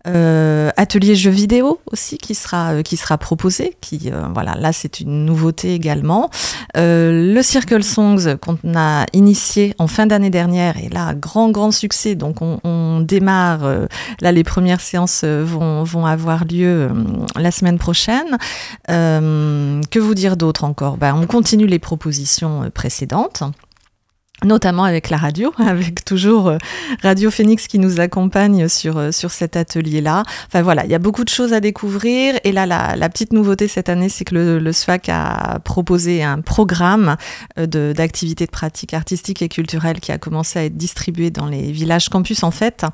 Euh, 0.07 0.69
atelier 0.77 1.15
jeux 1.15 1.29
vidéo 1.29 1.79
aussi 1.91 2.17
qui 2.17 2.33
sera, 2.33 2.73
euh, 2.73 2.81
qui 2.81 2.97
sera 2.97 3.17
proposé. 3.17 3.75
Qui, 3.81 4.09
euh, 4.11 4.23
voilà, 4.33 4.55
là 4.55 4.71
c'est 4.71 4.99
une 4.99 5.25
nouveauté 5.25 5.73
également. 5.73 6.29
le 6.75 7.41
Circle 7.41 7.83
Songs 7.83 8.37
qu'on 8.41 8.57
a 8.75 9.05
initié 9.13 9.73
en 9.77 9.87
fin 9.87 10.05
d'année 10.05 10.29
dernière 10.29 10.77
et 10.77 10.89
là, 10.89 11.13
grand 11.13 11.49
grand 11.49 11.71
succès. 11.71 12.15
Donc 12.15 12.41
on, 12.41 12.59
on 12.63 13.01
Euh, 13.27 13.87
là, 14.21 14.31
les 14.31 14.43
premières 14.43 14.81
séances 14.81 15.21
euh, 15.23 15.43
vont, 15.45 16.05
avoir 16.05 16.45
lieu 16.45 16.67
euh, 16.67 16.89
la 17.35 17.51
semaine 17.51 17.77
prochaine. 17.77 18.37
Que 18.87 19.99
vous 19.99 20.15
dire 20.15 20.37
d'autre 20.37 20.63
encore? 20.63 20.97
Ben, 20.97 21.15
On 21.15 21.25
continue 21.25 21.67
les 21.67 21.79
propositions 21.79 22.69
précédentes 22.73 23.43
notamment 24.43 24.83
avec 24.83 25.09
la 25.09 25.17
radio, 25.17 25.53
avec 25.57 26.05
toujours 26.05 26.53
Radio 27.03 27.31
Phoenix 27.31 27.67
qui 27.67 27.79
nous 27.79 27.99
accompagne 27.99 28.67
sur, 28.67 29.13
sur 29.13 29.31
cet 29.31 29.55
atelier-là. 29.55 30.23
Enfin 30.47 30.61
voilà, 30.61 30.85
il 30.85 30.91
y 30.91 30.95
a 30.95 30.99
beaucoup 30.99 31.23
de 31.23 31.29
choses 31.29 31.53
à 31.53 31.59
découvrir. 31.59 32.35
Et 32.43 32.51
là, 32.51 32.65
la, 32.65 33.09
petite 33.09 33.33
nouveauté 33.33 33.67
cette 33.67 33.89
année, 33.89 34.09
c'est 34.09 34.23
que 34.23 34.35
le, 34.35 34.59
le, 34.59 34.71
SFAC 34.71 35.09
a 35.09 35.59
proposé 35.63 36.23
un 36.23 36.41
programme 36.41 37.17
d'activités 37.57 38.45
de, 38.45 38.51
pratique 38.51 38.93
artistique 38.93 39.41
et 39.41 39.49
culturelle 39.49 39.99
qui 39.99 40.11
a 40.11 40.17
commencé 40.17 40.59
à 40.59 40.65
être 40.65 40.77
distribué 40.77 41.31
dans 41.31 41.47
les 41.47 41.71
villages 41.71 42.09
campus 42.09 42.43
en 42.43 42.51
fait. 42.51 42.85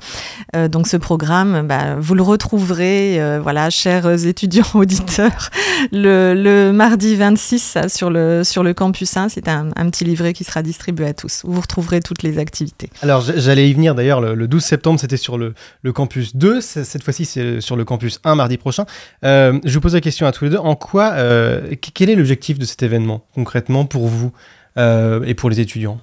Euh, 0.54 0.68
donc 0.68 0.86
ce 0.86 0.96
programme, 0.96 1.66
bah, 1.66 1.96
vous 1.98 2.14
le 2.14 2.22
retrouverez, 2.22 3.20
euh, 3.20 3.40
voilà, 3.42 3.70
chers 3.70 4.26
étudiants 4.26 4.66
auditeurs, 4.74 5.50
le, 5.92 6.70
mardi 6.72 7.16
26 7.16 7.78
sur 7.88 8.10
le, 8.10 8.44
sur 8.44 8.62
le 8.62 8.74
campus 8.74 9.16
1. 9.16 9.28
C'est 9.28 9.48
un 9.48 9.70
petit 9.90 10.04
livret 10.04 10.32
qui 10.32 10.44
sera 10.44 10.62
distribué 10.62 11.06
à 11.06 11.14
tous 11.14 11.35
où 11.44 11.52
vous 11.52 11.60
retrouverez 11.60 12.00
toutes 12.00 12.22
les 12.22 12.38
activités. 12.38 12.90
Alors 13.02 13.20
j'allais 13.20 13.68
y 13.68 13.74
venir 13.74 13.94
d'ailleurs, 13.94 14.20
le, 14.20 14.34
le, 14.34 14.48
12 14.48 14.62
septembre 14.62 15.00
c'était 15.00 15.16
sur 15.16 15.38
le, 15.38 15.54
le, 15.82 15.92
campus 15.92 16.36
2, 16.36 16.60
cette 16.60 17.02
fois-ci 17.02 17.24
c'est 17.24 17.60
sur 17.60 17.76
le 17.76 17.84
campus 17.84 18.20
1 18.24 18.34
mardi 18.34 18.56
prochain. 18.56 18.86
Euh, 19.24 19.58
je 19.64 19.74
vous 19.74 19.80
pose 19.80 19.94
la 19.94 20.00
question 20.00 20.26
à 20.26 20.32
tous 20.32 20.44
les 20.44 20.50
deux, 20.50 20.58
en 20.58 20.76
quoi, 20.76 21.12
euh, 21.14 21.74
quel 21.94 22.10
est 22.10 22.16
l'objectif 22.16 22.58
de 22.58 22.64
cet 22.64 22.82
événement 22.82 23.24
concrètement 23.34 23.84
pour 23.84 24.08
vous 24.08 24.32
euh, 24.78 25.24
et 25.24 25.34
pour 25.34 25.50
les 25.50 25.60
étudiants? 25.60 25.98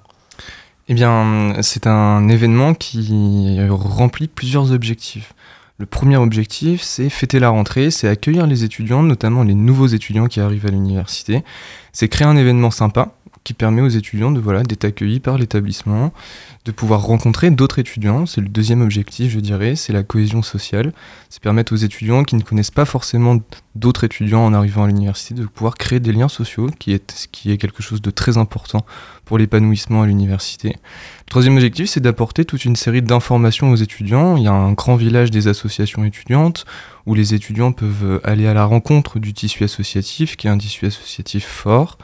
Eh 0.90 0.94
bien 0.94 1.56
c'est 1.62 1.88
un 1.88 2.28
événement 2.28 2.74
qui 2.74 3.58
remplit 3.70 4.28
plusieurs 4.28 4.72
objectifs. 4.72 5.34
Le 5.80 5.88
premier 5.88 6.18
objectif, 6.18 6.82
c'est 6.82 7.10
fêter 7.10 7.40
la 7.40 7.50
rentrée, 7.50 7.90
c'est 7.90 8.08
accueillir 8.08 8.46
les 8.46 8.64
étudiants, 8.64 9.02
notamment 9.02 9.44
les 9.44 9.56
nouveaux 9.56 9.88
étudiants 9.88 10.28
qui 10.28 10.40
arrivent 10.40 10.68
à 10.68 10.70
l'université. 10.70 11.44
C'est 11.92 12.08
créer 12.08 12.28
un 12.28 12.38
événement 12.38 12.70
sympa, 12.70 13.16
qui 13.44 13.54
permet 13.54 13.82
aux 13.82 13.90
étudiants 13.90 14.32
de 14.32 14.40
voilà 14.40 14.64
d'être 14.64 14.86
accueillis 14.86 15.20
par 15.20 15.38
l'établissement, 15.38 16.14
de 16.66 16.72
pouvoir 16.72 17.02
rencontrer 17.02 17.52
d'autres 17.52 17.80
étudiants. 17.80 18.26
C'est 18.26 18.42
le 18.42 18.48
deuxième 18.48 18.82
objectif, 18.82 19.32
je 19.32 19.40
dirais, 19.40 19.76
c'est 19.76 19.92
la 19.92 20.04
cohésion 20.04 20.42
sociale. 20.42 20.94
C'est 21.30 21.42
permettre 21.42 21.74
aux 21.74 21.78
étudiants 21.78 22.24
qui 22.24 22.36
ne 22.36 22.42
connaissent 22.42 22.72
pas 22.72 22.86
forcément 22.86 23.40
d'autres 23.76 24.06
étudiants 24.06 24.46
en 24.46 24.54
arrivant 24.54 24.84
à 24.86 24.88
l'université 24.88 25.34
de 25.34 25.46
pouvoir 25.46 25.76
créer 25.76 26.00
des 26.00 26.14
liens 26.14 26.30
sociaux, 26.30 26.70
qui 26.80 26.94
est 26.94 27.28
qui 27.32 27.52
est 27.52 27.58
quelque 27.58 27.84
chose 27.84 28.02
de 28.02 28.12
très 28.12 28.38
important 28.38 28.86
pour 29.26 29.38
l'épanouissement 29.38 30.04
à 30.04 30.08
l'université. 30.08 30.70
Le 30.70 31.30
troisième 31.30 31.56
objectif, 31.56 31.90
c'est 31.90 32.00
d'apporter 32.00 32.46
toute 32.46 32.64
une 32.64 32.76
série 32.76 33.02
d'informations 33.02 33.72
aux 33.72 33.76
étudiants. 33.76 34.38
Il 34.38 34.44
y 34.44 34.48
a 34.48 34.54
un 34.54 34.72
grand 34.74 34.96
village 34.96 35.32
des 35.32 35.48
associations 35.48 36.06
étudiantes 36.06 36.66
où 37.06 37.16
les 37.16 37.34
étudiants 37.34 37.74
peuvent 37.74 38.22
aller 38.24 38.48
à 38.48 38.54
la 38.54 38.64
rencontre 38.64 39.20
du 39.20 39.34
tissu 39.34 39.66
associatif, 39.66 40.38
qui 40.38 40.48
est 40.48 40.50
un 40.50 40.58
tissu 40.58 40.86
associatif 40.86 41.46
fort 41.46 41.98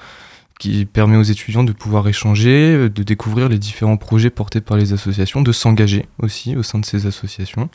qui 0.59 0.85
permet 0.85 1.17
aux 1.17 1.23
étudiants 1.23 1.63
de 1.63 1.71
pouvoir 1.71 2.07
échanger, 2.07 2.89
de 2.89 3.03
découvrir 3.03 3.49
les 3.49 3.57
différents 3.57 3.97
projets 3.97 4.29
portés 4.29 4.61
par 4.61 4.77
les 4.77 4.93
associations, 4.93 5.41
de 5.41 5.51
s'engager 5.53 6.05
aussi 6.21 6.55
au 6.55 6.63
sein 6.63 6.79
de 6.79 6.85
ces 6.85 7.07
associations 7.07 7.69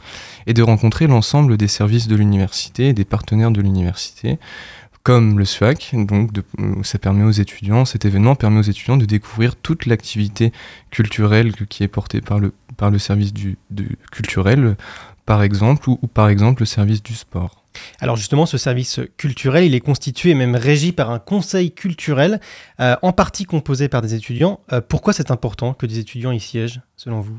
et 0.46 0.52
de 0.52 0.62
rencontrer 0.62 1.06
l'ensemble 1.06 1.56
des 1.56 1.66
services 1.66 2.06
de 2.08 2.14
l'université 2.14 2.88
et 2.88 2.92
des 2.92 3.06
partenaires 3.06 3.50
de 3.50 3.62
l'université 3.62 4.38
comme 5.04 5.38
le 5.38 5.44
SFAC, 5.44 5.94
donc 5.94 6.32
de, 6.32 6.42
ça 6.82 6.98
permet 6.98 7.24
aux 7.24 7.30
étudiants, 7.30 7.84
cet 7.84 8.06
événement 8.06 8.34
permet 8.34 8.60
aux 8.60 8.62
étudiants 8.62 8.96
de 8.96 9.04
découvrir 9.04 9.54
toute 9.54 9.84
l'activité 9.84 10.50
culturelle 10.90 11.52
qui 11.68 11.82
est 11.82 11.88
portée 11.88 12.22
par 12.22 12.40
le, 12.40 12.98
service 12.98 13.34
du, 13.34 13.58
culturel, 14.10 14.76
par 15.26 15.42
exemple, 15.42 15.90
ou 15.90 16.06
par 16.06 16.30
exemple 16.30 16.62
le 16.62 16.66
service 16.66 17.02
du 17.02 17.14
sport. 17.14 17.63
Alors 18.00 18.16
justement, 18.16 18.46
ce 18.46 18.58
service 18.58 19.00
culturel, 19.16 19.64
il 19.64 19.74
est 19.74 19.80
constitué 19.80 20.30
et 20.30 20.34
même 20.34 20.56
régi 20.56 20.92
par 20.92 21.10
un 21.10 21.18
conseil 21.18 21.72
culturel, 21.72 22.40
euh, 22.80 22.96
en 23.02 23.12
partie 23.12 23.44
composé 23.44 23.88
par 23.88 24.02
des 24.02 24.14
étudiants. 24.14 24.60
Euh, 24.72 24.80
pourquoi 24.80 25.12
c'est 25.12 25.30
important 25.30 25.74
que 25.74 25.86
des 25.86 25.98
étudiants 25.98 26.32
y 26.32 26.40
siègent, 26.40 26.80
selon 26.96 27.20
vous? 27.20 27.36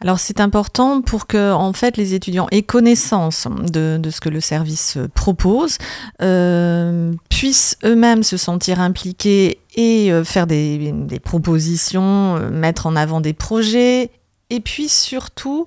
Alors 0.00 0.20
c'est 0.20 0.38
important 0.38 1.02
pour 1.02 1.26
que 1.26 1.52
en 1.52 1.72
fait 1.72 1.96
les 1.96 2.14
étudiants 2.14 2.46
aient 2.52 2.62
connaissance 2.62 3.48
de, 3.72 4.00
ce 4.10 4.20
que 4.20 4.28
le 4.28 4.40
service 4.40 4.96
propose, 5.12 5.78
euh, 6.22 7.12
puissent 7.28 7.76
eux-mêmes 7.84 8.22
se 8.22 8.36
sentir 8.36 8.80
impliqués 8.80 9.58
et 9.74 10.12
faire 10.24 10.46
des 10.46 11.20
propositions, 11.24 12.38
mettre 12.50 12.86
en 12.86 12.94
avant 12.94 13.20
des 13.20 13.32
projets 13.32 14.12
et 14.50 14.60
puis 14.60 14.88
surtout 14.88 15.66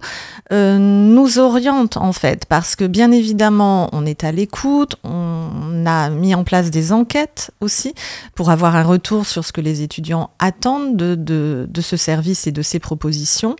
euh, 0.52 0.78
nous 0.80 1.40
oriente 1.40 1.98
en 1.98 2.14
fait 2.14 2.46
parce 2.46 2.76
que 2.76 2.86
bien 2.86 3.12
évidemment 3.12 3.90
on 3.94 4.06
est 4.06 4.24
à 4.24 4.32
l'écoute, 4.32 4.96
on 5.04 5.86
a 5.86 6.10
mis 6.10 6.34
en 6.36 6.44
place 6.44 6.72
des 6.72 6.92
enquêtes 6.92 7.52
aussi 7.62 7.94
pour 8.36 8.50
avoir 8.50 8.76
un 8.76 8.84
retour 8.84 9.26
sur 9.26 9.46
ce 9.46 9.52
que 9.52 9.62
les 9.62 9.82
étudiants 9.82 10.32
attendent 10.40 10.96
de, 10.98 11.16
de, 11.16 11.68
de 11.70 11.82
ce 11.82 11.98
service 11.98 12.48
et 12.48 12.52
de 12.52 12.62
ces 12.62 12.80
propositions. 12.80 13.56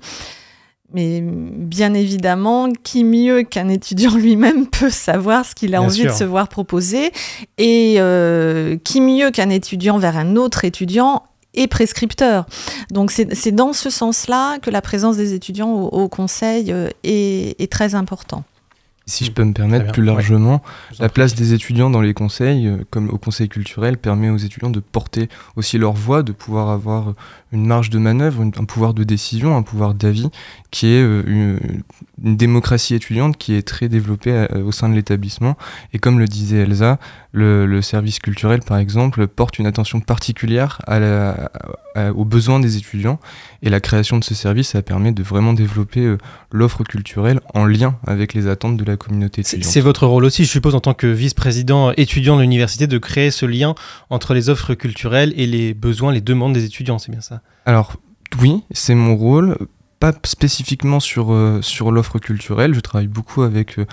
Mais 0.94 1.22
bien 1.24 1.94
évidemment, 1.94 2.68
qui 2.84 3.06
mieux 3.06 3.44
qu'un 3.44 3.70
étudiant 3.70 4.14
lui-même 4.14 4.68
peut 4.68 4.90
savoir 4.90 5.46
ce 5.46 5.56
qu'il 5.56 5.74
a 5.74 5.80
Bien 5.80 5.88
envie 5.88 6.02
sûr. 6.02 6.12
de 6.12 6.16
se 6.18 6.26
voir 6.26 6.50
proposer 6.50 7.14
et 7.58 7.96
euh, 8.00 8.76
qui 8.84 9.00
mieux 9.00 9.32
qu'un 9.32 9.50
étudiant 9.50 10.00
vers 10.00 10.18
un 10.18 10.36
autre 10.36 10.66
étudiant 10.66 11.24
est 11.54 11.68
prescripteur. 11.68 12.46
Donc 12.92 13.12
c'est 13.12 13.52
dans 13.52 13.74
ce 13.74 13.90
sens-là 13.90 14.60
que 14.60 14.70
la 14.70 14.82
présence 14.82 15.18
des 15.18 15.34
étudiants 15.34 15.72
au, 15.72 15.88
au 15.88 16.08
conseil 16.08 16.72
euh, 16.72 16.90
est, 17.04 17.60
est 17.62 17.72
très 17.72 17.96
important. 17.96 18.44
Si 19.08 19.26
je 19.26 19.32
peux 19.32 19.44
me 19.44 19.52
permettre 19.52 19.92
plus 19.92 20.06
largement, 20.06 20.62
la 21.00 21.10
place 21.10 21.34
des 21.36 21.54
étudiants 21.54 21.90
dans 21.90 22.02
les 22.02 22.14
conseils, 22.14 22.68
euh, 22.68 22.78
comme 22.92 23.10
au 23.10 23.18
conseil 23.18 23.50
culturel, 23.50 23.98
permet 23.98 24.30
aux 24.30 24.38
étudiants 24.38 24.70
de 24.70 24.80
porter 24.80 25.28
aussi 25.56 25.78
leur 25.78 25.94
voix, 25.94 26.24
de 26.24 26.32
pouvoir 26.32 26.70
avoir 26.70 27.16
une 27.52 27.66
marge 27.66 27.90
de 27.90 28.00
manœuvre, 28.00 28.42
une- 28.42 28.52
un 28.58 28.64
pouvoir 28.66 28.94
de 28.94 29.04
décision, 29.04 29.56
un 29.58 29.62
pouvoir 29.64 29.94
d'avis, 29.94 30.30
qui 30.72 30.88
est 30.88 31.02
euh, 31.02 31.24
une, 31.28 31.60
une 32.24 32.38
démocratie 32.38 32.96
étudiante 32.96 33.38
qui 33.38 33.54
est 33.54 33.62
très 33.68 33.90
développée 33.90 34.32
euh, 34.32 34.64
au 34.64 34.72
sein 34.72 34.88
de 34.90 34.96
l'établissement. 34.96 35.58
Et 35.94 36.00
comme 36.00 36.20
le 36.20 36.26
disait 36.26 36.60
Elsa, 36.60 36.98
le, 37.34 37.66
le 37.66 37.82
service 37.82 38.20
culturel, 38.20 38.62
par 38.62 38.78
exemple, 38.78 39.28
porte 39.28 39.60
une 39.60 39.66
attention 39.66 40.00
particulière 40.00 40.82
à 40.88 41.00
la- 41.00 41.52
à- 41.96 42.12
aux 42.14 42.24
besoins 42.26 42.60
des 42.60 42.78
étudiants. 42.78 43.20
Et 43.64 43.70
la 43.70 43.80
création 43.82 44.18
de 44.18 44.24
ce 44.24 44.34
service, 44.34 44.70
ça 44.70 44.82
permet 44.82 45.12
de 45.12 45.24
vraiment 45.24 45.54
développer 45.54 46.02
euh, 46.02 46.18
l'offre 46.52 46.84
culturelle 46.84 47.40
en 47.54 47.66
lien 47.66 47.98
avec 48.08 48.34
les 48.34 48.48
attentes 48.48 48.78
de 48.78 48.84
la 48.86 48.96
communauté 48.98 49.42
étudiante. 49.42 49.70
c'est 49.70 49.82
votre 49.82 50.08
rôle 50.08 50.24
aussi, 50.26 50.46
je 50.46 50.50
suppose, 50.50 50.74
en 50.76 50.80
tant 50.80 50.94
que 50.94 51.08
vice-président 51.08 51.92
étudiant 51.98 52.38
de 52.38 52.42
l'université, 52.42 52.88
de 52.88 52.98
créer 52.98 53.30
ce 53.32 53.46
lien 53.46 53.76
entre 54.10 54.34
les 54.34 54.50
offres 54.50 54.74
culturelles 54.74 55.34
et 55.36 55.48
les 55.48 55.74
besoins, 55.74 56.12
les 56.14 56.22
demandes 56.22 56.54
des 56.54 56.64
étudiants, 56.66 56.98
c'est 57.00 57.12
bien 57.12 57.22
ça? 57.22 57.41
Alors 57.66 57.96
oui, 58.40 58.64
c'est 58.72 58.96
mon 58.96 59.16
rôle. 59.16 59.58
Pas 60.00 60.14
spécifiquement 60.24 61.00
sur, 61.00 61.32
euh, 61.32 61.62
l'offre 61.92 62.18
culturelle, 62.18 62.74
je 62.74 62.80
travaille 62.80 63.08
beaucoup 63.08 63.44
avec, 63.44 63.78
euh, 63.78 63.86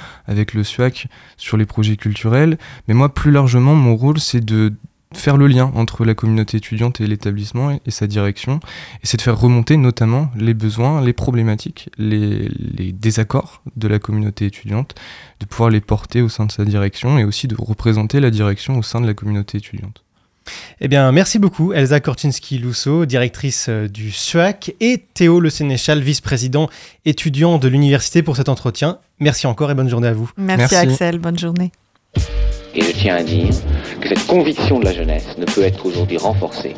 le 0.55 0.65
SUAC 0.65 1.09
sur 1.37 1.59
les 1.59 1.67
projets 1.67 1.97
culturels, 1.97 2.57
mais 2.87 2.95
moi 2.95 3.13
plus 3.13 3.31
largement 3.31 3.75
mon 3.75 3.95
rôle 3.95 4.19
c'est 4.19 4.43
de 4.43 4.73
faire 5.13 5.37
le 5.37 5.47
lien 5.47 5.71
entre 5.75 6.07
la 6.07 6.15
communauté 6.15 6.57
étudiante 6.57 7.03
et 7.03 7.07
l'établissement 7.07 7.79
et, 7.85 7.91
sa 7.91 8.07
direction, 8.07 8.61
et 9.03 9.07
c'est 9.07 9.19
de 9.19 9.23
faire 9.23 9.39
remonter 9.39 9.77
notamment 9.77 10.31
les 10.35 10.55
besoins, 10.55 11.03
les 11.03 11.13
problématiques, 11.13 11.91
les 11.99 12.49
désaccords 12.93 13.63
de 13.77 13.89
la 13.89 13.99
communauté 13.99 14.47
étudiante, 14.47 14.95
de 15.41 15.47
pouvoir 15.47 15.69
les 15.71 15.81
porter 15.81 16.23
au 16.23 16.29
sein 16.31 16.47
de 16.47 16.53
sa 16.53 16.65
direction 16.65 17.19
et 17.19 17.25
aussi 17.25 17.49
de 17.49 17.57
représenter 17.59 18.21
la 18.21 18.31
direction 18.31 18.79
au 18.79 18.83
sein 18.83 19.01
de 19.01 19.07
la 19.07 19.15
communauté 19.15 19.59
étudiante. 19.59 20.05
Eh 20.81 20.89
bien, 20.89 21.11
merci 21.13 21.39
beaucoup, 21.39 21.73
Elsa 21.73 22.01
Korczynski-Lousseau, 22.01 23.07
directrice 23.07 23.67
euh, 23.69 23.89
du 23.89 24.11
SUAC, 24.11 24.75
et 24.81 25.05
Théo 25.15 25.41
Le 25.41 25.51
Sénéchal, 25.51 26.01
vice-président 26.01 26.69
étudiant 27.05 27.59
de 27.59 27.69
l'université, 27.69 28.23
pour 28.23 28.37
cet 28.37 28.49
entretien. 28.49 28.99
Merci 29.21 29.47
encore 29.47 29.71
et 29.71 29.75
bonne 29.75 29.89
journée 29.89 30.09
à 30.09 30.13
vous. 30.13 30.31
Merci, 30.37 30.75
Merci. 30.75 30.77
Axel, 30.77 31.19
bonne 31.19 31.39
journée. 31.39 31.73
Et 32.75 32.83
je 32.83 32.93
tiens 32.93 33.17
à 33.17 33.23
dire 33.23 33.51
que 34.01 34.09
cette 34.09 34.27
conviction 34.27 34.79
de 34.79 34.85
la 34.85 34.93
jeunesse 34.93 35.37
ne 35.39 35.45
peut 35.45 35.63
être 35.63 35.85
aujourd'hui 35.87 36.17
renforcée 36.17 36.75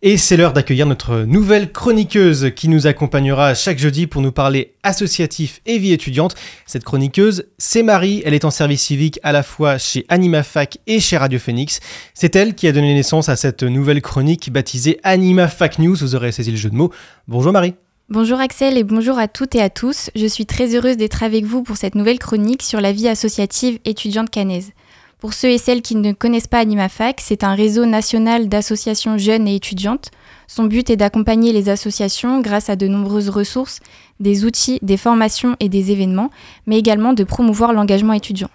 Et 0.00 0.16
c'est 0.16 0.36
l'heure 0.36 0.52
d'accueillir 0.52 0.86
notre 0.86 1.24
nouvelle 1.24 1.72
chroniqueuse 1.72 2.52
qui 2.54 2.68
nous 2.68 2.86
accompagnera 2.86 3.56
chaque 3.56 3.80
jeudi 3.80 4.06
pour 4.06 4.22
nous 4.22 4.30
parler 4.30 4.74
associatif 4.84 5.60
et 5.66 5.78
vie 5.78 5.92
étudiante. 5.92 6.36
Cette 6.66 6.84
chroniqueuse, 6.84 7.46
c'est 7.58 7.82
Marie. 7.82 8.22
Elle 8.24 8.32
est 8.32 8.44
en 8.44 8.52
service 8.52 8.82
civique 8.82 9.18
à 9.24 9.32
la 9.32 9.42
fois 9.42 9.76
chez 9.76 10.06
AnimaFac 10.08 10.78
et 10.86 11.00
chez 11.00 11.16
Radio 11.16 11.40
Phoenix. 11.40 11.80
C'est 12.14 12.36
elle 12.36 12.54
qui 12.54 12.68
a 12.68 12.72
donné 12.72 12.94
naissance 12.94 13.28
à 13.28 13.34
cette 13.34 13.64
nouvelle 13.64 14.00
chronique 14.00 14.52
baptisée 14.52 15.00
AnimaFac 15.02 15.80
News. 15.80 15.96
Vous 15.96 16.14
aurez 16.14 16.30
saisi 16.30 16.52
le 16.52 16.56
jeu 16.56 16.70
de 16.70 16.76
mots. 16.76 16.92
Bonjour 17.26 17.50
Marie. 17.50 17.74
Bonjour 18.08 18.38
Axel 18.38 18.78
et 18.78 18.84
bonjour 18.84 19.18
à 19.18 19.26
toutes 19.26 19.56
et 19.56 19.60
à 19.60 19.68
tous. 19.68 20.10
Je 20.14 20.26
suis 20.26 20.46
très 20.46 20.76
heureuse 20.76 20.96
d'être 20.96 21.24
avec 21.24 21.44
vous 21.44 21.64
pour 21.64 21.76
cette 21.76 21.96
nouvelle 21.96 22.20
chronique 22.20 22.62
sur 22.62 22.80
la 22.80 22.92
vie 22.92 23.08
associative 23.08 23.80
étudiante 23.84 24.30
canaise. 24.30 24.70
Pour 25.18 25.34
ceux 25.34 25.48
et 25.48 25.58
celles 25.58 25.82
qui 25.82 25.96
ne 25.96 26.12
connaissent 26.12 26.46
pas 26.46 26.60
AnimaFac, 26.60 27.20
c'est 27.20 27.42
un 27.42 27.56
réseau 27.56 27.86
national 27.86 28.48
d'associations 28.48 29.18
jeunes 29.18 29.48
et 29.48 29.56
étudiantes. 29.56 30.12
Son 30.46 30.64
but 30.64 30.90
est 30.90 30.96
d'accompagner 30.96 31.52
les 31.52 31.68
associations 31.68 32.40
grâce 32.40 32.70
à 32.70 32.76
de 32.76 32.86
nombreuses 32.86 33.28
ressources, 33.28 33.80
des 34.20 34.44
outils, 34.44 34.78
des 34.80 34.96
formations 34.96 35.56
et 35.58 35.68
des 35.68 35.90
événements, 35.90 36.30
mais 36.66 36.78
également 36.78 37.14
de 37.14 37.24
promouvoir 37.24 37.72
l'engagement 37.72 38.12
étudiant. 38.12 38.48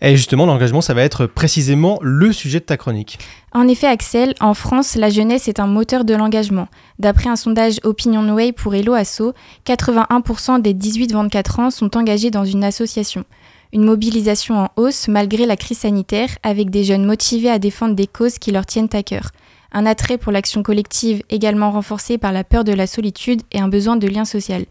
Et 0.00 0.14
justement, 0.14 0.46
l'engagement, 0.46 0.82
ça 0.82 0.94
va 0.94 1.02
être 1.02 1.26
précisément 1.26 1.98
le 2.02 2.32
sujet 2.32 2.60
de 2.60 2.64
ta 2.64 2.76
chronique. 2.76 3.18
En 3.52 3.66
effet, 3.66 3.86
Axel, 3.86 4.34
en 4.40 4.54
France, 4.54 4.94
la 4.94 5.08
jeunesse 5.08 5.48
est 5.48 5.58
un 5.58 5.66
moteur 5.66 6.04
de 6.04 6.14
l'engagement. 6.14 6.68
D'après 6.98 7.30
un 7.30 7.36
sondage 7.36 7.80
OpinionWay 7.82 8.52
pour 8.52 8.74
Hello 8.74 8.92
Asso, 8.92 9.32
81% 9.66 10.60
des 10.60 10.74
18-24 10.74 11.60
ans 11.60 11.70
sont 11.70 11.96
engagés 11.96 12.30
dans 12.30 12.44
une 12.44 12.62
association. 12.62 13.24
Une 13.72 13.84
mobilisation 13.84 14.58
en 14.58 14.68
hausse 14.76 15.08
malgré 15.08 15.46
la 15.46 15.56
crise 15.56 15.78
sanitaire, 15.78 16.30
avec 16.42 16.70
des 16.70 16.84
jeunes 16.84 17.04
motivés 17.04 17.50
à 17.50 17.58
défendre 17.58 17.94
des 17.94 18.06
causes 18.06 18.38
qui 18.38 18.52
leur 18.52 18.66
tiennent 18.66 18.88
à 18.92 19.02
cœur. 19.02 19.30
Un 19.72 19.86
attrait 19.86 20.18
pour 20.18 20.32
l'action 20.32 20.62
collective 20.62 21.22
également 21.28 21.70
renforcé 21.70 22.18
par 22.18 22.32
la 22.32 22.44
peur 22.44 22.64
de 22.64 22.72
la 22.72 22.86
solitude 22.86 23.42
et 23.52 23.60
un 23.60 23.68
besoin 23.68 23.96
de 23.96 24.06
lien 24.06 24.24
social. 24.24 24.64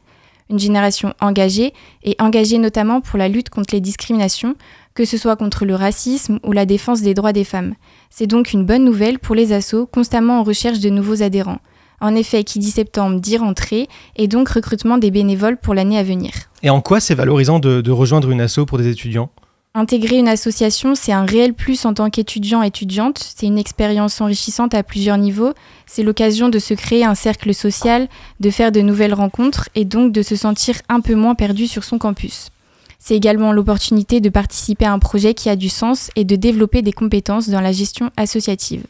Une 0.50 0.60
génération 0.60 1.14
engagée, 1.22 1.74
et 2.04 2.16
engagée 2.20 2.60
notamment 2.60 3.02
pour 3.02 3.18
la 3.18 3.28
lutte 3.28 3.50
contre 3.50 3.74
les 3.74 3.82
discriminations, 3.82 4.56
que 4.94 5.04
ce 5.04 5.18
soit 5.18 5.36
contre 5.36 5.66
le 5.66 5.76
racisme 5.76 6.40
ou 6.44 6.52
la 6.52 6.66
défense 6.66 7.02
des 7.02 7.14
droits 7.14 7.34
des 7.34 7.44
femmes. 7.44 7.74
C'est 8.10 8.28
donc 8.28 8.54
une 8.54 8.66
bonne 8.66 8.86
nouvelle 8.86 9.20
pour 9.20 9.36
les 9.36 9.54
assos 9.54 9.88
constamment 9.88 10.40
en 10.40 10.44
recherche 10.44 10.80
de 10.80 10.90
nouveaux 10.90 11.22
adhérents. 11.22 11.60
En 12.06 12.14
effet, 12.14 12.44
qui 12.44 12.60
dit 12.60 12.70
septembre 12.70 13.20
dit 13.20 13.36
rentrée 13.36 13.88
et 14.16 14.28
donc 14.28 14.50
recrutement 14.50 15.00
des 15.00 15.10
bénévoles 15.10 15.58
pour 15.58 15.74
l'année 15.74 15.98
à 15.98 16.04
venir. 16.04 16.30
Et 16.62 16.70
en 16.70 16.80
quoi 16.80 17.00
c'est 17.00 17.16
valorisant 17.16 17.58
de, 17.58 17.82
de 17.82 17.92
rejoindre 17.92 18.30
une 18.30 18.42
asso 18.42 18.60
pour 18.68 18.78
des 18.78 18.88
étudiants? 18.90 19.32
Intégrer 19.74 20.18
une 20.18 20.28
association, 20.28 20.94
c'est 20.94 21.14
un 21.14 21.26
réel 21.26 21.56
plus 21.56 21.84
en 21.84 21.96
tant 21.96 22.12
qu'étudiant 22.12 22.62
étudiante, 22.62 23.18
c'est 23.36 23.48
une 23.48 23.58
expérience 23.58 24.22
enrichissante 24.22 24.76
à 24.76 24.84
plusieurs 24.84 25.18
niveaux, 25.18 25.54
c'est 25.88 26.04
l'occasion 26.04 26.50
de 26.50 26.60
se 26.60 26.76
créer 26.76 27.04
un 27.04 27.16
cercle 27.16 27.56
social, 27.56 28.08
de 28.40 28.52
faire 28.52 28.72
de 28.72 28.82
nouvelles 28.82 29.16
rencontres 29.16 29.70
et 29.74 29.84
donc 29.84 30.12
de 30.12 30.22
se 30.22 30.36
sentir 30.36 30.76
un 30.90 31.02
peu 31.02 31.16
moins 31.16 31.34
perdu 31.34 31.66
sur 31.66 31.84
son 31.84 31.98
campus. 31.98 32.52
C'est 33.00 33.16
également 33.16 33.52
l'opportunité 33.52 34.22
de 34.22 34.30
participer 34.30 34.86
à 34.86 34.94
un 34.94 35.00
projet 35.00 35.34
qui 35.34 35.50
a 35.50 35.56
du 35.56 35.70
sens 35.70 36.12
et 36.16 36.24
de 36.24 36.36
développer 36.36 36.84
des 36.84 36.94
compétences 36.94 37.50
dans 37.50 37.62
la 37.62 37.72
gestion 37.72 38.12
associative. 38.16 38.84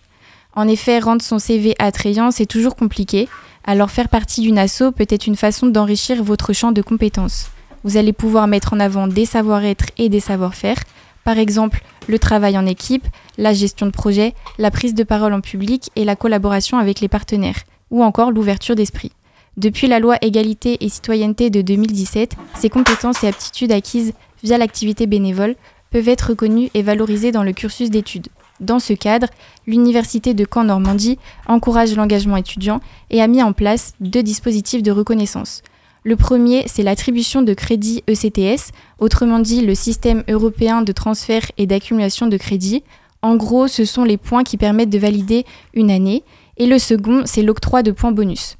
En 0.55 0.67
effet, 0.69 0.99
rendre 0.99 1.21
son 1.21 1.37
CV 1.37 1.75
attrayant, 1.79 2.31
c'est 2.31 2.45
toujours 2.45 2.75
compliqué, 2.75 3.27
alors 3.65 3.91
faire 3.91 4.07
partie 4.07 4.41
d'une 4.41 4.57
asso 4.57 4.91
peut 4.95 5.07
être 5.09 5.27
une 5.27 5.35
façon 5.35 5.67
d'enrichir 5.67 6.23
votre 6.23 6.53
champ 6.53 6.71
de 6.71 6.81
compétences. 6.81 7.49
Vous 7.83 7.97
allez 7.97 8.13
pouvoir 8.13 8.47
mettre 8.47 8.73
en 8.73 8.79
avant 8.79 9.07
des 9.07 9.25
savoir-être 9.25 9.87
et 9.97 10.07
des 10.07 10.21
savoir-faire, 10.21 10.77
par 11.25 11.37
exemple 11.37 11.83
le 12.07 12.19
travail 12.19 12.57
en 12.57 12.65
équipe, 12.65 13.05
la 13.37 13.53
gestion 13.53 13.85
de 13.85 13.91
projet, 13.91 14.33
la 14.57 14.71
prise 14.71 14.93
de 14.93 15.03
parole 15.03 15.33
en 15.33 15.41
public 15.41 15.89
et 15.95 16.05
la 16.05 16.15
collaboration 16.15 16.77
avec 16.77 17.01
les 17.01 17.07
partenaires, 17.09 17.59
ou 17.91 18.03
encore 18.03 18.31
l'ouverture 18.31 18.75
d'esprit. 18.75 19.11
Depuis 19.57 19.87
la 19.87 19.99
loi 19.99 20.17
égalité 20.21 20.77
et 20.85 20.89
citoyenneté 20.89 21.49
de 21.49 21.61
2017, 21.61 22.35
ces 22.55 22.69
compétences 22.69 23.23
et 23.23 23.27
aptitudes 23.27 23.71
acquises 23.71 24.13
via 24.43 24.57
l'activité 24.57 25.07
bénévole 25.07 25.55
peuvent 25.91 26.09
être 26.09 26.29
reconnues 26.29 26.69
et 26.73 26.81
valorisées 26.81 27.31
dans 27.31 27.43
le 27.43 27.53
cursus 27.53 27.89
d'études. 27.89 28.27
Dans 28.59 28.79
ce 28.79 28.93
cadre, 28.93 29.27
l'Université 29.67 30.33
de 30.33 30.45
Caen-Normandie 30.51 31.19
encourage 31.45 31.95
l'engagement 31.95 32.37
étudiant 32.37 32.79
et 33.09 33.21
a 33.21 33.27
mis 33.27 33.43
en 33.43 33.51
place 33.51 33.93
deux 33.99 34.23
dispositifs 34.23 34.83
de 34.83 34.91
reconnaissance. 34.91 35.61
Le 36.03 36.15
premier, 36.15 36.63
c'est 36.67 36.83
l'attribution 36.83 37.41
de 37.41 37.53
crédits 37.53 38.03
ECTS, 38.07 38.71
autrement 38.99 39.39
dit 39.39 39.61
le 39.61 39.75
système 39.75 40.23
européen 40.29 40.83
de 40.83 40.91
transfert 40.91 41.51
et 41.57 41.65
d'accumulation 41.65 42.27
de 42.27 42.37
crédits. 42.37 42.83
En 43.21 43.35
gros, 43.35 43.67
ce 43.67 43.85
sont 43.85 44.03
les 44.03 44.17
points 44.17 44.43
qui 44.43 44.55
permettent 44.55 44.91
de 44.91 44.99
valider 44.99 45.45
une 45.73 45.89
année. 45.89 46.23
Et 46.57 46.67
le 46.67 46.77
second, 46.79 47.23
c'est 47.25 47.41
l'octroi 47.41 47.81
de 47.81 47.91
points 47.91 48.11
bonus. 48.11 48.55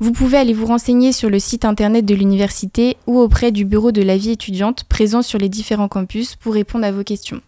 Vous 0.00 0.12
pouvez 0.12 0.38
aller 0.38 0.54
vous 0.54 0.66
renseigner 0.66 1.12
sur 1.12 1.30
le 1.30 1.38
site 1.38 1.64
internet 1.64 2.04
de 2.04 2.14
l'université 2.14 2.96
ou 3.06 3.18
auprès 3.18 3.52
du 3.52 3.64
bureau 3.64 3.92
de 3.92 4.02
la 4.02 4.16
vie 4.16 4.30
étudiante 4.30 4.84
présent 4.84 5.22
sur 5.22 5.38
les 5.38 5.48
différents 5.48 5.88
campus 5.88 6.34
pour 6.34 6.54
répondre 6.54 6.84
à 6.84 6.92
vos 6.92 7.04
questions. 7.04 7.40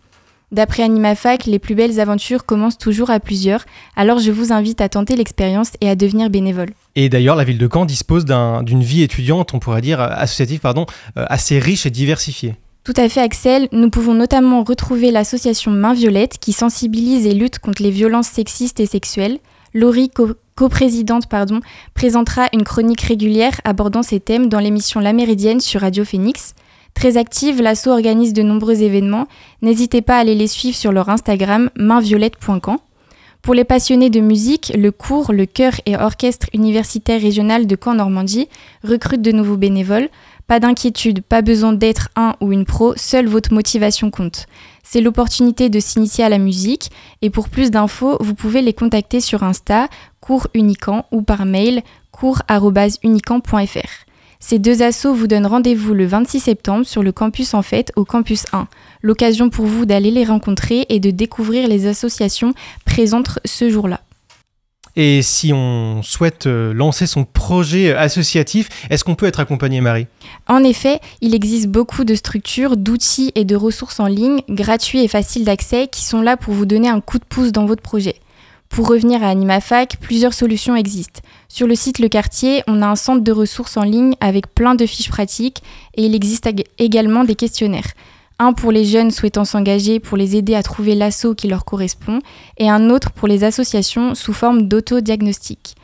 D'après 0.51 0.83
AnimaFac, 0.83 1.45
les 1.45 1.59
plus 1.59 1.75
belles 1.75 2.01
aventures 2.01 2.47
commencent 2.47 2.79
toujours 2.79 3.11
à 3.11 3.21
plusieurs, 3.21 3.65
alors 3.97 4.19
je 4.19 4.31
vous 4.31 4.51
invite 4.53 4.81
à 4.81 4.89
tenter 4.89 5.15
l'expérience 5.15 5.73
et 5.83 5.91
à 5.91 5.95
devenir 5.95 6.31
bénévole. 6.31 6.71
Et 6.97 7.11
d'ailleurs, 7.11 7.37
la 7.37 7.45
ville 7.45 7.59
de 7.59 7.69
Caen 7.71 7.85
dispose 7.85 8.25
d'un- 8.25 8.63
d'une 8.63 8.83
vie 8.83 9.03
étudiante, 9.03 9.53
on 9.53 9.59
pourrait 9.59 9.83
dire, 9.83 10.01
euh, 10.01 10.09
associative, 10.11 10.61
pardon, 10.61 10.87
euh, 11.19 11.27
assez 11.29 11.59
riche 11.59 11.85
et 11.85 11.91
diversifiée. 11.91 12.55
Tout 12.85 12.95
à 12.97 13.11
fait 13.11 13.21
Axel, 13.21 13.69
nous 13.73 13.91
pouvons 13.91 14.15
notamment 14.15 14.65
retrouver 14.65 15.11
l'association 15.11 15.71
Main 15.71 15.93
Violette 15.93 16.39
qui 16.41 16.55
sensibilise 16.55 17.27
et 17.27 17.35
lutte 17.35 17.59
contre 17.59 17.83
les 17.83 17.91
violences 17.91 18.29
sexistes 18.29 18.81
et 18.81 18.87
sexuelles. 18.87 19.39
Laurie, 19.75 20.11
coprésidente, 20.55 21.27
pardon, 21.29 21.61
présentera 21.93 22.49
une 22.55 22.65
chronique 22.65 23.03
régulière 23.03 23.61
abordant 23.65 24.03
ces 24.03 24.19
thèmes 24.19 24.49
dans 24.49 24.61
l'émission 24.61 25.01
La 25.01 25.13
Méridienne 25.13 25.61
sur 25.61 25.83
Radio 25.83 26.07
Phoenix. 26.07 26.55
Très 26.99 27.17
active, 27.17 27.63
l'asso 27.63 27.87
organise 27.87 28.33
de 28.33 28.43
nombreux 28.43 28.83
événements. 28.83 29.29
N'hésitez 29.63 30.03
pas 30.03 30.17
à 30.17 30.19
aller 30.19 30.35
les 30.35 30.49
suivre 30.49 30.75
sur 30.77 30.91
leur 30.91 31.09
Instagram 31.11 31.71
mainviolette.camp. 31.77 32.81
Pour 33.41 33.55
les 33.55 33.63
passionnés 33.63 34.11
de 34.11 34.19
musique, 34.19 34.73
le 34.77 34.91
cours, 34.91 35.33
le 35.33 35.47
chœur 35.47 35.75
et 35.87 35.97
orchestre 35.97 36.49
universitaire 36.53 37.21
régional 37.21 37.69
de 37.69 37.77
Caen-Normandie 37.81 38.49
recrute 38.83 39.23
de 39.23 39.31
nouveaux 39.31 39.57
bénévoles. 39.57 40.09
Pas 40.49 40.59
d'inquiétude, 40.59 41.23
pas 41.23 41.41
besoin 41.41 41.73
d'être 41.73 42.09
un 42.17 42.35
ou 42.41 42.51
une 42.53 42.65
pro, 42.65 42.95
seule 42.97 43.29
votre 43.29 43.55
motivation 43.55 44.11
compte. 44.11 44.47
C'est 44.83 45.01
l'opportunité 45.01 45.69
de 45.69 45.79
s'initier 45.79 46.25
à 46.25 46.29
la 46.29 46.39
musique 46.39 46.91
et 47.23 47.31
pour 47.31 47.49
plus 47.49 47.71
d'infos, 47.71 48.17
vous 48.19 48.35
pouvez 48.35 48.61
les 48.61 48.75
contacter 48.75 49.21
sur 49.21 49.45
Insta, 49.45 49.87
cours 50.21 50.49
Unicamp 50.53 51.07
ou 51.13 51.23
par 51.23 51.47
mail 51.47 51.83
cours@unicamp.fr. 52.11 54.08
Ces 54.41 54.59
deux 54.59 54.83
assos 54.83 55.15
vous 55.15 55.27
donnent 55.27 55.47
rendez-vous 55.47 55.95
le 55.95 56.07
26 56.07 56.41
septembre 56.41 56.87
sur 56.87 57.03
le 57.03 57.11
campus 57.11 57.55
en 57.55 57.63
fête 57.63 57.93
au 57.97 58.05
campus 58.05 58.47
1. 58.53 58.69
L'occasion 59.03 59.51
pour 59.51 59.67
vous 59.67 59.85
d'aller 59.85 60.11
les 60.11 60.25
rencontrer 60.25 60.87
et 60.89 61.01
de 61.01 61.11
découvrir 61.11 61.69
les 61.69 61.87
associations 61.87 62.55
présentes 62.85 63.41
ce 63.45 63.69
jour-là. 63.69 64.01
Et 64.97 65.23
si 65.23 65.53
on 65.53 66.03
souhaite 66.03 66.47
euh, 66.47 66.73
lancer 66.73 67.07
son 67.07 67.25
projet 67.25 67.93
associatif, 67.93 68.69
est-ce 68.91 69.05
qu'on 69.05 69.15
peut 69.15 69.27
être 69.27 69.39
accompagné, 69.39 69.81
Marie? 69.81 70.07
En 70.49 70.65
effet, 70.65 71.01
il 71.21 71.35
existe 71.35 71.69
beaucoup 71.69 72.05
de 72.05 72.17
structures, 72.17 72.77
d'outils 72.77 73.31
et 73.37 73.45
de 73.45 73.55
ressources 73.55 74.01
en 74.01 74.07
ligne, 74.07 74.41
gratuits 74.49 75.05
et 75.05 75.09
faciles 75.09 75.45
d'accès, 75.45 75.87
qui 75.87 76.05
sont 76.05 76.21
là 76.21 76.37
pour 76.37 76.53
vous 76.53 76.67
donner 76.67 76.89
un 76.89 77.01
coup 77.01 77.19
de 77.19 77.25
pouce 77.25 77.53
dans 77.53 77.67
votre 77.67 77.83
projet. 77.83 78.17
Pour 78.69 78.89
revenir 78.89 79.23
à 79.23 79.31
AnimaFac, 79.31 79.97
plusieurs 80.01 80.35
solutions 80.35 80.77
existent. 80.77 81.21
Sur 81.49 81.67
le 81.67 81.75
site 81.75 81.99
Le 81.99 82.09
Quartier, 82.09 82.63
on 82.69 82.83
a 82.83 82.87
un 82.87 82.97
centre 82.97 83.23
de 83.23 83.33
ressources 83.33 83.77
en 83.77 83.83
ligne 83.83 84.15
avec 84.21 84.55
plein 84.55 84.75
de 84.75 84.87
fiches 84.87 85.09
pratiques 85.11 85.63
et 85.97 86.05
il 86.05 86.15
existe 86.15 86.49
également 86.79 87.25
des 87.25 87.35
questionnaires. 87.35 87.93
Un 88.39 88.53
pour 88.53 88.71
les 88.71 88.85
jeunes 88.85 89.11
souhaitant 89.11 89.45
s'engager 89.45 89.99
pour 89.99 90.17
les 90.17 90.37
aider 90.37 90.55
à 90.55 90.63
trouver 90.63 90.95
l'assaut 90.95 91.35
qui 91.35 91.49
leur 91.49 91.65
correspond 91.65 92.21
et 92.57 92.71
un 92.71 92.89
autre 92.91 93.11
pour 93.11 93.27
les 93.27 93.43
associations 93.43 94.15
sous 94.15 94.33
forme 94.33 94.69
d'autodiagnostic. 94.69 95.75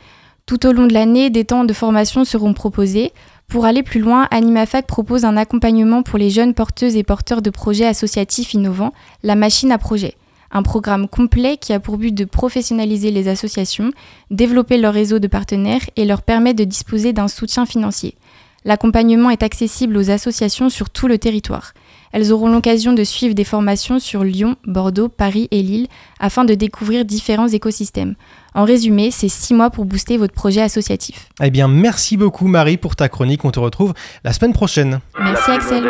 Tout 0.45 0.65
au 0.65 0.71
long 0.71 0.87
de 0.87 0.93
l'année, 0.93 1.29
des 1.29 1.43
temps 1.43 1.65
de 1.65 1.73
formation 1.73 2.23
seront 2.23 2.53
proposés. 2.53 3.11
Pour 3.49 3.65
aller 3.65 3.83
plus 3.83 3.99
loin, 3.99 4.27
AnimaFac 4.31 4.87
propose 4.87 5.25
un 5.25 5.35
accompagnement 5.35 6.01
pour 6.01 6.17
les 6.17 6.29
jeunes 6.29 6.53
porteuses 6.53 6.95
et 6.95 7.03
porteurs 7.03 7.41
de 7.41 7.49
projets 7.49 7.87
associatifs 7.87 8.53
innovants, 8.53 8.93
la 9.23 9.35
machine 9.35 9.71
à 9.71 9.77
projet 9.77 10.15
un 10.51 10.63
programme 10.63 11.07
complet 11.07 11.57
qui 11.57 11.73
a 11.73 11.79
pour 11.79 11.97
but 11.97 12.13
de 12.13 12.25
professionnaliser 12.25 13.11
les 13.11 13.27
associations, 13.27 13.91
développer 14.31 14.77
leur 14.77 14.93
réseau 14.93 15.19
de 15.19 15.27
partenaires 15.27 15.81
et 15.95 16.05
leur 16.05 16.21
permettre 16.21 16.59
de 16.59 16.63
disposer 16.63 17.13
d'un 17.13 17.27
soutien 17.27 17.65
financier. 17.65 18.15
L'accompagnement 18.65 19.29
est 19.29 19.43
accessible 19.43 19.95
aux 19.95 20.09
associations 20.09 20.69
sur 20.69 20.89
tout 20.89 21.07
le 21.07 21.19
territoire. 21.19 21.73
Elles 22.11 22.31
auront 22.31 22.47
l'occasion 22.47 22.93
de 22.93 23.03
suivre 23.03 23.35
des 23.35 23.43
formations 23.43 23.99
sur 23.99 24.23
Lyon, 24.23 24.55
Bordeaux, 24.65 25.07
Paris 25.07 25.47
et 25.51 25.61
Lille 25.61 25.87
afin 26.19 26.45
de 26.45 26.55
découvrir 26.55 27.05
différents 27.05 27.47
écosystèmes. 27.47 28.15
En 28.55 28.63
résumé, 28.63 29.11
c'est 29.11 29.29
six 29.29 29.53
mois 29.53 29.69
pour 29.69 29.85
booster 29.85 30.17
votre 30.17 30.33
projet 30.33 30.61
associatif. 30.61 31.29
Eh 31.43 31.51
bien, 31.51 31.67
merci 31.67 32.17
beaucoup 32.17 32.47
Marie 32.47 32.77
pour 32.77 32.95
ta 32.95 33.07
chronique. 33.07 33.45
On 33.45 33.51
te 33.51 33.59
retrouve 33.59 33.93
la 34.23 34.33
semaine 34.33 34.53
prochaine. 34.53 34.99
Merci 35.19 35.51
Axel. 35.51 35.83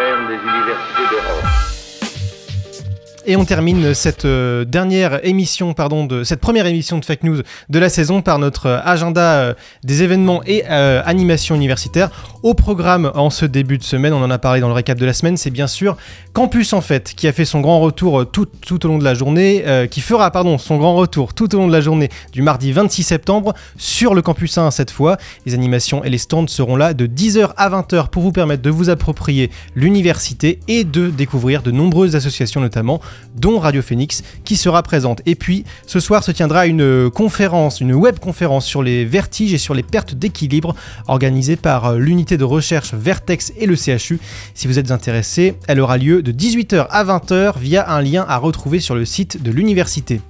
Et 3.28 3.36
on 3.38 3.46
termine 3.46 3.96
cette 3.96 4.26
euh, 4.26 4.66
dernière 4.66 5.26
émission, 5.26 5.74
pardon, 5.74 6.06
de 6.06 6.24
cette 6.24 6.40
première 6.40 6.68
émission 6.68 7.00
de 7.00 7.06
Fake 7.06 7.24
News 7.24 7.42
de 7.70 7.80
la 7.80 7.90
saison 7.90 8.22
par 8.22 8.38
notre 8.38 8.68
euh, 8.68 8.80
agenda 8.84 9.40
euh, 9.40 9.54
des 9.84 10.04
événements 10.04 10.44
et 10.46 10.64
animations 10.66 11.56
universitaires. 11.56 12.12
Au 12.44 12.54
programme 12.54 13.12
en 13.16 13.32
ce 13.32 13.46
début 13.46 13.80
de 13.80 13.84
semaine, 13.84 14.14
on 14.14 14.24
en 14.24 14.30
a 14.30 14.38
parlé 14.38 14.62
dans 14.62 14.68
le 14.68 14.74
récap 14.74 15.00
de 15.00 15.06
la 15.06 15.14
semaine, 15.14 15.38
c'est 15.38 15.50
bien 15.50 15.66
sûr 15.66 15.98
Campus 16.34 16.74
en 16.74 16.82
fait, 16.82 17.14
qui 17.16 17.28
a 17.28 17.34
fait 17.34 17.46
son 17.46 17.62
grand 17.62 17.80
retour 17.80 18.30
tout, 18.30 18.46
tout 18.46 18.86
au 18.86 18.90
long 18.90 18.98
de 18.98 19.04
la 19.04 19.14
journée, 19.14 19.64
qui 19.90 20.02
fera 20.02 20.30
pardon, 20.32 20.58
son 20.58 20.78
grand 20.78 20.96
retour 20.96 21.34
tout 21.34 21.56
au 21.56 21.60
long 21.60 21.68
de 21.68 21.72
la 21.72 21.82
journée 21.82 22.10
du 22.34 22.42
mardi 22.42 22.72
26 22.72 23.04
septembre 23.04 23.54
sur 23.78 24.14
le 24.14 24.22
Campus 24.22 24.58
1 24.58 24.72
cette 24.72 24.92
fois. 24.92 25.18
Les 25.46 25.54
animations 25.54 26.04
et 26.04 26.10
les 26.10 26.18
stands 26.18 26.48
seront 26.48 26.76
là 26.76 26.94
de 26.94 27.08
10h 27.08 27.52
à 27.58 27.70
20h 27.70 28.10
pour 28.10 28.22
vous 28.22 28.32
permettre 28.32 28.62
de 28.62 28.70
vous 28.70 28.90
approprier 28.90 29.50
l'université 29.76 30.60
et 30.68 30.84
de 30.84 31.10
découvrir 31.10 31.62
de 31.62 31.72
nombreuses 31.72 32.16
associations 32.16 32.62
notamment 32.62 33.02
dont 33.36 33.60
Radio 33.60 33.82
Phoenix, 33.82 34.24
qui 34.44 34.56
sera 34.56 34.82
présente. 34.84 35.22
Et 35.26 35.36
puis, 35.36 35.66
ce 35.88 36.00
soir 36.00 36.24
se 36.24 36.32
tiendra 36.32 36.68
une 36.68 37.10
conférence, 37.10 37.82
une 37.82 37.94
web 37.94 38.20
conférence 38.20 38.66
sur 38.66 38.84
les 38.84 39.06
vertiges 39.06 39.54
et 39.54 39.58
sur 39.58 39.74
les 39.74 39.84
pertes 39.84 40.16
d'équilibre, 40.16 40.76
organisée 41.08 41.56
par 41.56 41.86
euh, 41.86 41.98
l'unité 41.98 42.38
de 42.38 42.44
recherche 42.44 42.94
Vertex 42.94 43.54
et 43.58 43.66
le 43.66 43.76
CHU. 43.76 44.20
Si 44.54 44.68
vous 44.68 44.80
êtes 44.80 44.92
intéressé, 44.92 45.56
elle 45.68 45.80
aura 45.80 45.98
lieu 45.98 46.22
de 46.22 46.32
18h 46.32 46.88
à 46.90 47.04
20h 47.04 47.60
via 47.60 47.92
un 47.92 48.02
lien 48.02 48.26
à 48.28 48.38
retrouver 48.38 48.80
sur 48.80 48.96
le 48.96 49.06
site 49.06 49.42
de 49.42 49.52
l'université. 49.52 50.22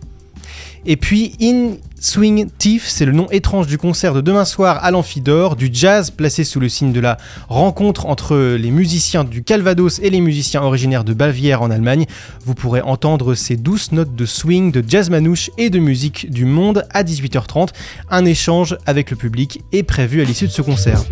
Et 0.87 0.97
puis 0.97 1.33
In 1.41 1.77
Swing 1.99 2.47
Thief, 2.59 2.87
c'est 2.87 3.05
le 3.05 3.11
nom 3.11 3.27
étrange 3.31 3.65
du 3.65 3.79
concert 3.79 4.13
de 4.13 4.21
demain 4.21 4.45
soir 4.45 4.83
à 4.83 4.91
l'Amphidor, 4.91 5.55
du 5.55 5.69
jazz 5.73 6.11
placé 6.11 6.43
sous 6.43 6.59
le 6.59 6.69
signe 6.69 6.91
de 6.91 6.99
la 6.99 7.17
rencontre 7.49 8.05
entre 8.05 8.55
les 8.55 8.69
musiciens 8.69 9.23
du 9.23 9.43
Calvados 9.43 9.99
et 9.99 10.11
les 10.11 10.21
musiciens 10.21 10.61
originaires 10.61 11.03
de 11.03 11.15
Bavière 11.15 11.63
en 11.63 11.71
Allemagne. 11.71 12.05
Vous 12.45 12.53
pourrez 12.53 12.81
entendre 12.81 13.33
ces 13.33 13.55
douces 13.55 13.91
notes 13.91 14.15
de 14.15 14.25
swing, 14.27 14.71
de 14.71 14.83
jazz 14.87 15.09
manouche 15.09 15.49
et 15.57 15.71
de 15.71 15.79
musique 15.79 16.29
du 16.29 16.45
monde 16.45 16.85
à 16.91 17.03
18h30. 17.03 17.69
Un 18.11 18.25
échange 18.25 18.77
avec 18.85 19.09
le 19.09 19.17
public 19.17 19.63
est 19.71 19.83
prévu 19.83 20.21
à 20.21 20.25
l'issue 20.25 20.45
de 20.45 20.51
ce 20.51 20.61
concert. 20.61 21.03